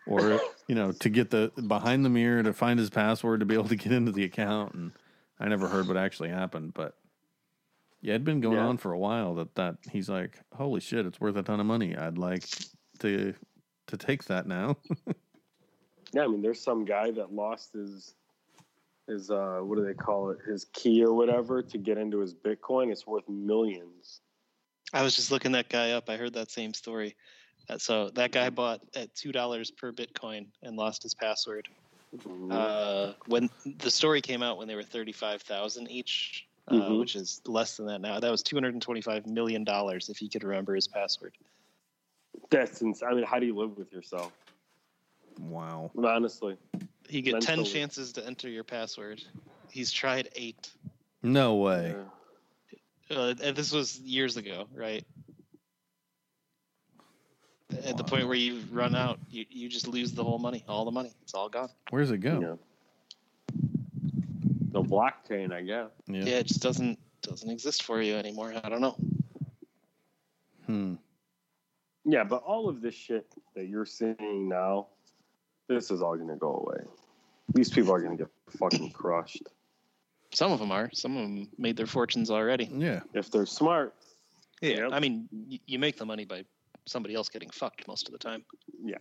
or 0.06 0.40
you 0.68 0.76
know, 0.76 0.92
to 0.92 1.10
get 1.10 1.32
the 1.32 1.52
behind 1.68 2.06
the 2.06 2.10
mirror 2.10 2.44
to 2.44 2.54
find 2.54 2.80
his 2.80 2.90
password 2.90 3.40
to 3.40 3.46
be 3.46 3.56
able 3.56 3.68
to 3.70 3.76
get 3.76 3.92
into 3.92 4.12
the 4.12 4.24
account. 4.24 4.74
And 4.76 4.92
I 5.40 5.48
never 5.48 5.68
heard 5.68 5.88
what 5.88 5.98
actually 5.98 6.30
happened, 6.30 6.74
but 6.74 6.96
yeah, 8.02 8.12
it'd 8.14 8.24
been 8.26 8.42
going 8.42 8.58
Yeah. 8.58 8.68
on 8.68 8.78
for 8.78 8.92
a 8.94 9.00
while. 9.00 9.36
That 9.36 9.56
that 9.56 9.78
he's 9.92 10.08
like, 10.10 10.40
holy 10.56 10.80
shit, 10.82 11.06
it's 11.06 11.20
worth 11.20 11.36
a 11.36 11.44
ton 11.44 11.60
of 11.60 11.66
money. 11.66 11.96
I'd 11.98 12.18
like 12.18 12.44
to 13.00 13.34
to 13.88 13.98
take 13.98 14.26
that 14.26 14.46
now. 14.48 14.78
yeah, 16.14 16.24
I 16.24 16.28
mean, 16.28 16.42
there's 16.42 16.62
some 16.62 16.86
guy 16.86 17.12
that 17.12 17.34
lost 17.34 17.74
his 17.74 18.16
his 19.08 19.32
uh, 19.32 19.60
what 19.62 19.78
do 19.78 19.86
they 19.86 19.94
call 19.94 20.30
it? 20.30 20.40
His 20.48 20.66
key 20.74 21.04
or 21.04 21.14
whatever 21.14 21.62
to 21.64 21.78
get 21.78 21.98
into 21.98 22.20
his 22.20 22.34
Bitcoin. 22.34 22.92
It's 22.92 23.08
worth 23.08 23.28
millions. 23.28 24.22
I 24.94 25.04
was 25.04 25.16
just 25.16 25.32
looking 25.32 25.52
that 25.54 25.70
guy 25.70 25.92
up. 25.92 26.10
I 26.10 26.18
heard 26.18 26.34
that 26.34 26.52
same 26.52 26.74
story. 26.74 27.16
Uh, 27.70 27.78
So 27.78 28.10
that 28.12 28.32
guy 28.32 28.50
bought 28.50 28.82
at 28.96 29.14
two 29.16 29.32
dollars 29.32 29.72
per 29.72 29.92
Bitcoin 29.92 30.48
and 30.64 30.76
lost 30.76 31.04
his 31.04 31.14
password. 31.14 31.68
Mhm. 32.16 32.52
Uh, 32.52 33.14
when 33.28 33.50
the 33.78 33.92
story 33.92 34.22
came 34.22 34.42
out, 34.42 34.58
when 34.58 34.68
they 34.68 34.76
were 34.76 34.84
thirty-five 34.84 35.42
thousand 35.44 35.92
each, 35.92 36.48
uh, 36.68 36.74
Mhm. 36.74 37.00
which 37.00 37.16
is 37.16 37.42
less 37.46 37.78
than 37.78 37.86
that 37.88 38.02
now. 38.02 38.20
That 38.20 38.32
was 38.32 38.42
two 38.42 38.56
hundred 38.56 38.74
and 38.74 38.82
twenty-five 38.82 39.28
million 39.28 39.64
dollars 39.64 40.10
if 40.10 40.18
he 40.18 40.30
could 40.30 40.44
remember 40.44 40.74
his 40.74 40.88
password. 40.88 41.38
That's 42.50 42.82
ins- 42.82 43.04
I 43.04 43.14
mean, 43.14 43.26
how 43.26 43.40
do 43.40 43.46
you 43.46 43.56
live 43.56 43.78
with 43.78 43.92
yourself? 43.92 44.34
Wow. 45.40 45.92
Honestly, 45.98 46.58
You 47.10 47.22
get 47.22 47.42
ten 47.42 47.64
chances 47.66 48.14
to 48.14 48.26
enter 48.26 48.50
your 48.50 48.64
password. 48.64 49.24
He's 49.72 49.92
tried 49.92 50.30
eight. 50.36 50.70
No 51.24 51.56
way. 51.56 51.96
Yeah. 53.10 53.18
Uh, 53.18 53.34
and 53.44 53.56
this 53.56 53.72
was 53.72 54.00
years 54.00 54.38
ago, 54.38 54.68
right? 54.74 55.04
At 57.86 57.98
the 57.98 58.04
point 58.04 58.28
where 58.28 58.36
you 58.36 58.62
run 58.72 58.96
out, 58.96 59.20
you, 59.30 59.46
you 59.50 59.70
just 59.70 59.88
lose 59.88 60.12
the 60.12 60.24
whole 60.24 60.40
money, 60.40 60.64
all 60.68 60.86
the 60.86 60.92
money. 60.92 61.12
It's 61.22 61.34
all 61.34 61.50
gone. 61.50 61.70
Where's 61.92 62.10
it 62.12 62.18
go? 62.18 62.40
Yeah. 62.40 62.56
The 64.72 64.82
blockchain, 64.82 65.52
I 65.52 65.62
guess. 65.62 65.90
Yeah. 66.08 66.24
Yeah, 66.24 66.36
it 66.40 66.48
just 66.48 66.62
doesn't 66.62 67.00
doesn't 67.22 67.50
exist 67.50 67.84
for 67.84 68.02
you 68.02 68.16
anymore. 68.16 68.54
I 68.64 68.70
don't 68.70 68.82
know. 68.82 68.96
Hmm. 70.66 70.94
Yeah, 72.06 72.24
but 72.24 72.44
all 72.44 72.70
of 72.70 72.82
this 72.82 72.96
shit 72.96 73.28
that 73.56 73.68
you're 73.68 73.86
seeing 73.86 74.48
now, 74.48 74.88
this 75.70 75.92
is 75.92 76.02
all 76.02 76.16
going 76.18 76.28
to 76.28 76.36
go 76.36 76.56
away. 76.68 76.84
These 77.54 77.70
people 77.70 77.94
are 77.94 78.00
going 78.02 78.18
to 78.18 78.24
get 78.26 78.32
fucking 78.60 78.92
crushed. 78.92 79.44
Some 80.34 80.52
of 80.52 80.60
them 80.60 80.72
are. 80.72 80.90
Some 80.94 81.16
of 81.16 81.24
them 81.24 81.48
made 81.58 81.78
their 81.78 81.86
fortunes 81.86 82.30
already. 82.30 82.70
Yeah. 82.74 83.00
If 83.14 83.32
they're 83.32 83.46
smart, 83.46 83.96
Yeah, 84.62 84.82
Yep. 84.82 84.90
I 84.92 85.00
mean, 85.00 85.30
y- 85.32 85.60
you 85.66 85.80
make 85.80 85.98
the 85.98 86.06
money 86.06 86.26
by 86.26 86.44
somebody 86.86 87.16
else 87.16 87.30
getting 87.30 87.50
fucked 87.50 87.88
most 87.88 88.08
of 88.08 88.12
the 88.12 88.18
time. 88.18 88.44
Yeah. 88.84 88.98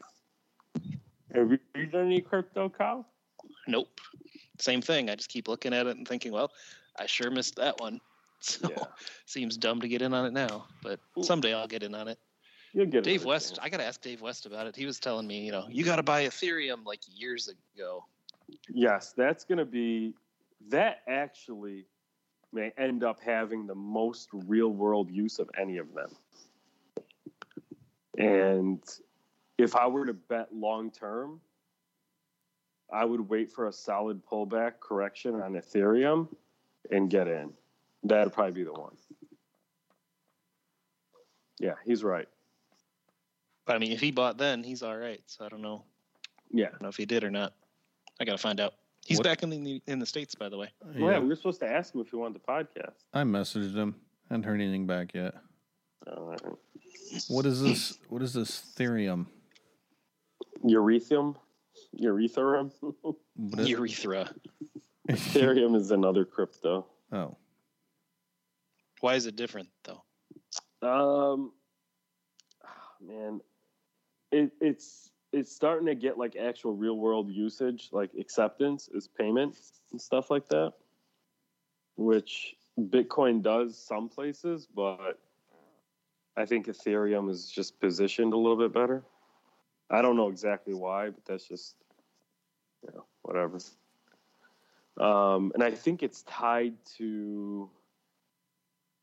Have 1.35 1.51
you 1.75 1.87
done 1.87 2.07
any 2.07 2.21
crypto, 2.21 2.69
Kyle? 2.69 3.05
Nope. 3.67 3.89
Same 4.61 4.81
thing. 4.81 5.11
I 5.11 5.17
just 5.17 5.29
keep 5.29 5.49
looking 5.49 5.75
at 5.75 5.87
it 5.87 5.97
and 5.97 6.07
thinking, 6.07 6.33
well, 6.33 6.53
I 6.99 7.07
sure 7.07 7.31
missed 7.31 7.57
that 7.57 7.81
one. 7.81 8.01
So 8.41 8.71
Yeah. 8.71 8.85
seems 9.27 9.57
dumb 9.57 9.81
to 9.81 9.89
get 9.89 10.01
in 10.01 10.15
on 10.15 10.25
it 10.25 10.33
now, 10.33 10.67
but 10.81 11.01
someday 11.23 11.53
I'll 11.55 11.67
get 11.67 11.83
in 11.83 11.93
on 11.93 12.07
it. 12.07 12.21
You'll 12.73 12.87
get 12.87 13.05
Dave 13.05 13.25
West. 13.25 13.59
I 13.63 13.69
got 13.69 13.79
to 13.79 13.85
ask 13.85 14.01
Dave 14.01 14.21
West 14.21 14.47
about 14.47 14.67
it. 14.67 14.77
He 14.77 14.87
was 14.87 15.01
telling 15.01 15.27
me, 15.27 15.45
you 15.45 15.53
know, 15.53 15.67
you 15.71 15.85
got 15.85 15.97
to 15.97 16.03
buy 16.03 16.25
Ethereum 16.25 16.85
like 16.85 17.01
years 17.15 17.49
ago. 17.49 18.05
Yes, 18.69 19.15
that's 19.17 19.45
going 19.45 19.59
to 19.59 19.65
be 19.65 20.15
that 20.69 21.03
actually 21.07 21.87
may 22.53 22.73
end 22.79 23.05
up 23.05 23.21
having 23.21 23.67
the 23.67 23.75
most 23.75 24.29
real 24.33 24.69
world 24.69 25.11
use 25.11 25.39
of 25.39 25.51
any 25.59 25.79
of 25.79 25.93
them. 25.95 26.11
And 28.17 28.83
if 29.59 29.77
I 29.77 29.87
were 29.87 30.07
to 30.07 30.15
bet 30.15 30.55
long 30.55 30.91
term, 30.91 31.41
I 32.93 33.05
would 33.05 33.29
wait 33.29 33.53
for 33.53 33.69
a 33.69 33.73
solid 33.73 34.23
pullback 34.25 34.81
correction 34.81 35.41
on 35.41 35.53
Ethereum 35.53 36.29
and 36.91 37.11
get 37.11 37.29
in. 37.29 37.53
That'd 38.03 38.33
probably 38.33 38.53
be 38.53 38.65
the 38.65 38.73
one. 38.73 38.97
Yeah, 41.61 41.75
he's 41.85 42.03
right. 42.03 42.29
But 43.69 43.77
I 43.77 43.81
mean, 43.81 43.93
if 43.93 44.01
he 44.01 44.11
bought 44.11 44.39
then, 44.39 44.65
he's 44.65 44.83
all 44.83 44.97
right. 44.97 45.21
So 45.27 45.45
I 45.45 45.51
don't 45.51 45.61
know. 45.61 45.85
Yeah. 46.51 46.69
I 46.69 46.71
don't 46.71 46.83
know 46.83 46.89
if 46.89 46.97
he 46.97 47.05
did 47.05 47.23
or 47.23 47.31
not. 47.31 47.53
I 48.19 48.25
gotta 48.25 48.39
find 48.39 48.61
out. 48.61 48.73
He's 49.05 49.19
What- 49.19 49.25
back 49.25 49.43
in 49.43 49.51
the 49.51 49.83
in 49.87 49.99
the 49.99 50.07
states, 50.07 50.35
by 50.35 50.49
the 50.49 50.57
way. 50.57 50.73
Uh, 50.83 50.89
well, 50.97 51.13
yeah, 51.13 51.19
we 51.19 51.29
were 51.29 51.37
supposed 51.37 51.61
to 51.61 51.69
ask 51.69 51.95
him 51.95 52.01
if 52.01 52.09
he 52.09 52.17
wanted 52.17 52.41
the 52.41 52.47
podcast. 52.47 52.95
I 53.13 53.25
messaged 53.25 53.75
him. 53.77 53.95
Hadn't 54.31 54.45
heard 54.45 54.59
anything 54.61 54.87
back 54.87 55.13
yet. 55.13 55.35
All 56.07 56.25
right. 56.31 56.41
What 57.29 57.45
is 57.45 57.61
this? 57.63 57.99
What 58.09 58.23
is 58.23 58.33
this 58.33 58.73
Ethereum? 58.75 59.27
Urethrum? 60.65 61.37
Urethrum? 62.01 62.73
Urethra. 63.37 64.33
Ethereum 65.11 65.77
is 65.77 65.91
another 65.91 66.25
crypto. 66.25 66.87
oh, 67.13 67.37
Why 69.01 69.15
is 69.15 69.27
it 69.27 69.37
different 69.37 69.69
though? 69.85 70.03
Um, 70.81 71.53
ah, 72.65 72.95
man, 73.07 73.41
it, 74.33 74.53
it's 74.61 75.11
it's 75.33 75.55
starting 75.55 75.87
to 75.87 75.95
get 75.95 76.17
like 76.19 76.37
actual 76.37 76.75
real 76.75 76.97
world 76.97 77.31
usage, 77.31 77.89
like 77.93 78.11
acceptance 78.19 78.89
is 78.95 79.09
payment 79.09 79.57
and 79.93 80.01
stuff 80.01 80.31
like 80.31 80.49
that, 80.49 80.73
which 81.97 82.57
Bitcoin 82.79 83.43
does 83.43 83.77
some 83.77 84.09
places, 84.09 84.67
but 84.75 85.19
I 86.37 86.47
think 86.47 86.67
Ethereum 86.67 87.29
is 87.31 87.51
just 87.51 87.79
positioned 87.81 88.33
a 88.33 88.37
little 88.37 88.57
bit 88.57 88.73
better. 88.73 89.03
I 89.91 90.03
don't 90.03 90.17
know 90.17 90.29
exactly 90.29 90.75
why, 90.75 91.11
but 91.11 91.25
that's 91.25 91.47
just 91.47 91.77
you 92.83 92.91
know 92.95 93.05
whatever. 93.23 93.59
Um, 94.99 95.53
and 95.55 95.63
I 95.63 95.71
think 95.71 96.03
it's 96.03 96.23
tied 96.23 96.75
to 96.97 97.71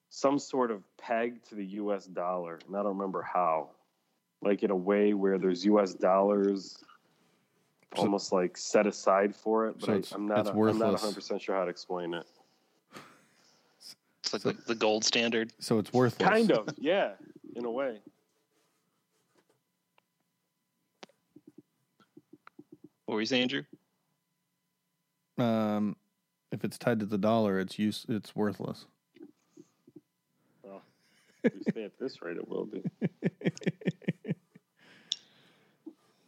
some 0.10 0.40
sort 0.40 0.72
of 0.72 0.84
peg 0.98 1.44
to 1.50 1.56
the 1.56 1.66
US 1.66 2.06
dollar, 2.06 2.60
and 2.68 2.76
I 2.76 2.84
don't 2.84 2.98
remember 2.98 3.22
how. 3.22 3.72
Like 4.42 4.64
in 4.64 4.72
a 4.72 4.76
way 4.76 5.14
where 5.14 5.38
there's 5.38 5.66
US 5.66 5.94
dollars 5.94 6.78
So- 7.96 8.02
almost 8.04 8.32
like 8.32 8.58
set 8.58 8.86
aside 8.88 9.36
for 9.36 9.68
it, 9.68 9.80
but 9.80 10.06
So 10.06 10.16
I, 10.16 10.18
I'm 10.18 10.28
not 10.28 10.40
it's 10.40 10.50
a, 10.50 10.52
I'm 10.54 10.78
not 10.80 10.92
100 10.92 11.16
percent 11.16 11.42
sure 11.42 11.56
how 11.56 11.64
to 11.64 11.70
explain 11.70 12.14
it. 12.14 12.26
It's 14.24 14.34
like 14.34 14.42
the, 14.42 14.54
the 14.68 14.76
gold 14.76 15.06
standard. 15.06 15.54
so 15.60 15.78
it's 15.78 15.94
worthless. 15.94 16.28
Kind 16.28 16.52
of, 16.52 16.68
yeah, 16.78 17.12
in 17.56 17.64
a 17.66 17.72
way. 17.72 18.00
What 23.06 23.16
were 23.16 23.22
you 23.22 23.28
saying, 23.28 23.50
Drew? 23.50 23.64
Um, 25.38 25.96
if 26.52 26.64
it's 26.64 26.78
tied 26.80 27.00
to 27.02 27.06
the 27.06 27.20
dollar, 27.20 27.60
it's 27.60 27.78
use. 27.78 28.04
It's 28.10 28.36
worthless. 28.36 28.86
Well, 30.64 30.82
if 31.44 31.54
you 31.54 31.62
stay 31.70 31.84
at 31.84 32.00
this 32.00 32.20
rate, 32.24 32.38
it 32.38 32.48
will 32.48 32.66
be. 32.66 32.84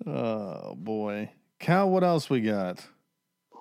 Oh 0.08 0.74
boy, 0.76 1.30
Cal. 1.60 1.90
What 1.90 2.04
else 2.04 2.30
we 2.30 2.42
got? 2.42 2.80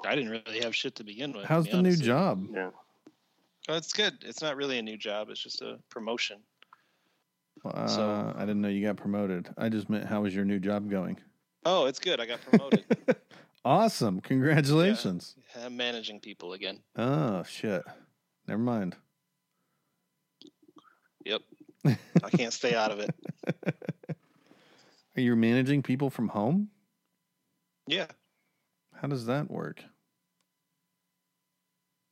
I 0.05 0.15
didn't 0.15 0.31
really 0.31 0.61
have 0.63 0.75
shit 0.77 0.95
to 0.97 1.05
begin 1.05 1.33
with. 1.33 1.45
How's 1.45 1.65
be 1.67 1.73
the 1.73 1.83
new 1.83 1.97
job? 1.97 2.47
Yeah. 2.55 2.71
Oh, 3.69 3.75
it's 3.77 3.93
good. 3.93 4.19
It's 4.23 4.41
not 4.43 4.57
really 4.57 4.79
a 4.79 4.83
new 4.83 4.97
job. 4.97 5.29
It's 5.31 5.41
just 5.43 5.61
a 5.63 5.79
promotion. 5.91 6.39
Uh, 7.65 7.89
So- 7.89 8.33
I 8.37 8.41
didn't 8.41 8.61
know 8.61 8.69
you 8.69 8.87
got 8.87 8.97
promoted. 8.97 9.49
I 9.59 9.69
just 9.69 9.91
meant 9.91 10.05
how 10.05 10.23
was 10.23 10.33
your 10.35 10.45
new 10.45 10.61
job 10.61 10.89
going? 10.89 11.19
Oh, 11.65 11.87
it's 11.87 11.99
good. 11.99 12.21
I 12.21 12.27
got 12.27 12.41
promoted. 12.43 12.85
Awesome! 13.65 14.21
Congratulations. 14.21 15.35
I'm 15.61 15.77
managing 15.77 16.21
people 16.21 16.53
again. 16.53 16.79
Oh 16.95 17.43
shit. 17.43 17.83
Never 18.47 18.63
mind. 18.63 18.95
Yep. 21.25 21.43
I 21.85 22.31
can't 22.31 22.53
stay 22.53 22.77
out 22.77 22.93
of 22.93 23.01
it. 23.01 23.13
Are 25.17 25.21
you 25.21 25.35
managing 25.35 25.83
people 25.83 26.11
from 26.11 26.29
home? 26.29 26.69
Yeah. 27.87 28.07
How 28.95 29.09
does 29.09 29.27
that 29.27 29.51
work? 29.51 29.83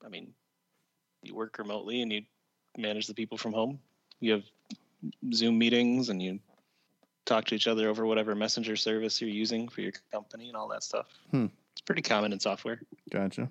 I 0.05 0.09
mean, 0.09 0.32
you 1.22 1.34
work 1.34 1.59
remotely 1.59 2.00
and 2.02 2.12
you 2.12 2.22
manage 2.78 3.07
the 3.07 3.14
people 3.14 3.36
from 3.36 3.52
home. 3.52 3.78
You 4.20 4.32
have 4.32 4.44
Zoom 5.32 5.59
meetings 5.59 6.09
and 6.09 6.22
you 6.22 6.38
talk 7.26 7.44
to 7.46 7.55
each 7.55 7.66
other 7.66 7.88
over 7.88 8.07
whatever 8.07 8.34
messenger 8.34 8.76
service 8.76 9.20
you're 9.20 9.30
using 9.30 9.68
for 9.68 9.82
your 9.82 9.92
company 10.12 10.48
and 10.48 10.57
all 10.57 10.68
that 10.68 10.82
stuff. 10.82 11.07
Hmm. 11.30 11.46
It's 11.72 11.80
pretty 11.82 12.02
common 12.02 12.32
in 12.32 12.40
software. 12.40 12.80
Gotcha. 13.11 13.50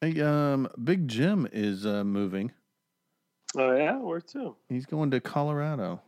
Hey, 0.00 0.20
um, 0.20 0.68
Big 0.82 1.08
Jim 1.08 1.48
is 1.52 1.86
uh, 1.86 2.04
moving. 2.04 2.52
Oh 3.56 3.74
yeah, 3.74 3.96
where 3.96 4.20
to? 4.20 4.54
He's 4.68 4.84
going 4.84 5.10
to 5.12 5.20
Colorado. 5.20 6.02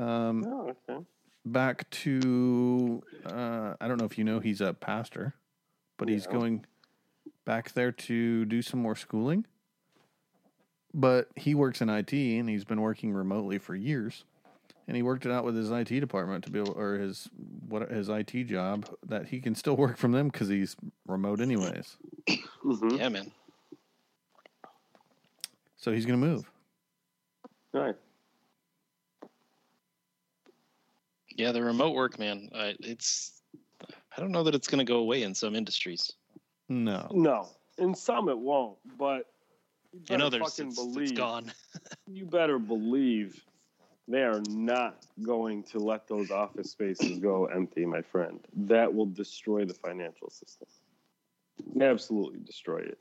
Um, 0.00 0.44
Oh, 0.46 0.74
okay. 0.88 1.04
back 1.44 1.88
to 1.90 3.02
uh, 3.26 3.74
I 3.80 3.86
don't 3.86 3.98
know 3.98 4.06
if 4.06 4.16
you 4.16 4.24
know 4.24 4.40
he's 4.40 4.60
a 4.60 4.72
pastor, 4.72 5.34
but 5.98 6.08
he's 6.08 6.26
going 6.26 6.64
back 7.44 7.72
there 7.72 7.92
to 7.92 8.44
do 8.46 8.62
some 8.62 8.80
more 8.80 8.96
schooling. 8.96 9.44
But 10.94 11.28
he 11.36 11.54
works 11.54 11.80
in 11.80 11.88
IT 11.88 12.12
and 12.12 12.48
he's 12.48 12.64
been 12.64 12.80
working 12.80 13.12
remotely 13.12 13.58
for 13.58 13.76
years. 13.76 14.24
And 14.88 14.96
he 14.96 15.02
worked 15.04 15.24
it 15.24 15.30
out 15.30 15.44
with 15.44 15.54
his 15.54 15.70
IT 15.70 16.00
department 16.00 16.42
to 16.44 16.50
be 16.50 16.58
able, 16.58 16.72
or 16.72 16.98
his 16.98 17.28
what 17.68 17.88
his 17.90 18.08
IT 18.08 18.32
job 18.44 18.88
that 19.06 19.26
he 19.28 19.40
can 19.40 19.54
still 19.54 19.76
work 19.76 19.96
from 19.98 20.10
them 20.12 20.28
because 20.28 20.48
he's 20.48 20.74
remote 21.06 21.40
anyways. 21.40 21.96
Mm-hmm. 22.28 22.96
Yeah, 22.96 23.08
man. 23.08 23.30
So 25.76 25.92
he's 25.92 26.06
gonna 26.06 26.18
move. 26.18 26.50
Right. 27.72 27.94
Yeah, 31.36 31.52
the 31.52 31.62
remote 31.62 31.94
work, 31.94 32.18
man. 32.18 32.48
Uh, 32.52 32.72
it's 32.80 33.40
I 34.16 34.20
don't 34.20 34.32
know 34.32 34.42
that 34.44 34.54
it's 34.54 34.68
going 34.68 34.84
to 34.84 34.90
go 34.90 34.98
away 34.98 35.22
in 35.22 35.34
some 35.34 35.54
industries. 35.54 36.12
No, 36.68 37.08
No, 37.12 37.48
in 37.78 37.94
some 37.94 38.28
it 38.28 38.38
won't, 38.38 38.78
but 38.96 39.26
you 39.92 40.00
In 40.00 40.06
better 40.06 40.24
others, 40.24 40.40
fucking 40.42 40.68
it's, 40.68 40.76
believe 40.76 41.10
it's 41.10 41.12
gone. 41.12 41.52
you 42.06 42.26
better 42.26 42.58
believe 42.58 43.42
they 44.06 44.22
are 44.22 44.42
not 44.48 45.04
going 45.22 45.62
to 45.64 45.78
let 45.78 46.06
those 46.08 46.30
office 46.30 46.70
spaces 46.70 47.18
go 47.18 47.46
empty, 47.46 47.84
my 47.84 48.02
friend. 48.02 48.40
That 48.54 48.92
will 48.92 49.06
destroy 49.06 49.64
the 49.64 49.74
financial 49.74 50.30
system. 50.30 50.68
Absolutely 51.80 52.40
destroy 52.40 52.78
it. 52.78 52.98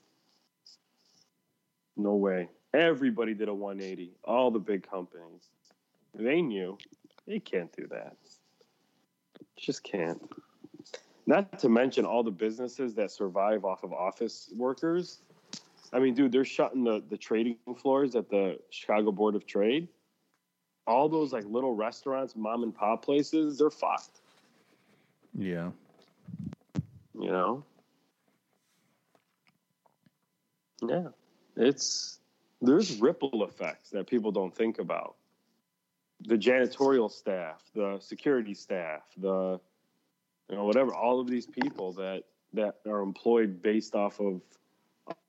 No 1.98 2.16
way. 2.16 2.50
Everybody 2.74 3.34
did 3.34 3.50
a 3.50 3.54
180. 3.54 4.14
All 4.24 4.52
the 4.52 4.60
big 4.60 4.88
companies. 4.90 5.50
They 6.14 6.42
knew 6.42 6.78
they 7.30 7.40
can't 7.40 7.72
do 7.72 7.88
that. 7.92 8.16
Just 9.56 9.84
can't. 9.84 10.20
Not 11.28 11.60
to 11.60 11.70
mention 11.70 12.04
all 12.04 12.24
the 12.24 12.32
businesses 12.32 12.96
that 12.96 13.12
survive 13.12 13.64
off 13.64 13.84
of 13.84 13.94
office 13.94 14.52
workers. 14.58 15.20
I 15.94 16.00
mean, 16.00 16.16
dude, 16.16 16.32
they're 16.32 16.44
shutting 16.44 16.84
the, 16.84 17.04
the 17.08 17.18
trading 17.18 17.58
floors 17.78 18.16
at 18.16 18.30
the 18.30 18.58
Chicago 18.72 19.12
Board 19.12 19.36
of 19.36 19.46
Trade. 19.46 19.88
All 20.88 21.08
those 21.08 21.32
like 21.32 21.46
little 21.46 21.76
restaurants, 21.76 22.36
mom 22.36 22.64
and 22.64 22.74
pop 22.74 23.06
places, 23.06 23.60
they're 23.60 23.70
fucked. 23.70 24.22
yeah, 25.38 25.70
You 27.14 27.30
know? 27.32 27.64
Yeah. 30.82 31.10
It's 31.56 32.20
there's 32.60 33.00
ripple 33.00 33.46
effects 33.46 33.92
that 33.92 34.08
people 34.08 34.32
don't 34.32 34.56
think 34.56 34.80
about. 34.80 35.16
The 36.22 36.36
janitorial 36.36 37.10
staff, 37.12 37.62
the 37.74 37.98
security 38.00 38.54
staff, 38.54 39.02
the 39.18 39.60
you 40.50 40.56
know, 40.56 40.66
whatever, 40.66 40.94
all 40.94 41.20
of 41.20 41.28
these 41.28 41.46
people 41.46 41.94
that 41.94 42.24
that 42.54 42.76
are 42.88 43.02
employed 43.02 43.62
based 43.62 43.96
off 43.96 44.20
of 44.20 44.42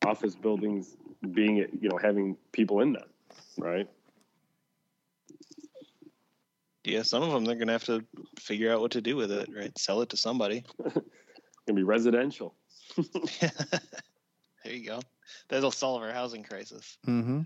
office 0.05 0.35
buildings 0.35 0.97
being 1.33 1.57
you 1.57 1.89
know, 1.89 1.99
having 1.99 2.37
people 2.53 2.81
in 2.81 2.93
them, 2.95 3.09
right? 3.59 3.89
Yeah, 6.85 7.03
some 7.03 7.23
of 7.23 7.31
them 7.31 7.45
they're 7.45 7.57
going 7.57 7.67
to 7.67 7.75
have 7.75 7.85
to 7.85 8.05
figure 8.39 8.73
out 8.73 8.81
what 8.81 8.93
to 8.93 9.03
do 9.03 9.15
with 9.15 9.31
it, 9.31 9.49
right? 9.55 9.77
Sell 9.79 10.01
it 10.01 10.09
to 10.11 10.17
somebody. 10.17 10.65
Gonna 10.85 11.77
be 11.77 11.83
residential. 11.83 12.55
there 13.41 13.53
you 14.65 14.87
go. 14.87 15.01
That'll 15.49 15.71
solve 15.71 16.03
our 16.03 16.13
housing 16.13 16.43
crisis. 16.43 16.99
mm-hmm. 17.07 17.43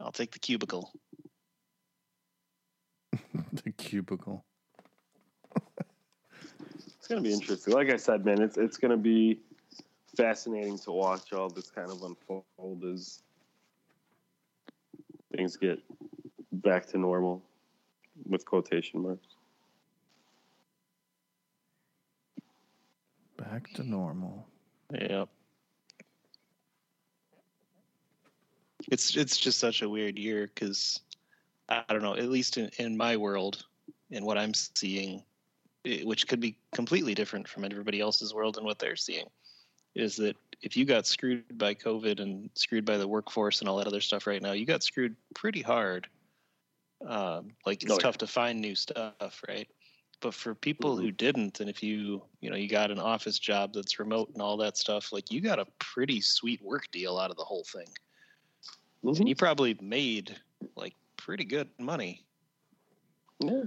I'll 0.00 0.12
take 0.12 0.32
the 0.32 0.38
cubicle. 0.38 0.92
the 3.64 3.70
cubicle. 3.72 4.44
It's 6.74 7.08
gonna 7.08 7.20
be 7.20 7.32
interesting. 7.32 7.74
Like 7.74 7.90
I 7.90 7.96
said, 7.96 8.24
man, 8.24 8.40
it's 8.40 8.56
it's 8.56 8.76
gonna 8.76 8.96
be 8.96 9.40
fascinating 10.16 10.78
to 10.80 10.92
watch 10.92 11.32
all 11.32 11.48
this 11.48 11.70
kind 11.70 11.90
of 11.90 12.02
unfold 12.02 12.84
as 12.84 13.22
things 15.34 15.56
get 15.56 15.78
back 16.52 16.86
to 16.86 16.98
normal 16.98 17.42
with 18.28 18.44
quotation 18.44 19.02
marks. 19.02 19.26
Back 23.36 23.72
to 23.74 23.82
normal. 23.82 24.46
Yep. 24.92 25.28
It's 28.90 29.16
it's 29.16 29.36
just 29.36 29.58
such 29.58 29.82
a 29.82 29.88
weird 29.88 30.18
year 30.18 30.50
because 30.52 31.00
I 31.70 31.84
don't 31.88 32.02
know. 32.02 32.16
At 32.16 32.30
least 32.30 32.56
in, 32.56 32.70
in 32.78 32.96
my 32.96 33.16
world, 33.16 33.64
and 34.10 34.24
what 34.24 34.38
I'm 34.38 34.52
seeing, 34.54 35.22
it, 35.84 36.06
which 36.06 36.26
could 36.26 36.40
be 36.40 36.56
completely 36.74 37.14
different 37.14 37.48
from 37.48 37.64
everybody 37.64 38.00
else's 38.00 38.34
world 38.34 38.56
and 38.56 38.66
what 38.66 38.78
they're 38.78 38.96
seeing, 38.96 39.26
is 39.94 40.16
that 40.16 40.36
if 40.62 40.76
you 40.76 40.84
got 40.84 41.06
screwed 41.06 41.58
by 41.58 41.74
COVID 41.74 42.20
and 42.20 42.50
screwed 42.54 42.84
by 42.84 42.96
the 42.96 43.08
workforce 43.08 43.60
and 43.60 43.68
all 43.68 43.78
that 43.78 43.86
other 43.86 44.00
stuff 44.00 44.26
right 44.26 44.42
now, 44.42 44.52
you 44.52 44.66
got 44.66 44.82
screwed 44.82 45.16
pretty 45.34 45.62
hard. 45.62 46.06
Um, 47.06 47.52
like 47.64 47.82
it's 47.82 47.90
Oh, 47.90 47.94
yeah. 47.94 48.00
tough 48.00 48.18
to 48.18 48.26
find 48.26 48.60
new 48.60 48.74
stuff, 48.74 49.42
right? 49.48 49.68
But 50.20 50.34
for 50.34 50.54
people 50.54 50.96
who 50.96 51.06
mm-hmm. 51.06 51.16
didn't, 51.16 51.60
and 51.60 51.70
if 51.70 51.82
you 51.82 52.22
you 52.40 52.50
know 52.50 52.56
you 52.56 52.68
got 52.68 52.90
an 52.90 52.98
office 52.98 53.38
job 53.38 53.72
that's 53.72 53.98
remote 53.98 54.30
and 54.34 54.42
all 54.42 54.58
that 54.58 54.76
stuff, 54.76 55.12
like 55.12 55.30
you 55.30 55.40
got 55.40 55.58
a 55.58 55.66
pretty 55.78 56.20
sweet 56.20 56.60
work 56.62 56.90
deal 56.92 57.16
out 57.16 57.30
of 57.30 57.36
the 57.36 57.44
whole 57.44 57.64
thing, 57.64 57.88
and 59.02 59.14
mm-hmm. 59.14 59.26
you 59.26 59.34
probably 59.34 59.78
made 59.80 60.36
like 60.76 60.94
pretty 61.20 61.44
good 61.44 61.68
money 61.78 62.24
Yeah. 63.40 63.64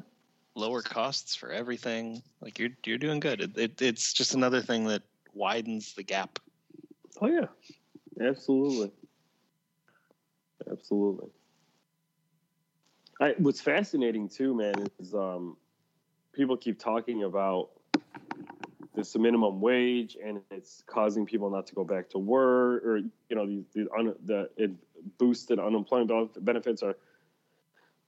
lower 0.56 0.82
costs 0.82 1.36
for 1.36 1.52
everything. 1.52 2.22
Like 2.42 2.60
you're 2.60 2.70
you're 2.86 2.98
doing 2.98 3.20
good. 3.20 3.42
It, 3.42 3.58
it, 3.58 3.82
it's 3.82 4.14
just 4.14 4.34
another 4.34 4.62
thing 4.62 4.86
that 4.86 5.04
widens 5.34 5.94
the 5.94 6.04
gap. 6.04 6.40
Oh 7.22 7.28
yeah, 7.28 7.48
absolutely, 8.22 8.92
absolutely. 10.70 11.30
I, 13.22 13.36
what's 13.38 13.62
fascinating 13.62 14.28
too, 14.28 14.56
man, 14.56 14.74
is 15.00 15.14
um, 15.14 15.58
people 16.34 16.58
keep 16.58 16.80
talking 16.80 17.24
about 17.24 17.70
this 18.96 19.16
minimum 19.16 19.62
wage 19.62 20.18
and 20.24 20.42
it's 20.52 20.84
causing 20.86 21.26
people 21.26 21.50
not 21.50 21.66
to 21.68 21.76
go 21.76 21.84
back 21.84 22.10
to 22.10 22.20
work, 22.20 22.84
or 22.84 22.98
you 22.98 23.36
know, 23.36 23.46
the 23.46 23.64
the, 23.74 23.92
un, 23.98 24.16
the 24.26 24.76
boosted 25.18 25.60
unemployment 25.60 26.46
benefits 26.46 26.84
are 26.84 26.96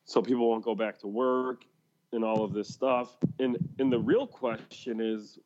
so 0.06 0.22
people 0.22 0.50
won't 0.50 0.64
go 0.64 0.76
back 0.76 1.00
to 1.00 1.08
work 1.08 1.66
and 2.14 2.24
all 2.24 2.44
of 2.44 2.54
this 2.54 2.70
stuff. 2.70 3.18
And 3.40 3.58
and 3.80 3.92
the 3.92 4.00
real 4.00 4.26
question 4.26 5.02
is, 5.02 5.40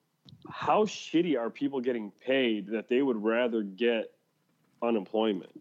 how 0.50 0.86
shitty 0.86 1.38
are 1.38 1.50
people 1.50 1.82
getting 1.82 2.12
paid 2.26 2.68
that 2.68 2.88
they 2.88 3.02
would 3.02 3.22
rather 3.22 3.64
get 3.64 4.12
unemployment? 4.82 5.52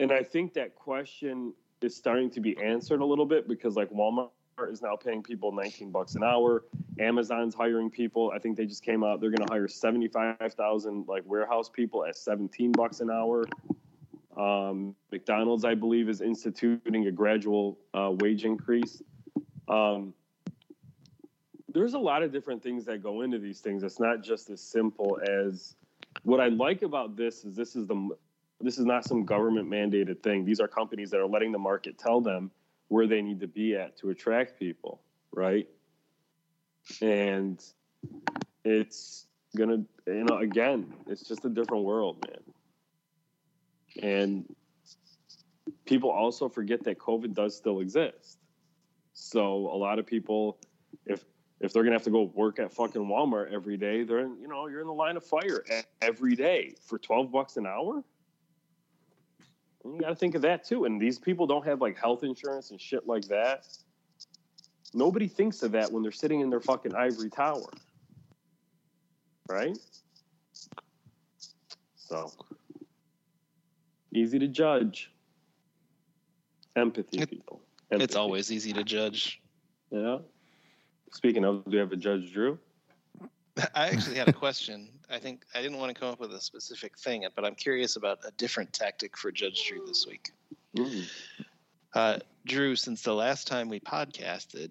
And 0.00 0.12
I 0.12 0.22
think 0.22 0.54
that 0.54 0.74
question 0.74 1.52
is 1.80 1.96
starting 1.96 2.30
to 2.30 2.40
be 2.40 2.56
answered 2.58 3.00
a 3.00 3.04
little 3.04 3.26
bit 3.26 3.48
because 3.48 3.76
like 3.76 3.90
Walmart 3.90 4.30
is 4.70 4.82
now 4.82 4.96
paying 4.96 5.22
people 5.22 5.52
19 5.52 5.90
bucks 5.90 6.14
an 6.14 6.24
hour. 6.24 6.64
Amazon's 6.98 7.54
hiring 7.54 7.90
people. 7.90 8.32
I 8.34 8.38
think 8.38 8.56
they 8.56 8.66
just 8.66 8.84
came 8.84 9.04
out. 9.04 9.20
They're 9.20 9.30
going 9.30 9.46
to 9.46 9.52
hire 9.52 9.68
75,000 9.68 11.06
like 11.06 11.22
warehouse 11.26 11.68
people 11.68 12.04
at 12.04 12.16
17 12.16 12.72
bucks 12.72 13.00
an 13.00 13.10
hour. 13.10 13.44
Um, 14.38 14.94
McDonald's, 15.10 15.64
I 15.64 15.74
believe, 15.74 16.08
is 16.08 16.20
instituting 16.20 17.08
a 17.08 17.10
gradual 17.10 17.78
uh, 17.92 18.12
wage 18.20 18.44
increase. 18.44 19.02
Um, 19.66 20.14
there's 21.68 21.94
a 21.94 21.98
lot 21.98 22.22
of 22.22 22.32
different 22.32 22.62
things 22.62 22.84
that 22.86 23.02
go 23.02 23.22
into 23.22 23.38
these 23.38 23.60
things. 23.60 23.82
It's 23.82 24.00
not 24.00 24.22
just 24.22 24.48
as 24.48 24.60
simple 24.60 25.18
as 25.28 25.74
what 26.22 26.40
I 26.40 26.48
like 26.48 26.82
about 26.82 27.16
this 27.16 27.44
is 27.44 27.54
this 27.54 27.76
is 27.76 27.86
the 27.86 28.10
this 28.60 28.78
is 28.78 28.84
not 28.84 29.04
some 29.04 29.24
government 29.24 29.70
mandated 29.70 30.22
thing. 30.22 30.44
These 30.44 30.60
are 30.60 30.66
companies 30.66 31.10
that 31.10 31.20
are 31.20 31.26
letting 31.26 31.52
the 31.52 31.58
market 31.58 31.98
tell 31.98 32.20
them 32.20 32.50
where 32.88 33.06
they 33.06 33.22
need 33.22 33.40
to 33.40 33.46
be 33.46 33.76
at 33.76 33.96
to 33.98 34.10
attract 34.10 34.58
people, 34.58 35.00
right? 35.32 35.68
And 37.00 37.62
it's 38.64 39.26
gonna, 39.56 39.84
you 40.06 40.24
know, 40.24 40.38
again, 40.38 40.92
it's 41.06 41.22
just 41.22 41.44
a 41.44 41.48
different 41.48 41.84
world, 41.84 42.24
man. 42.26 42.54
And 44.02 44.44
people 45.84 46.10
also 46.10 46.48
forget 46.48 46.84
that 46.84 46.98
COVID 46.98 47.34
does 47.34 47.56
still 47.56 47.80
exist. 47.80 48.38
So 49.14 49.68
a 49.72 49.76
lot 49.76 49.98
of 49.98 50.06
people, 50.06 50.58
if 51.06 51.24
if 51.60 51.72
they're 51.72 51.82
gonna 51.82 51.96
have 51.96 52.04
to 52.04 52.10
go 52.10 52.30
work 52.34 52.60
at 52.60 52.72
fucking 52.72 53.02
Walmart 53.02 53.52
every 53.52 53.76
day, 53.76 54.04
they're 54.04 54.20
in, 54.20 54.38
you 54.40 54.46
know, 54.46 54.68
you're 54.68 54.80
in 54.80 54.86
the 54.86 54.92
line 54.92 55.16
of 55.16 55.24
fire 55.24 55.64
every 56.00 56.36
day 56.36 56.74
for 56.84 56.98
twelve 56.98 57.32
bucks 57.32 57.56
an 57.56 57.66
hour. 57.66 58.04
And 59.84 59.94
you 59.94 60.00
got 60.00 60.08
to 60.10 60.14
think 60.14 60.34
of 60.34 60.42
that 60.42 60.64
too. 60.64 60.84
And 60.84 61.00
these 61.00 61.18
people 61.18 61.46
don't 61.46 61.64
have 61.64 61.80
like 61.80 61.98
health 61.98 62.22
insurance 62.22 62.70
and 62.70 62.80
shit 62.80 63.06
like 63.06 63.26
that. 63.28 63.66
Nobody 64.94 65.28
thinks 65.28 65.62
of 65.62 65.72
that 65.72 65.90
when 65.92 66.02
they're 66.02 66.12
sitting 66.12 66.40
in 66.40 66.50
their 66.50 66.60
fucking 66.60 66.94
ivory 66.94 67.30
tower, 67.30 67.68
right? 69.48 69.76
So 71.96 72.32
easy 74.18 74.38
to 74.38 74.48
judge. 74.48 75.10
Empathy, 76.76 77.20
It- 77.20 77.30
people. 77.30 77.62
It's 77.90 78.16
always 78.16 78.52
easy 78.52 78.72
to 78.74 78.84
judge. 78.84 79.40
Yeah. 79.90 80.18
Speaking 81.12 81.44
of, 81.44 81.64
do 81.64 81.70
you 81.70 81.78
have 81.78 81.92
a 81.92 81.96
Judge 81.96 82.30
Drew? 82.32 82.58
I 83.74 83.88
actually 83.88 84.16
had 84.16 84.28
a 84.28 84.32
question. 84.32 84.90
I 85.08 85.18
think 85.18 85.44
I 85.54 85.62
didn't 85.62 85.78
want 85.78 85.94
to 85.94 85.98
come 85.98 86.10
up 86.10 86.20
with 86.20 86.34
a 86.34 86.40
specific 86.40 86.98
thing, 86.98 87.26
but 87.34 87.44
I'm 87.46 87.54
curious 87.54 87.96
about 87.96 88.18
a 88.26 88.30
different 88.32 88.72
tactic 88.74 89.16
for 89.16 89.32
Judge 89.32 89.66
Drew 89.66 89.84
this 89.86 90.06
week. 90.06 90.30
Uh, 91.94 92.18
Drew, 92.46 92.76
since 92.76 93.02
the 93.02 93.14
last 93.14 93.46
time 93.46 93.70
we 93.70 93.80
podcasted, 93.80 94.70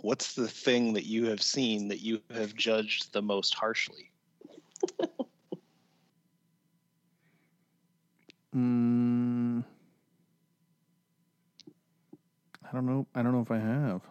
what's 0.00 0.34
the 0.34 0.48
thing 0.48 0.94
that 0.94 1.04
you 1.04 1.26
have 1.26 1.42
seen 1.42 1.88
that 1.88 2.00
you 2.00 2.20
have 2.32 2.54
judged 2.54 3.12
the 3.12 3.22
most 3.22 3.54
harshly? 3.54 4.10
Mm, 8.54 9.64
I 12.62 12.72
don't 12.72 12.86
know. 12.86 13.06
I 13.14 13.22
don't 13.22 13.32
know 13.32 13.40
if 13.40 13.50
I 13.50 13.58
have. 13.58 14.02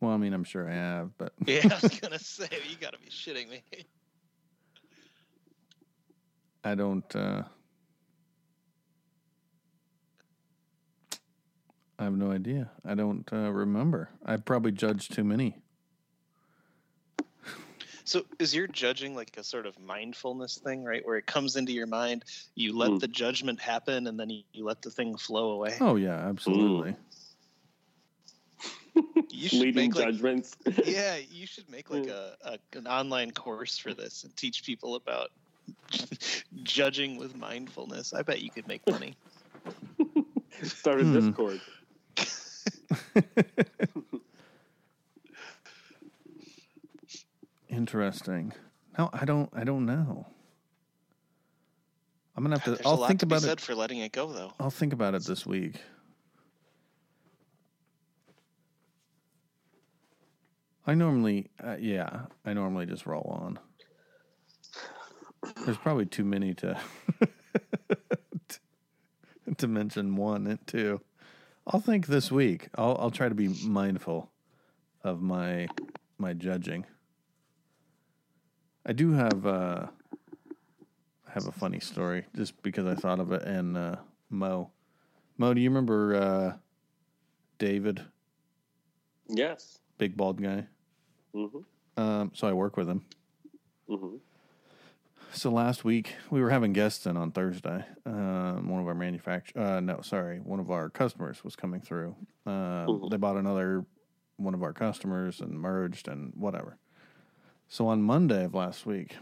Well, 0.00 0.12
I 0.12 0.16
mean, 0.16 0.32
I'm 0.32 0.44
sure 0.44 0.68
I 0.70 0.74
have, 0.74 1.10
but 1.18 1.32
Yeah, 1.46 1.68
I 1.70 1.78
was 1.82 2.00
gonna 2.00 2.18
say 2.18 2.48
you 2.68 2.76
got 2.76 2.92
to 2.92 2.98
be 2.98 3.08
shitting 3.08 3.48
me. 3.50 3.62
I 6.64 6.74
don't. 6.74 7.14
Uh, 7.14 7.42
I 11.98 12.04
have 12.04 12.14
no 12.14 12.30
idea. 12.30 12.70
I 12.84 12.94
don't 12.94 13.28
uh, 13.32 13.50
remember. 13.52 14.10
I 14.24 14.36
probably 14.36 14.72
judged 14.72 15.14
too 15.14 15.24
many. 15.24 15.58
So, 18.06 18.22
is 18.38 18.54
your 18.54 18.68
judging 18.68 19.16
like 19.16 19.36
a 19.36 19.42
sort 19.42 19.66
of 19.66 19.76
mindfulness 19.80 20.58
thing, 20.64 20.84
right? 20.84 21.04
Where 21.04 21.16
it 21.16 21.26
comes 21.26 21.56
into 21.56 21.72
your 21.72 21.88
mind, 21.88 22.24
you 22.54 22.72
let 22.76 22.92
Mm. 22.92 23.00
the 23.00 23.08
judgment 23.08 23.60
happen, 23.60 24.06
and 24.06 24.18
then 24.18 24.30
you, 24.30 24.42
you 24.52 24.64
let 24.64 24.80
the 24.80 24.90
thing 24.90 25.16
flow 25.16 25.50
away. 25.50 25.76
Oh 25.80 25.96
yeah, 25.96 26.14
absolutely. 26.16 26.94
You 29.28 29.48
should 29.48 29.60
Leading 29.60 29.74
make 29.74 29.94
like 29.96 30.06
judgments. 30.06 30.56
yeah, 30.84 31.16
you 31.16 31.48
should 31.48 31.68
make 31.68 31.90
like 31.90 32.06
a, 32.06 32.36
a 32.42 32.58
an 32.78 32.86
online 32.86 33.32
course 33.32 33.76
for 33.76 33.92
this 33.92 34.22
and 34.22 34.34
teach 34.36 34.64
people 34.64 34.94
about 34.94 35.30
judging 36.62 37.18
with 37.18 37.34
mindfulness. 37.34 38.14
I 38.14 38.22
bet 38.22 38.40
you 38.40 38.50
could 38.50 38.68
make 38.68 38.88
money. 38.88 39.16
Start 40.62 41.00
a 41.00 41.04
Hmm. 41.04 41.12
Discord. 41.12 41.60
Interesting. 47.76 48.52
No, 48.98 49.10
I 49.12 49.26
don't. 49.26 49.50
I 49.52 49.64
don't 49.64 49.84
know. 49.84 50.26
I'm 52.34 52.42
gonna 52.42 52.56
have 52.56 52.64
to. 52.64 52.70
There's 52.70 52.86
I'll 52.86 53.06
think 53.06 53.20
to 53.20 53.26
about 53.26 53.42
said 53.42 53.58
it. 53.58 53.60
for 53.60 53.74
letting 53.74 53.98
it 53.98 54.12
go, 54.12 54.32
though. 54.32 54.54
I'll 54.58 54.70
think 54.70 54.94
about 54.94 55.14
it 55.14 55.24
this 55.24 55.44
week. 55.44 55.76
I 60.86 60.94
normally, 60.94 61.50
uh, 61.62 61.76
yeah, 61.78 62.20
I 62.46 62.54
normally 62.54 62.86
just 62.86 63.06
roll 63.06 63.38
on. 63.42 63.58
There's 65.64 65.76
probably 65.76 66.06
too 66.06 66.24
many 66.24 66.54
to 66.54 66.80
to 69.58 69.68
mention 69.68 70.16
one 70.16 70.46
and 70.46 70.66
two. 70.66 71.02
I'll 71.66 71.80
think 71.80 72.06
this 72.06 72.32
week. 72.32 72.68
I'll 72.76 72.96
I'll 72.98 73.10
try 73.10 73.28
to 73.28 73.34
be 73.34 73.48
mindful 73.48 74.30
of 75.04 75.20
my 75.20 75.68
my 76.16 76.32
judging. 76.32 76.86
I 78.86 78.92
do 78.92 79.12
have 79.12 79.46
uh 79.46 79.86
have 81.28 81.46
a 81.48 81.52
funny 81.52 81.80
story 81.80 82.24
just 82.34 82.60
because 82.62 82.86
I 82.86 82.94
thought 82.94 83.20
of 83.20 83.32
it 83.32 83.42
and 83.42 83.76
uh 83.76 83.96
Mo. 84.30 84.70
Mo, 85.38 85.52
do 85.54 85.60
you 85.60 85.68
remember 85.70 86.14
uh 86.14 86.56
David, 87.58 88.02
Yes. 89.28 89.78
big 89.98 90.16
bald 90.16 90.40
guy? 90.42 90.66
hmm 91.32 91.46
Um, 91.96 92.30
so 92.34 92.46
I 92.48 92.52
work 92.52 92.76
with 92.76 92.88
him. 92.88 93.04
hmm 93.88 94.16
So 95.32 95.50
last 95.50 95.84
week 95.84 96.14
we 96.30 96.40
were 96.40 96.50
having 96.50 96.72
guests 96.72 97.06
in 97.06 97.16
on 97.16 97.32
Thursday. 97.32 97.84
Um, 98.04 98.68
one 98.68 98.80
of 98.80 98.86
our 98.86 98.94
manufacture, 98.94 99.58
uh, 99.58 99.80
no, 99.80 100.00
sorry, 100.02 100.38
one 100.40 100.60
of 100.60 100.70
our 100.70 100.88
customers 100.90 101.42
was 101.42 101.56
coming 101.56 101.80
through. 101.80 102.14
Uh, 102.46 102.86
Mhm. 102.86 103.10
They 103.10 103.16
bought 103.16 103.36
another 103.36 103.84
one 104.36 104.54
of 104.54 104.62
our 104.62 104.72
customers 104.74 105.40
and 105.40 105.58
merged 105.58 106.08
and 106.08 106.32
whatever. 106.36 106.78
So 107.68 107.88
on 107.88 108.02
Monday 108.02 108.44
of 108.44 108.54
last 108.54 108.86
week, 108.86 109.16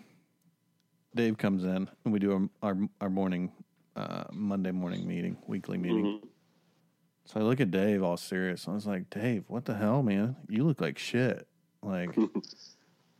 Dave 1.14 1.38
comes 1.38 1.64
in 1.64 1.88
and 2.04 2.12
we 2.12 2.18
do 2.18 2.50
our 2.62 2.70
our, 2.70 2.78
our 3.00 3.10
morning 3.10 3.52
uh, 3.96 4.24
Monday 4.32 4.70
morning 4.72 5.06
meeting, 5.06 5.36
weekly 5.46 5.78
meeting. 5.78 6.18
hmm 6.20 6.26
So 7.26 7.40
I 7.40 7.42
look 7.44 7.60
at 7.60 7.70
Dave 7.70 8.02
all 8.02 8.16
serious. 8.16 8.66
I 8.68 8.72
was 8.72 8.86
like, 8.86 9.08
Dave, 9.10 9.44
what 9.48 9.64
the 9.64 9.74
hell, 9.74 10.02
man? 10.02 10.36
You 10.48 10.64
look 10.64 10.80
like 10.80 10.98
shit. 10.98 11.46
Like, 11.82 12.14
did 12.16 12.32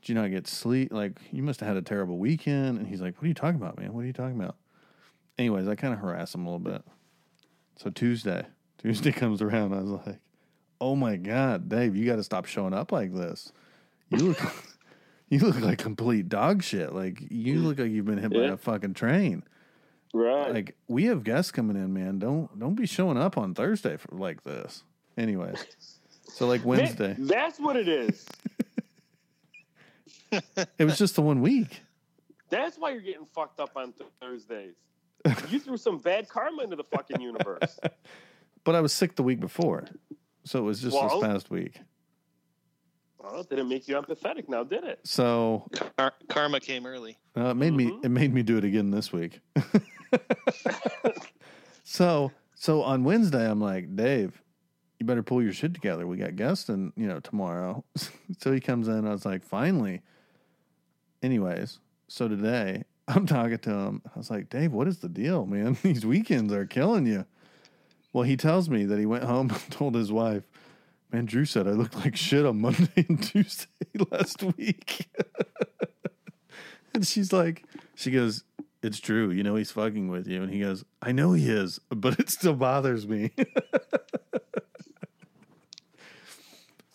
you 0.03 0.14
not 0.14 0.31
get 0.31 0.47
sleep? 0.47 0.93
Like, 0.93 1.20
you 1.31 1.43
must 1.43 1.61
have 1.61 1.68
had 1.68 1.77
a 1.77 1.83
terrible 1.83 2.18
weekend. 2.18 2.79
And 2.79 2.87
he's 2.87 3.01
like, 3.01 3.16
What 3.16 3.25
are 3.25 3.29
you 3.29 3.35
talking 3.35 3.61
about, 3.61 3.79
man? 3.79 3.93
What 3.93 4.01
are 4.01 4.07
you 4.07 4.12
talking 4.12 4.39
about? 4.39 4.57
Anyways, 5.39 5.66
I 5.68 5.75
kind 5.75 5.95
of 5.95 6.01
harass 6.01 6.35
him 6.35 6.47
a 6.47 6.51
little 6.51 6.59
bit. 6.59 6.83
So 7.77 7.91
Tuesday, 7.91 8.47
Tuesday 8.79 9.12
comes 9.12 9.41
around. 9.41 9.72
I 9.72 9.81
was 9.81 10.07
like, 10.07 10.18
Oh 10.81 10.97
my 10.97 11.16
God, 11.16 11.68
Dave, 11.68 11.97
you 11.97 12.05
got 12.05 12.16
to 12.16 12.25
stop 12.25 12.45
showing 12.47 12.75
up 12.75 12.91
like 12.93 13.14
this. 13.14 13.53
You 14.11 14.18
look, 14.18 14.39
you 15.35 15.47
look 15.47 15.61
like 15.61 15.78
complete 15.78 16.28
dog 16.28 16.62
shit. 16.62 16.95
Like, 16.95 17.20
you 17.30 17.59
hmm. 17.59 17.66
look 17.66 17.78
like 17.78 17.91
you've 17.91 18.07
been 18.07 18.18
hit 18.18 18.32
by 18.32 18.45
a 18.45 18.57
fucking 18.57 18.95
train 18.95 19.43
Right. 20.14 20.55
like 20.55 20.76
we 20.87 21.07
have 21.07 21.24
guests 21.24 21.51
coming 21.51 21.76
in, 21.76 21.93
man. 21.93 22.20
Don't 22.20 22.57
don't 22.57 22.76
be 22.76 22.87
showing 22.87 23.18
up 23.18 23.37
on 23.37 23.53
Thursday 23.53 23.97
for, 23.97 24.14
like 24.14 24.45
this. 24.45 24.85
Anyways, 25.18 25.64
so 26.28 26.47
like 26.47 26.61
Man, 26.61 26.68
Wednesday, 26.68 27.16
that's 27.18 27.59
what 27.59 27.74
it 27.74 27.89
is. 27.89 28.24
it 30.78 30.85
was 30.85 30.99
just 30.99 31.16
the 31.16 31.22
one 31.22 31.41
week. 31.41 31.82
That's 32.49 32.78
why 32.78 32.93
you're 32.93 33.01
getting 33.01 33.26
fucked 33.35 33.59
up 33.59 33.72
on 33.74 33.93
th- 33.93 34.09
Thursdays. 34.20 34.74
You 35.51 35.59
threw 35.59 35.76
some 35.76 35.99
bad 35.99 36.28
karma 36.28 36.62
into 36.62 36.76
the 36.76 36.85
fucking 36.85 37.20
universe. 37.20 37.78
But 38.62 38.74
I 38.74 38.80
was 38.80 38.95
sick 38.95 39.14
the 39.14 39.22
week 39.22 39.41
before, 39.41 39.85
so 40.45 40.59
it 40.59 40.62
was 40.62 40.80
just 40.80 40.97
Well- 40.97 41.20
this 41.20 41.28
past 41.28 41.51
week. 41.51 41.80
Well, 43.25 43.41
it 43.41 43.49
didn't 43.49 43.68
make 43.68 43.89
you 43.89 43.95
empathetic 43.97 44.49
now, 44.49 44.64
did 44.64 44.85
it? 44.85 45.01
So 45.05 45.66
Kar- 45.97 46.12
karma 46.29 46.61
came 46.61 46.85
early. 46.87 47.16
uh, 47.37 47.47
it 47.47 47.55
made 47.55 47.72
me 47.72 47.87
Mhm. 47.87 48.05
it 48.05 48.09
made 48.11 48.35
me 48.35 48.43
do 48.43 48.59
it 48.59 48.64
again 48.64 48.91
this 48.91 49.12
week. 49.12 49.41
so 51.85 52.33
so 52.55 52.83
on 52.83 53.05
Wednesday, 53.05 53.49
I'm 53.51 53.61
like 53.61 53.95
Dave. 53.97 54.41
You 55.01 55.07
better 55.07 55.22
pull 55.22 55.43
your 55.43 55.53
shit 55.53 55.75
together. 55.75 56.07
We 56.07 56.16
got 56.18 56.37
guests, 56.37 56.68
and 56.68 56.93
you 56.97 57.07
know 57.07 57.20
tomorrow. 57.20 57.85
so 58.39 58.53
he 58.53 58.61
comes 58.61 58.89
in. 58.89 59.07
I 59.07 59.11
was 59.11 59.25
like, 59.25 59.43
finally. 59.43 60.03
Anyways, 61.22 61.79
so 62.09 62.29
today 62.29 62.85
I'm 63.09 63.27
talking 63.27 63.59
to 63.59 63.70
him. 63.70 64.03
I 64.14 64.18
was 64.18 64.31
like, 64.31 64.51
Dave, 64.51 64.72
what 64.72 64.87
is 64.87 64.99
the 64.99 65.09
deal, 65.09 65.47
man? 65.47 65.79
These 65.83 66.05
weekends 66.05 66.53
are 66.53 66.66
killing 66.66 67.07
you. 67.07 67.25
Well, 68.12 68.25
he 68.25 68.37
tells 68.37 68.68
me 68.68 68.85
that 68.85 68.99
he 68.99 69.07
went 69.07 69.25
home 69.25 69.49
and 69.51 69.70
told 69.70 69.95
his 69.95 70.12
wife, 70.12 70.45
Man, 71.15 71.27
Drew 71.27 71.45
said 71.45 71.69
I 71.69 71.71
looked 71.71 71.95
like 71.95 72.17
shit 72.17 72.45
on 72.45 72.61
Monday 72.61 73.07
and 73.09 73.23
Tuesday 73.23 73.69
last 74.11 74.43
week. 74.43 75.07
and 76.93 77.07
she's 77.07 77.33
like, 77.33 77.65
She 77.95 78.11
goes, 78.11 78.43
It's 78.83 78.99
Drew. 78.99 79.31
You 79.31 79.45
know 79.45 79.55
he's 79.55 79.71
fucking 79.71 80.09
with 80.09 80.27
you. 80.27 80.43
And 80.43 80.53
he 80.53 80.59
goes, 80.59 80.85
I 81.01 81.12
know 81.12 81.33
he 81.33 81.49
is, 81.49 81.79
but 81.89 82.19
it 82.19 82.31
still 82.31 82.55
bothers 82.55 83.07
me. 83.07 83.31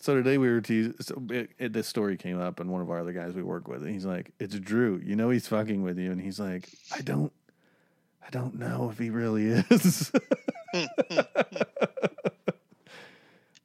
So 0.02 0.14
today 0.14 0.38
we 0.38 0.48
were 0.48 0.62
teasing. 0.62 0.94
So 1.00 1.22
it, 1.28 1.50
it, 1.58 1.72
this 1.74 1.86
story 1.86 2.16
came 2.16 2.40
up, 2.40 2.58
and 2.58 2.70
one 2.70 2.80
of 2.80 2.88
our 2.88 3.00
other 3.00 3.12
guys 3.12 3.34
we 3.34 3.42
work 3.42 3.68
with, 3.68 3.82
and 3.82 3.90
he's 3.92 4.06
like, 4.06 4.32
"It's 4.40 4.58
Drew. 4.58 4.98
You 5.04 5.14
know 5.14 5.28
he's 5.28 5.46
fucking 5.46 5.82
with 5.82 5.98
you." 5.98 6.10
And 6.10 6.18
he's 6.18 6.40
like, 6.40 6.70
"I 6.90 7.02
don't, 7.02 7.30
I 8.26 8.30
don't 8.30 8.58
know 8.58 8.88
if 8.90 8.98
he 8.98 9.10
really 9.10 9.48
is. 9.48 10.10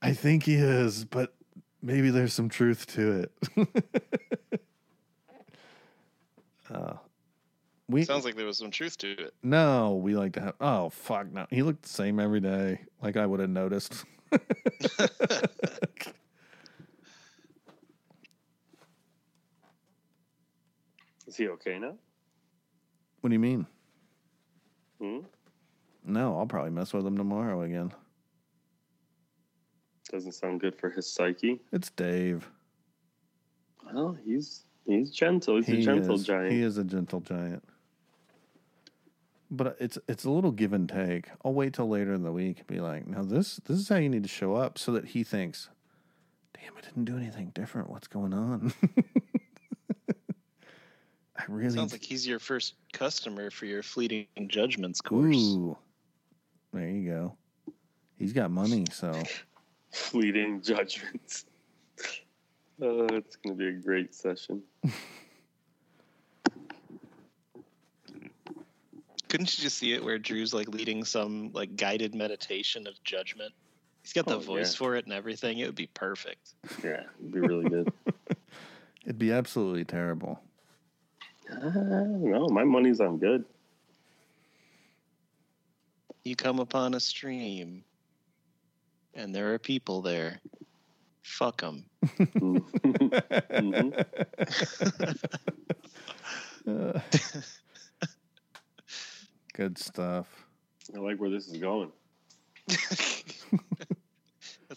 I 0.05 0.13
think 0.13 0.43
he 0.43 0.55
is, 0.55 1.05
but 1.05 1.33
maybe 1.81 2.09
there's 2.09 2.33
some 2.33 2.49
truth 2.49 2.85
to 2.93 3.27
it." 3.55 3.69
uh, 6.73 6.93
we 7.87 8.03
Sounds 8.03 8.25
like 8.25 8.35
there 8.35 8.45
was 8.45 8.57
some 8.57 8.71
truth 8.71 8.97
to 8.99 9.11
it. 9.11 9.33
no, 9.43 9.95
we 9.95 10.15
like 10.15 10.33
to 10.33 10.41
have. 10.41 10.55
Oh 10.59 10.89
fuck 10.89 11.31
no, 11.31 11.45
he 11.49 11.61
looked 11.63 11.83
the 11.83 11.89
same 11.89 12.19
every 12.19 12.39
day. 12.39 12.81
Like 13.01 13.17
I 13.17 13.25
would 13.25 13.39
have 13.39 13.49
noticed. 13.49 14.05
Is 21.27 21.35
he 21.37 21.47
okay 21.49 21.79
now? 21.79 21.95
what 23.21 23.29
do 23.29 23.33
you 23.33 23.39
mean? 23.39 23.65
Hmm? 25.01 25.19
No, 26.03 26.37
I'll 26.37 26.45
probably 26.45 26.69
mess 26.69 26.93
with 26.93 27.05
him 27.05 27.17
tomorrow 27.17 27.61
again. 27.63 27.91
Doesn't 30.11 30.33
sound 30.33 30.61
good 30.61 30.75
for 30.75 30.89
his 30.89 31.11
psyche. 31.11 31.61
It's 31.71 31.89
Dave. 31.91 32.49
Well, 33.93 34.17
he's 34.23 34.63
he's 34.85 35.11
gentle. 35.11 35.57
He's 35.61 35.69
a 35.69 35.81
gentle 35.81 36.15
is, 36.15 36.23
giant. 36.23 36.51
He 36.51 36.61
is 36.61 36.77
a 36.77 36.83
gentle 36.83 37.21
giant. 37.21 37.63
But 39.49 39.77
it's 39.79 39.97
it's 40.07 40.25
a 40.25 40.29
little 40.29 40.51
give 40.51 40.73
and 40.73 40.87
take. 40.87 41.29
I'll 41.43 41.53
wait 41.53 41.73
till 41.73 41.87
later 41.87 42.13
in 42.13 42.23
the 42.23 42.31
week 42.31 42.59
and 42.59 42.67
be 42.67 42.79
like, 42.79 43.07
now 43.07 43.23
this 43.23 43.59
this 43.65 43.77
is 43.79 43.89
how 43.89 43.97
you 43.97 44.09
need 44.09 44.23
to 44.23 44.29
show 44.29 44.55
up 44.55 44.77
so 44.77 44.91
that 44.91 45.05
he 45.05 45.23
thinks, 45.23 45.69
damn, 46.53 46.75
I 46.77 46.81
didn't 46.81 47.05
do 47.05 47.17
anything 47.17 47.51
different. 47.53 47.89
What's 47.89 48.07
going 48.07 48.33
on? 48.33 48.73
I 51.37 51.43
really 51.49 51.75
Sounds 51.75 51.91
like 51.91 52.03
he's 52.03 52.25
your 52.25 52.39
first 52.39 52.75
customer 52.93 53.51
for 53.51 53.65
your 53.65 53.83
fleeting 53.83 54.27
judgments 54.47 55.01
course. 55.01 55.35
Ooh. 55.35 55.77
There 56.73 56.87
you 56.87 57.09
go. 57.09 57.37
He's 58.17 58.33
got 58.33 58.51
money, 58.51 58.85
so 58.91 59.11
Fleeting 59.95 60.61
judgments. 60.61 61.45
Oh, 62.81 63.05
it's 63.13 63.37
going 63.37 63.57
to 63.57 63.63
be 63.63 63.69
a 63.69 63.71
great 63.71 64.13
session. 64.13 64.61
Couldn't 69.29 69.57
you 69.57 69.63
just 69.63 69.77
see 69.77 69.93
it 69.93 70.03
where 70.03 70.17
Drew's 70.19 70.53
like 70.53 70.67
leading 70.67 71.05
some 71.05 71.51
like 71.53 71.77
guided 71.77 72.13
meditation 72.13 72.87
of 72.87 73.01
judgment? 73.05 73.53
He's 74.03 74.11
got 74.11 74.25
the 74.25 74.35
Oh, 74.35 74.39
voice 74.39 74.73
yeah. 74.73 74.77
for 74.77 74.95
it 74.97 75.05
and 75.05 75.13
everything. 75.13 75.59
It 75.59 75.65
would 75.65 75.75
be 75.75 75.87
perfect. 75.87 76.55
Yeah, 76.83 77.03
it'd 77.19 77.31
be 77.31 77.39
really 77.39 77.69
good. 77.69 77.91
it'd 79.05 79.17
be 79.17 79.31
absolutely 79.31 79.85
terrible. 79.85 80.41
uh, 81.49 81.69
no, 81.69 82.49
my 82.49 82.65
money's 82.65 82.99
on 82.99 83.17
good. 83.17 83.45
You 86.25 86.35
come 86.35 86.59
upon 86.59 86.93
a 86.95 86.99
stream, 86.99 87.83
and 89.15 89.33
there 89.33 89.53
are 89.53 89.59
people 89.59 90.01
there. 90.01 90.39
Fuck 91.23 91.61
them. 91.61 91.85
Mhm. 92.39 94.05
Uh, 96.67 96.99
good 99.53 99.77
stuff. 99.77 100.27
I 100.95 100.99
like 100.99 101.19
where 101.19 101.29
this 101.29 101.47
is 101.47 101.57
going. 101.57 101.91
That's 102.67 103.33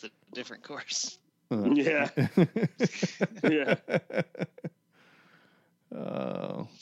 a 0.04 0.10
different 0.34 0.62
course. 0.64 1.18
Uh, 1.50 1.70
Yeah. 1.72 2.08
Yeah. 3.50 3.76
Oh. 5.94 6.68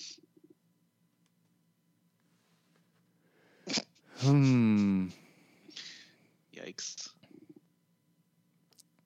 Hmm. 4.23 5.09
Yikes. 6.55 7.06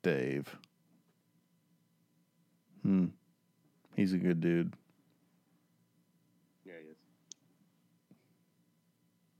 Dave. 0.02 0.56
Hmm. 2.82 3.06
He's 3.94 4.12
a 4.12 4.18
good 4.18 4.40
dude. 4.40 4.72
Yeah, 6.64 6.72
he 6.82 6.88
is. 6.88 6.96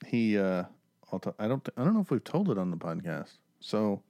He 0.07 0.39
uh 0.39 0.65
I'll 1.13 1.19
t- 1.19 1.31
I 1.39 1.49
don't 1.49 1.67
I 1.77 1.85
don't 1.85 1.95
know 1.95 2.01
if 2.01 2.11
we've 2.11 2.23
told 2.23 2.51
it 2.51 2.59
on 2.59 2.71
the 2.71 2.77
podcast. 2.77 3.39
So 3.61 4.03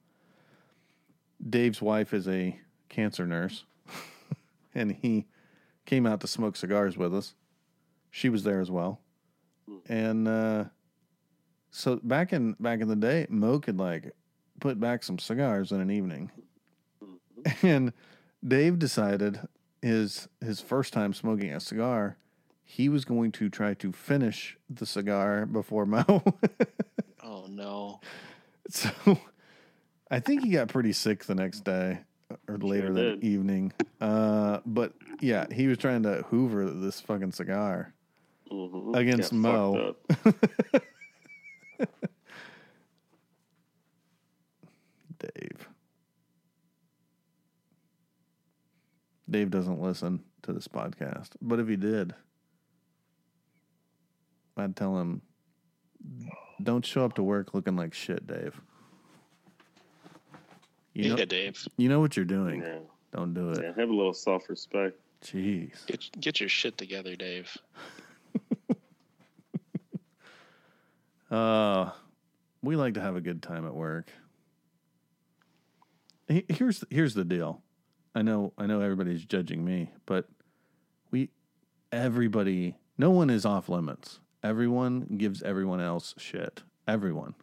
Dave's 1.47 1.81
wife 1.81 2.13
is 2.13 2.27
a 2.27 2.59
cancer 2.89 3.25
nurse 3.25 3.65
and 4.75 4.91
he 4.91 5.27
came 5.85 6.05
out 6.05 6.19
to 6.21 6.27
smoke 6.27 6.55
cigars 6.55 6.97
with 6.97 7.15
us. 7.15 7.35
She 8.09 8.29
was 8.29 8.43
there 8.43 8.59
as 8.59 8.69
well. 8.69 8.99
And 9.87 10.27
uh 10.27 10.65
so 11.69 11.99
back 12.03 12.33
in 12.33 12.53
back 12.59 12.81
in 12.81 12.89
the 12.89 12.95
day, 12.95 13.25
Mo 13.29 13.59
could 13.59 13.79
like 13.79 14.13
put 14.61 14.79
back 14.79 15.03
some 15.03 15.19
cigars 15.19 15.71
in 15.73 15.81
an 15.81 15.91
evening. 15.91 16.31
And 17.63 17.91
Dave 18.47 18.77
decided 18.77 19.39
his 19.81 20.27
his 20.41 20.61
first 20.61 20.93
time 20.93 21.11
smoking 21.11 21.51
a 21.51 21.59
cigar, 21.59 22.17
he 22.63 22.87
was 22.87 23.03
going 23.03 23.31
to 23.33 23.49
try 23.49 23.73
to 23.73 23.91
finish 23.91 24.57
the 24.69 24.85
cigar 24.85 25.47
before 25.47 25.85
Mo. 25.87 26.05
Oh 27.23 27.47
no. 27.49 27.99
so 28.69 28.91
I 30.11 30.19
think 30.19 30.43
he 30.43 30.51
got 30.51 30.67
pretty 30.67 30.93
sick 30.93 31.25
the 31.25 31.33
next 31.33 31.61
day 31.61 32.01
or 32.47 32.59
later 32.59 32.93
Sure 32.93 33.15
that 33.15 33.23
evening. 33.23 33.73
Uh, 33.99 34.59
but 34.67 34.93
yeah, 35.19 35.47
he 35.51 35.65
was 35.65 35.79
trying 35.79 36.03
to 36.03 36.21
hoover 36.29 36.69
this 36.69 37.01
fucking 37.01 37.31
cigar. 37.31 37.91
Mhm. 38.51 38.95
Against 38.95 39.31
Got 39.31 39.37
Mo. 39.39 39.95
fucked 40.09 40.35
up. 40.75 40.83
Dave. 45.19 45.67
Dave 49.31 49.49
doesn't 49.49 49.81
listen 49.81 50.21
to 50.43 50.53
this 50.53 50.67
podcast, 50.67 51.29
but 51.41 51.59
if 51.59 51.67
he 51.67 51.77
did, 51.77 52.13
I'd 54.57 54.75
tell 54.75 54.99
him, 54.99 55.21
"Don't 56.61 56.85
show 56.85 57.05
up 57.05 57.13
to 57.13 57.23
work 57.23 57.53
looking 57.53 57.75
like 57.77 57.93
shit, 57.93 58.27
Dave." 58.27 58.59
You 60.93 61.09
know, 61.09 61.17
yeah, 61.17 61.25
Dave. 61.25 61.67
you 61.77 61.87
know 61.87 62.01
what 62.01 62.17
you're 62.17 62.25
doing. 62.25 62.61
Yeah. 62.61 62.79
Don't 63.13 63.33
do 63.33 63.51
it. 63.51 63.61
yeah, 63.63 63.73
have 63.75 63.89
a 63.89 63.93
little 63.95 64.13
self 64.13 64.49
respect. 64.49 64.99
Jeez. 65.23 65.85
Get 65.87 66.09
get 66.19 66.39
your 66.39 66.49
shit 66.49 66.77
together, 66.77 67.15
Dave. 67.15 67.57
Uh, 71.31 71.89
we 72.61 72.75
like 72.75 72.95
to 72.95 73.01
have 73.01 73.15
a 73.15 73.21
good 73.21 73.41
time 73.41 73.65
at 73.65 73.73
work. 73.73 74.11
Here's 76.27 76.83
here's 76.89 77.13
the 77.13 77.23
deal. 77.23 77.61
I 78.13 78.21
know 78.21 78.53
I 78.57 78.65
know 78.65 78.81
everybody's 78.81 79.25
judging 79.25 79.63
me, 79.63 79.91
but 80.05 80.27
we 81.11 81.29
everybody 81.91 82.75
no 82.97 83.09
one 83.11 83.29
is 83.29 83.45
off 83.45 83.69
limits. 83.69 84.19
Everyone 84.43 85.01
gives 85.17 85.41
everyone 85.43 85.79
else 85.79 86.13
shit. 86.17 86.63
Everyone. 86.87 87.35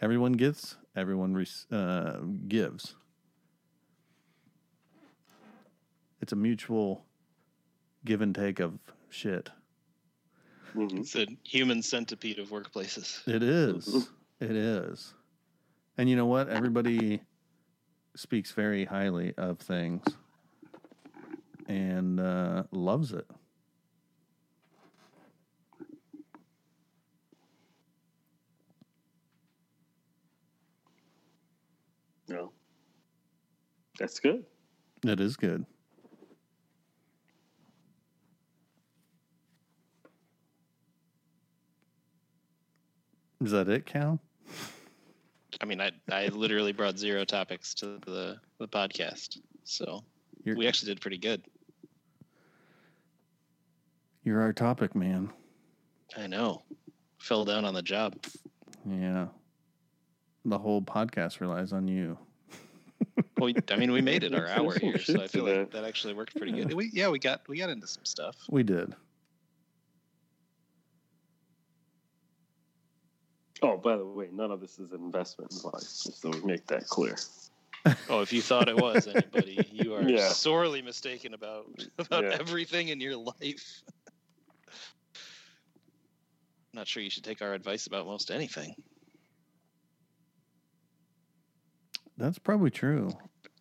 Everyone 0.00 0.32
gets, 0.32 0.76
everyone 0.96 1.34
rec- 1.34 1.48
uh, 1.70 2.20
gives. 2.48 2.96
It's 6.22 6.32
a 6.32 6.36
mutual 6.36 7.04
give 8.04 8.22
and 8.22 8.34
take 8.34 8.60
of 8.60 8.78
shit. 9.10 9.50
Mhm. 10.74 11.00
It's 11.00 11.16
a 11.16 11.26
human 11.44 11.82
centipede 11.82 12.38
of 12.38 12.48
workplaces. 12.48 13.26
It 13.28 13.42
is. 13.42 14.08
It 14.40 14.52
is. 14.56 15.12
And 15.98 16.08
you 16.08 16.16
know 16.16 16.26
what? 16.26 16.48
Everybody 16.48 17.20
speaks 18.16 18.52
very 18.52 18.84
highly 18.84 19.34
of 19.36 19.58
things 19.58 20.02
and 21.68 22.20
uh, 22.20 22.64
loves 22.72 23.12
it. 23.12 23.26
No. 32.28 32.52
That's 33.98 34.20
good. 34.20 34.44
That 35.02 35.20
is 35.20 35.36
good. 35.36 35.64
Is 43.42 43.52
that 43.52 43.68
it, 43.68 43.86
Cal? 43.86 44.20
I 45.60 45.64
mean, 45.64 45.80
I 45.80 45.90
I 46.10 46.28
literally 46.28 46.72
brought 46.72 46.98
zero 46.98 47.24
topics 47.24 47.74
to 47.74 47.98
the 48.06 48.38
the 48.58 48.68
podcast, 48.68 49.38
so 49.64 50.04
You're, 50.44 50.56
we 50.56 50.66
actually 50.66 50.92
did 50.92 51.00
pretty 51.00 51.18
good. 51.18 51.42
you're 54.22 54.40
our 54.40 54.52
topic, 54.52 54.94
man. 54.94 55.30
I 56.16 56.26
know. 56.26 56.62
Fell 57.18 57.44
down 57.44 57.64
on 57.64 57.74
the 57.74 57.82
job. 57.82 58.16
Yeah. 58.84 59.26
The 60.44 60.58
whole 60.58 60.82
podcast 60.82 61.40
relies 61.40 61.72
on 61.72 61.88
you. 61.88 62.18
Well, 63.38 63.52
I 63.70 63.76
mean, 63.76 63.92
we 63.92 64.02
made 64.02 64.24
it 64.24 64.34
our 64.34 64.46
hour 64.56 64.78
here, 64.78 64.98
so 64.98 65.22
I 65.22 65.26
feel 65.26 65.44
like 65.44 65.70
that 65.70 65.84
actually 65.84 66.14
worked 66.14 66.36
pretty 66.36 66.52
good. 66.52 66.72
We, 66.74 66.90
yeah, 66.92 67.08
we 67.08 67.18
got 67.18 67.46
we 67.48 67.58
got 67.58 67.70
into 67.70 67.86
some 67.86 68.04
stuff. 68.04 68.36
We 68.50 68.62
did. 68.62 68.94
Oh, 73.62 73.76
by 73.76 73.96
the 73.96 74.04
way, 74.04 74.28
none 74.32 74.50
of 74.50 74.60
this 74.60 74.78
is 74.78 74.92
an 74.92 75.00
investment 75.02 75.52
advice, 75.54 76.04
just 76.04 76.22
so 76.22 76.30
we 76.30 76.40
make 76.42 76.66
that 76.68 76.86
clear. 76.86 77.16
Oh, 78.08 78.20
if 78.20 78.32
you 78.32 78.42
thought 78.42 78.68
it 78.68 78.76
was 78.76 79.06
anybody, 79.06 79.68
you 79.72 79.94
are 79.94 80.08
Yeah. 80.08 80.28
sorely 80.28 80.82
mistaken 80.82 81.34
about 81.34 81.66
about 81.98 82.24
Yeah. 82.24 82.36
everything 82.40 82.88
in 82.88 83.00
your 83.00 83.16
life. 83.16 83.82
Not 86.72 86.86
sure 86.86 87.02
you 87.02 87.10
should 87.10 87.24
take 87.24 87.42
our 87.42 87.52
advice 87.52 87.86
about 87.86 88.06
most 88.06 88.30
anything. 88.30 88.74
That's 92.16 92.38
probably 92.38 92.70
true. 92.70 93.10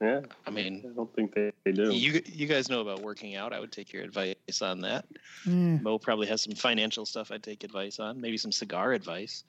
Yeah, 0.01 0.21
I 0.45 0.49
mean, 0.49 0.85
I 0.89 0.95
don't 0.95 1.13
think 1.13 1.33
they, 1.33 1.51
they 1.65 1.71
do. 1.73 1.93
you 1.93 2.21
you 2.25 2.47
guys 2.47 2.69
know 2.69 2.81
about 2.81 3.01
working 3.01 3.35
out. 3.35 3.51
I 3.51 3.59
would 3.59 3.71
take 3.71 3.91
your 3.91 4.03
advice 4.03 4.61
on 4.61 4.81
that. 4.81 5.05
Eh, 5.45 5.77
Mo 5.81 5.97
probably 5.97 6.27
has 6.27 6.41
some 6.41 6.53
financial 6.53 7.05
stuff 7.05 7.31
I'd 7.31 7.43
take 7.43 7.63
advice 7.63 7.99
on, 7.99 8.19
maybe 8.21 8.37
some 8.37 8.51
cigar 8.51 8.93
advice. 8.93 9.43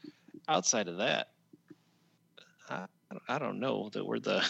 Outside 0.49 0.89
of 0.89 0.99
that, 0.99 1.29
I, 2.69 2.87
I 3.29 3.39
don't 3.39 3.61
know 3.61 3.89
that 3.93 4.05
we're 4.05 4.19
the 4.19 4.45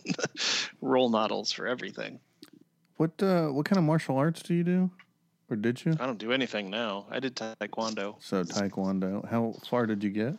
role 0.80 1.08
models 1.08 1.52
for 1.52 1.66
everything. 1.66 2.20
What 2.96 3.20
uh, 3.22 3.48
what 3.48 3.66
kind 3.66 3.78
of 3.78 3.84
martial 3.84 4.16
arts 4.16 4.42
do 4.42 4.54
you 4.54 4.62
do, 4.64 4.90
or 5.50 5.56
did 5.56 5.84
you? 5.84 5.96
I 5.98 6.06
don't 6.06 6.18
do 6.18 6.32
anything 6.32 6.70
now. 6.70 7.06
I 7.10 7.18
did 7.20 7.34
taekwondo. 7.34 8.16
So 8.20 8.44
taekwondo. 8.44 9.28
How 9.28 9.54
far 9.68 9.86
did 9.86 10.04
you 10.04 10.10
get? 10.10 10.36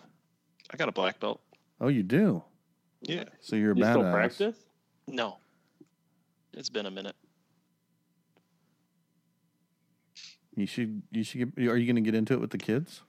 I 0.71 0.77
got 0.77 0.87
a 0.87 0.93
black 0.93 1.19
belt. 1.19 1.41
Oh, 1.81 1.89
you 1.89 2.03
do. 2.03 2.43
Yeah. 3.01 3.25
So 3.41 3.55
you're 3.55 3.73
a 3.73 3.77
you 3.77 3.83
badass. 3.83 3.91
still 3.91 4.11
practice? 4.11 4.55
No. 5.07 5.37
It's 6.53 6.69
been 6.69 6.85
a 6.85 6.91
minute. 6.91 7.15
You 10.55 10.65
should. 10.65 11.01
You 11.11 11.23
should. 11.23 11.55
Get, 11.55 11.67
are 11.69 11.77
you 11.77 11.85
going 11.85 11.97
to 11.97 12.01
get 12.01 12.15
into 12.15 12.33
it 12.33 12.39
with 12.39 12.51
the 12.51 12.57
kids? 12.57 13.01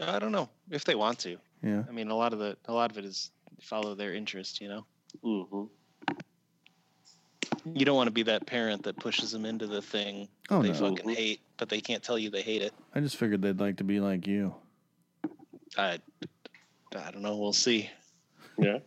I 0.00 0.18
don't 0.18 0.32
know 0.32 0.48
if 0.70 0.84
they 0.84 0.94
want 0.94 1.18
to. 1.20 1.36
Yeah. 1.62 1.82
I 1.88 1.92
mean, 1.92 2.08
a 2.10 2.16
lot 2.16 2.32
of 2.32 2.38
the 2.38 2.56
a 2.66 2.72
lot 2.72 2.90
of 2.90 2.98
it 2.98 3.04
is 3.04 3.30
follow 3.60 3.94
their 3.94 4.14
interest. 4.14 4.60
You 4.60 4.68
know, 4.68 4.86
Mm-hmm. 5.24 5.64
you 7.78 7.84
don't 7.84 7.96
want 7.96 8.08
to 8.08 8.12
be 8.12 8.24
that 8.24 8.46
parent 8.46 8.82
that 8.82 8.96
pushes 8.96 9.30
them 9.30 9.44
into 9.46 9.66
the 9.66 9.80
thing 9.80 10.28
Oh 10.50 10.60
they 10.60 10.68
no. 10.68 10.74
fucking 10.74 11.08
hate, 11.08 11.40
but 11.56 11.68
they 11.68 11.80
can't 11.80 12.02
tell 12.02 12.18
you 12.18 12.30
they 12.30 12.42
hate 12.42 12.62
it. 12.62 12.74
I 12.94 13.00
just 13.00 13.16
figured 13.16 13.40
they'd 13.42 13.60
like 13.60 13.76
to 13.76 13.84
be 13.84 14.00
like 14.00 14.26
you. 14.26 14.54
I 15.78 15.98
I 16.96 17.10
don't 17.10 17.22
know. 17.22 17.36
We'll 17.36 17.52
see. 17.52 17.88
Yeah. 18.58 18.78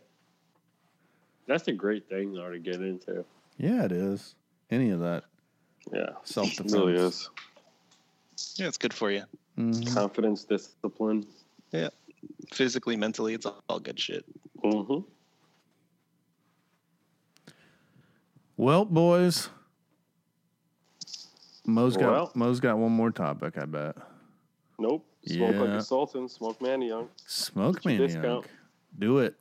That's 1.46 1.66
a 1.68 1.72
great 1.72 2.08
thing, 2.10 2.34
though, 2.34 2.50
to 2.50 2.58
get 2.58 2.76
into. 2.76 3.24
Yeah, 3.56 3.84
it 3.84 3.92
is. 3.92 4.34
Any 4.70 4.90
of 4.90 5.00
that 5.00 5.24
Yeah, 5.92 6.10
self 6.24 6.48
it 6.48 6.50
defense. 6.56 6.72
really 6.74 6.94
is. 6.94 7.30
Yeah, 8.56 8.66
it's 8.68 8.76
good 8.78 8.92
for 8.94 9.10
you. 9.10 9.24
Mhm. 9.58 9.92
Confidence, 9.92 10.44
discipline. 10.44 11.26
Yeah, 11.72 11.88
physically, 12.52 12.96
mentally, 12.96 13.34
it's 13.34 13.44
all, 13.44 13.62
all 13.68 13.80
good 13.80 13.98
shit. 13.98 14.24
Mm-hmm. 14.62 15.00
Well, 18.56 18.84
boys, 18.84 19.50
Mo's 21.66 21.96
got 21.96 22.12
Well. 22.12 22.32
Mo's 22.34 22.60
got 22.60 22.78
one 22.78 22.92
more 22.92 23.10
topic. 23.10 23.58
I 23.58 23.64
bet. 23.64 23.96
Nope. 24.78 25.04
Smoke 25.26 25.56
like 25.56 25.68
a 25.70 25.82
sultan. 25.82 26.28
Smoke 26.28 26.62
man 26.62 26.80
young. 26.80 27.08
Smoke 27.26 27.82
Get 27.82 27.84
your 27.84 28.00
maniac. 28.00 28.22
discount. 28.22 28.46
Do 28.98 29.18
it. 29.18 29.34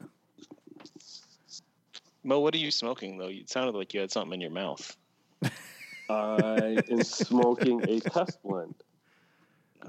Mo, 2.24 2.39
what 2.39 2.53
are 2.53 2.57
you 2.57 2.72
smoking 2.72 3.18
though? 3.18 3.30
It 3.30 3.49
sounded 3.49 3.76
like 3.76 3.93
you 3.93 4.01
had 4.01 4.11
something 4.11 4.34
in 4.34 4.41
your 4.41 4.51
mouth. 4.51 4.97
I 6.09 6.84
am 6.89 7.03
smoking 7.03 7.82
a 7.88 7.99
test 8.01 8.41
blend. 8.43 8.76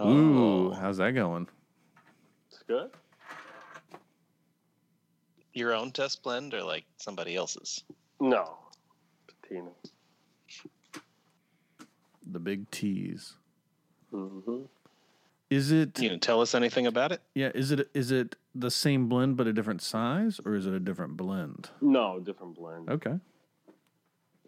Ooh, 0.01 0.68
Oh. 0.68 0.70
how's 0.72 0.99
that 0.99 1.12
going? 1.12 1.49
It's 2.51 2.62
good. 2.66 2.90
your 5.55 5.74
own 5.74 5.90
test 5.90 6.22
blend 6.22 6.55
or 6.55 6.62
like 6.62 6.84
somebody 6.99 7.34
else's? 7.34 7.82
No. 8.20 8.59
Patina. 9.42 9.70
The 12.30 12.38
big 12.38 12.70
T's. 12.70 13.34
Mm-hmm. 14.12 14.62
Is 15.51 15.72
it? 15.72 15.99
You 15.99 16.11
can 16.11 16.20
tell 16.20 16.40
us 16.42 16.55
anything 16.55 16.86
about 16.86 17.11
it? 17.11 17.20
Yeah. 17.34 17.51
Is 17.55 17.72
it? 17.72 17.88
Is 17.92 18.12
it 18.12 18.36
the 18.55 18.70
same 18.70 19.09
blend 19.09 19.36
but 19.36 19.46
a 19.49 19.53
different 19.53 19.82
size, 19.82 20.40
or 20.44 20.55
is 20.55 20.66
it 20.66 20.74
a 20.74 20.78
different 20.80 21.16
blend? 21.16 21.70
No, 21.80 22.20
different 22.20 22.55
blend. 22.55 22.88
Okay. 22.90 23.18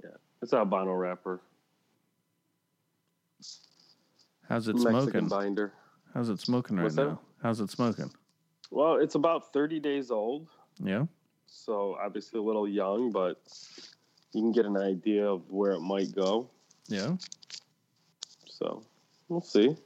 Yeah, 0.05 0.11
it's 0.43 0.53
albino 0.53 0.93
wrapper. 0.93 1.41
How's 4.51 4.67
it 4.67 4.75
Mexican 4.75 4.93
smoking? 4.93 5.29
binder. 5.29 5.73
How's 6.13 6.29
it 6.29 6.41
smoking 6.41 6.77
right 6.77 6.83
What's 6.83 6.97
that? 6.97 7.07
now? 7.07 7.21
How's 7.41 7.61
it 7.61 7.71
smoking? 7.71 8.11
Well, 8.73 8.97
it's 8.97 9.15
about 9.15 9.53
30 9.53 9.79
days 9.79 10.11
old. 10.11 10.49
Yeah. 10.83 11.07
So 11.47 11.97
obviously 12.03 12.41
a 12.41 12.43
little 12.43 12.67
young, 12.69 13.13
but 13.13 13.41
you 14.33 14.43
can 14.43 14.51
get 14.51 14.67
an 14.67 14.77
idea 14.77 15.25
of 15.25 15.49
where 15.51 15.71
it 15.71 15.81
might 15.81 16.13
go. 16.15 16.51
Yeah. 16.89 17.17
So 18.49 18.83
we'll 19.29 19.41
see. 19.41 19.77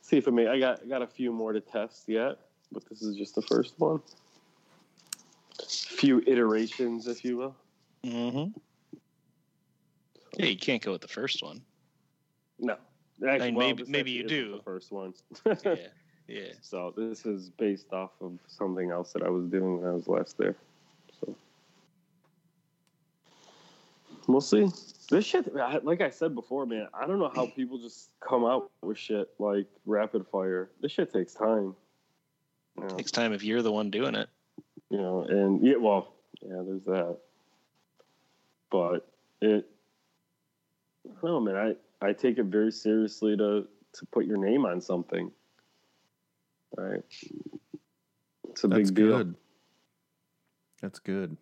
See 0.00 0.16
if 0.16 0.26
it 0.26 0.32
may. 0.32 0.46
I 0.46 0.58
got 0.58 0.80
I 0.82 0.86
got 0.86 1.02
a 1.02 1.06
few 1.06 1.30
more 1.30 1.52
to 1.52 1.60
test 1.60 2.08
yet, 2.08 2.38
but 2.72 2.88
this 2.88 3.02
is 3.02 3.16
just 3.16 3.34
the 3.34 3.42
first 3.42 3.74
one. 3.78 4.00
few 5.68 6.22
iterations, 6.26 7.06
if 7.06 7.22
you 7.22 7.36
will. 7.36 7.56
Mm-hmm. 8.02 8.58
Yeah, 10.38 10.46
you 10.46 10.56
can't 10.56 10.82
go 10.82 10.92
with 10.92 11.02
the 11.02 11.08
first 11.08 11.42
one. 11.42 11.60
No, 12.58 12.76
actually, 13.26 13.46
mean, 13.50 13.54
well, 13.56 13.66
maybe- 13.68 13.84
maybe 13.90 14.10
you 14.10 14.24
do. 14.24 14.56
The 14.56 14.62
first 14.62 14.92
one. 14.92 15.14
Yeah, 15.64 15.76
yeah. 16.28 16.52
So 16.60 16.92
this 16.96 17.24
is 17.24 17.48
based 17.50 17.92
off 17.92 18.10
of 18.20 18.38
something 18.46 18.90
else 18.90 19.12
that 19.14 19.22
I 19.22 19.30
was 19.30 19.46
doing 19.46 19.80
when 19.80 19.88
I 19.88 19.92
was 19.94 20.06
last 20.08 20.36
there. 20.36 20.54
So 21.20 21.34
we'll 24.26 24.40
see. 24.40 24.68
This 25.10 25.24
shit, 25.24 25.54
like 25.54 26.02
I 26.02 26.10
said 26.10 26.34
before, 26.34 26.66
man, 26.66 26.86
I 26.92 27.06
don't 27.06 27.18
know 27.18 27.32
how 27.34 27.46
people 27.56 27.78
just 27.78 28.10
come 28.20 28.44
out 28.44 28.70
with 28.82 28.98
shit 28.98 29.30
like 29.38 29.66
rapid 29.86 30.26
fire. 30.26 30.68
This 30.82 30.92
shit 30.92 31.12
takes 31.12 31.32
time. 31.32 31.74
You 32.76 32.84
know, 32.84 32.88
Takes 32.96 33.10
time 33.10 33.32
if 33.32 33.42
you're 33.42 33.62
the 33.62 33.72
one 33.72 33.90
doing 33.90 34.14
it. 34.14 34.28
you 34.90 34.98
know, 34.98 35.22
and 35.22 35.64
yeah, 35.66 35.76
well, 35.76 36.12
yeah, 36.42 36.62
there's 36.64 36.84
that. 36.84 37.16
But 38.70 39.08
it, 39.40 39.66
I 41.06 41.26
don't 41.26 41.30
know, 41.32 41.40
man. 41.40 41.56
I 41.56 41.74
I 42.00 42.12
take 42.12 42.38
it 42.38 42.44
very 42.44 42.70
seriously 42.72 43.36
to 43.36 43.66
to 43.94 44.06
put 44.06 44.26
your 44.26 44.36
name 44.36 44.66
on 44.66 44.80
something. 44.80 45.30
Right. 46.76 47.02
It's 48.50 48.64
a 48.64 48.68
That's 48.68 48.90
big 48.90 48.94
deal. 48.94 49.16
good. 49.18 49.34
That's 50.82 50.98
good. 50.98 51.36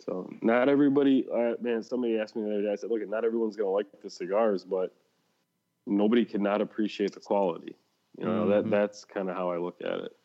So 0.00 0.28
not 0.42 0.68
everybody, 0.68 1.26
uh, 1.32 1.54
man. 1.60 1.82
Somebody 1.82 2.18
asked 2.18 2.36
me 2.36 2.42
the 2.42 2.50
other 2.52 2.62
day. 2.62 2.72
I 2.72 2.76
said, 2.76 2.90
"Look, 2.90 3.06
not 3.08 3.24
everyone's 3.24 3.56
gonna 3.56 3.70
like 3.70 3.86
the 4.02 4.10
cigars, 4.10 4.64
but 4.64 4.94
nobody 5.86 6.24
cannot 6.24 6.60
appreciate 6.60 7.12
the 7.12 7.20
quality." 7.20 7.74
You 8.18 8.26
know 8.26 8.46
Mhm. 8.46 8.50
that 8.50 8.70
that's 8.70 9.04
kind 9.04 9.28
of 9.28 9.36
how 9.36 9.50
I 9.50 9.58
look 9.58 9.80
at 9.82 10.00
it. 10.00 10.16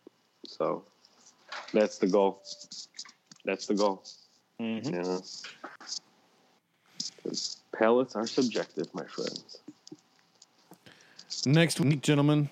So 0.45 0.85
that's 1.73 1.97
the 1.97 2.07
goal. 2.07 2.43
That's 3.45 3.65
the 3.67 3.75
goal. 3.75 4.03
Mm-hmm. 4.59 4.93
You 4.93 5.21
know, 7.25 7.29
'Cause 7.29 7.57
palates 7.71 8.15
are 8.15 8.27
subjective, 8.27 8.93
my 8.93 9.05
friends. 9.05 9.57
Next 11.45 11.79
week, 11.79 12.01
gentlemen, 12.01 12.49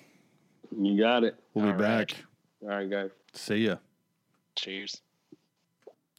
You 0.77 0.97
got 0.97 1.23
it. 1.23 1.35
we'll 1.53 1.65
be 1.65 1.71
All 1.71 1.77
right. 1.77 2.07
back. 2.07 2.23
All 2.61 2.69
right, 2.69 2.89
guys. 2.89 3.11
See 3.33 3.65
ya. 3.65 3.77
Cheers. 4.55 5.01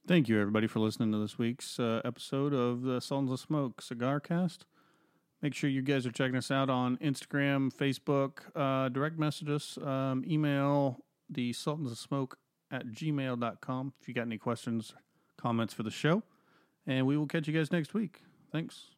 Thank 0.06 0.28
you, 0.28 0.40
everybody, 0.40 0.66
for 0.66 0.80
listening 0.80 1.12
to 1.12 1.18
this 1.18 1.38
week's 1.38 1.78
uh, 1.78 2.00
episode 2.04 2.54
of 2.54 2.82
the 2.82 3.00
Sultans 3.00 3.30
of 3.32 3.40
Smoke 3.40 3.82
Cigar 3.82 4.20
Cast. 4.20 4.64
Make 5.42 5.54
sure 5.54 5.68
you 5.70 5.82
guys 5.82 6.06
are 6.06 6.10
checking 6.10 6.36
us 6.36 6.50
out 6.50 6.68
on 6.70 6.96
Instagram, 6.98 7.72
Facebook, 7.72 8.40
uh, 8.56 8.88
direct 8.88 9.18
message 9.18 9.48
us, 9.50 9.78
um, 9.78 10.24
email 10.26 11.04
the 11.30 11.52
Sultans 11.52 11.92
of 11.92 11.98
Smoke 11.98 12.38
at 12.70 12.86
gmail.com 12.88 13.92
if 14.00 14.08
you 14.08 14.14
got 14.14 14.22
any 14.22 14.38
questions, 14.38 14.94
comments 15.36 15.72
for 15.74 15.82
the 15.84 15.90
show. 15.90 16.22
And 16.86 17.06
we 17.06 17.16
will 17.16 17.26
catch 17.26 17.46
you 17.46 17.54
guys 17.54 17.70
next 17.70 17.92
week. 17.94 18.22
Thanks. 18.52 18.97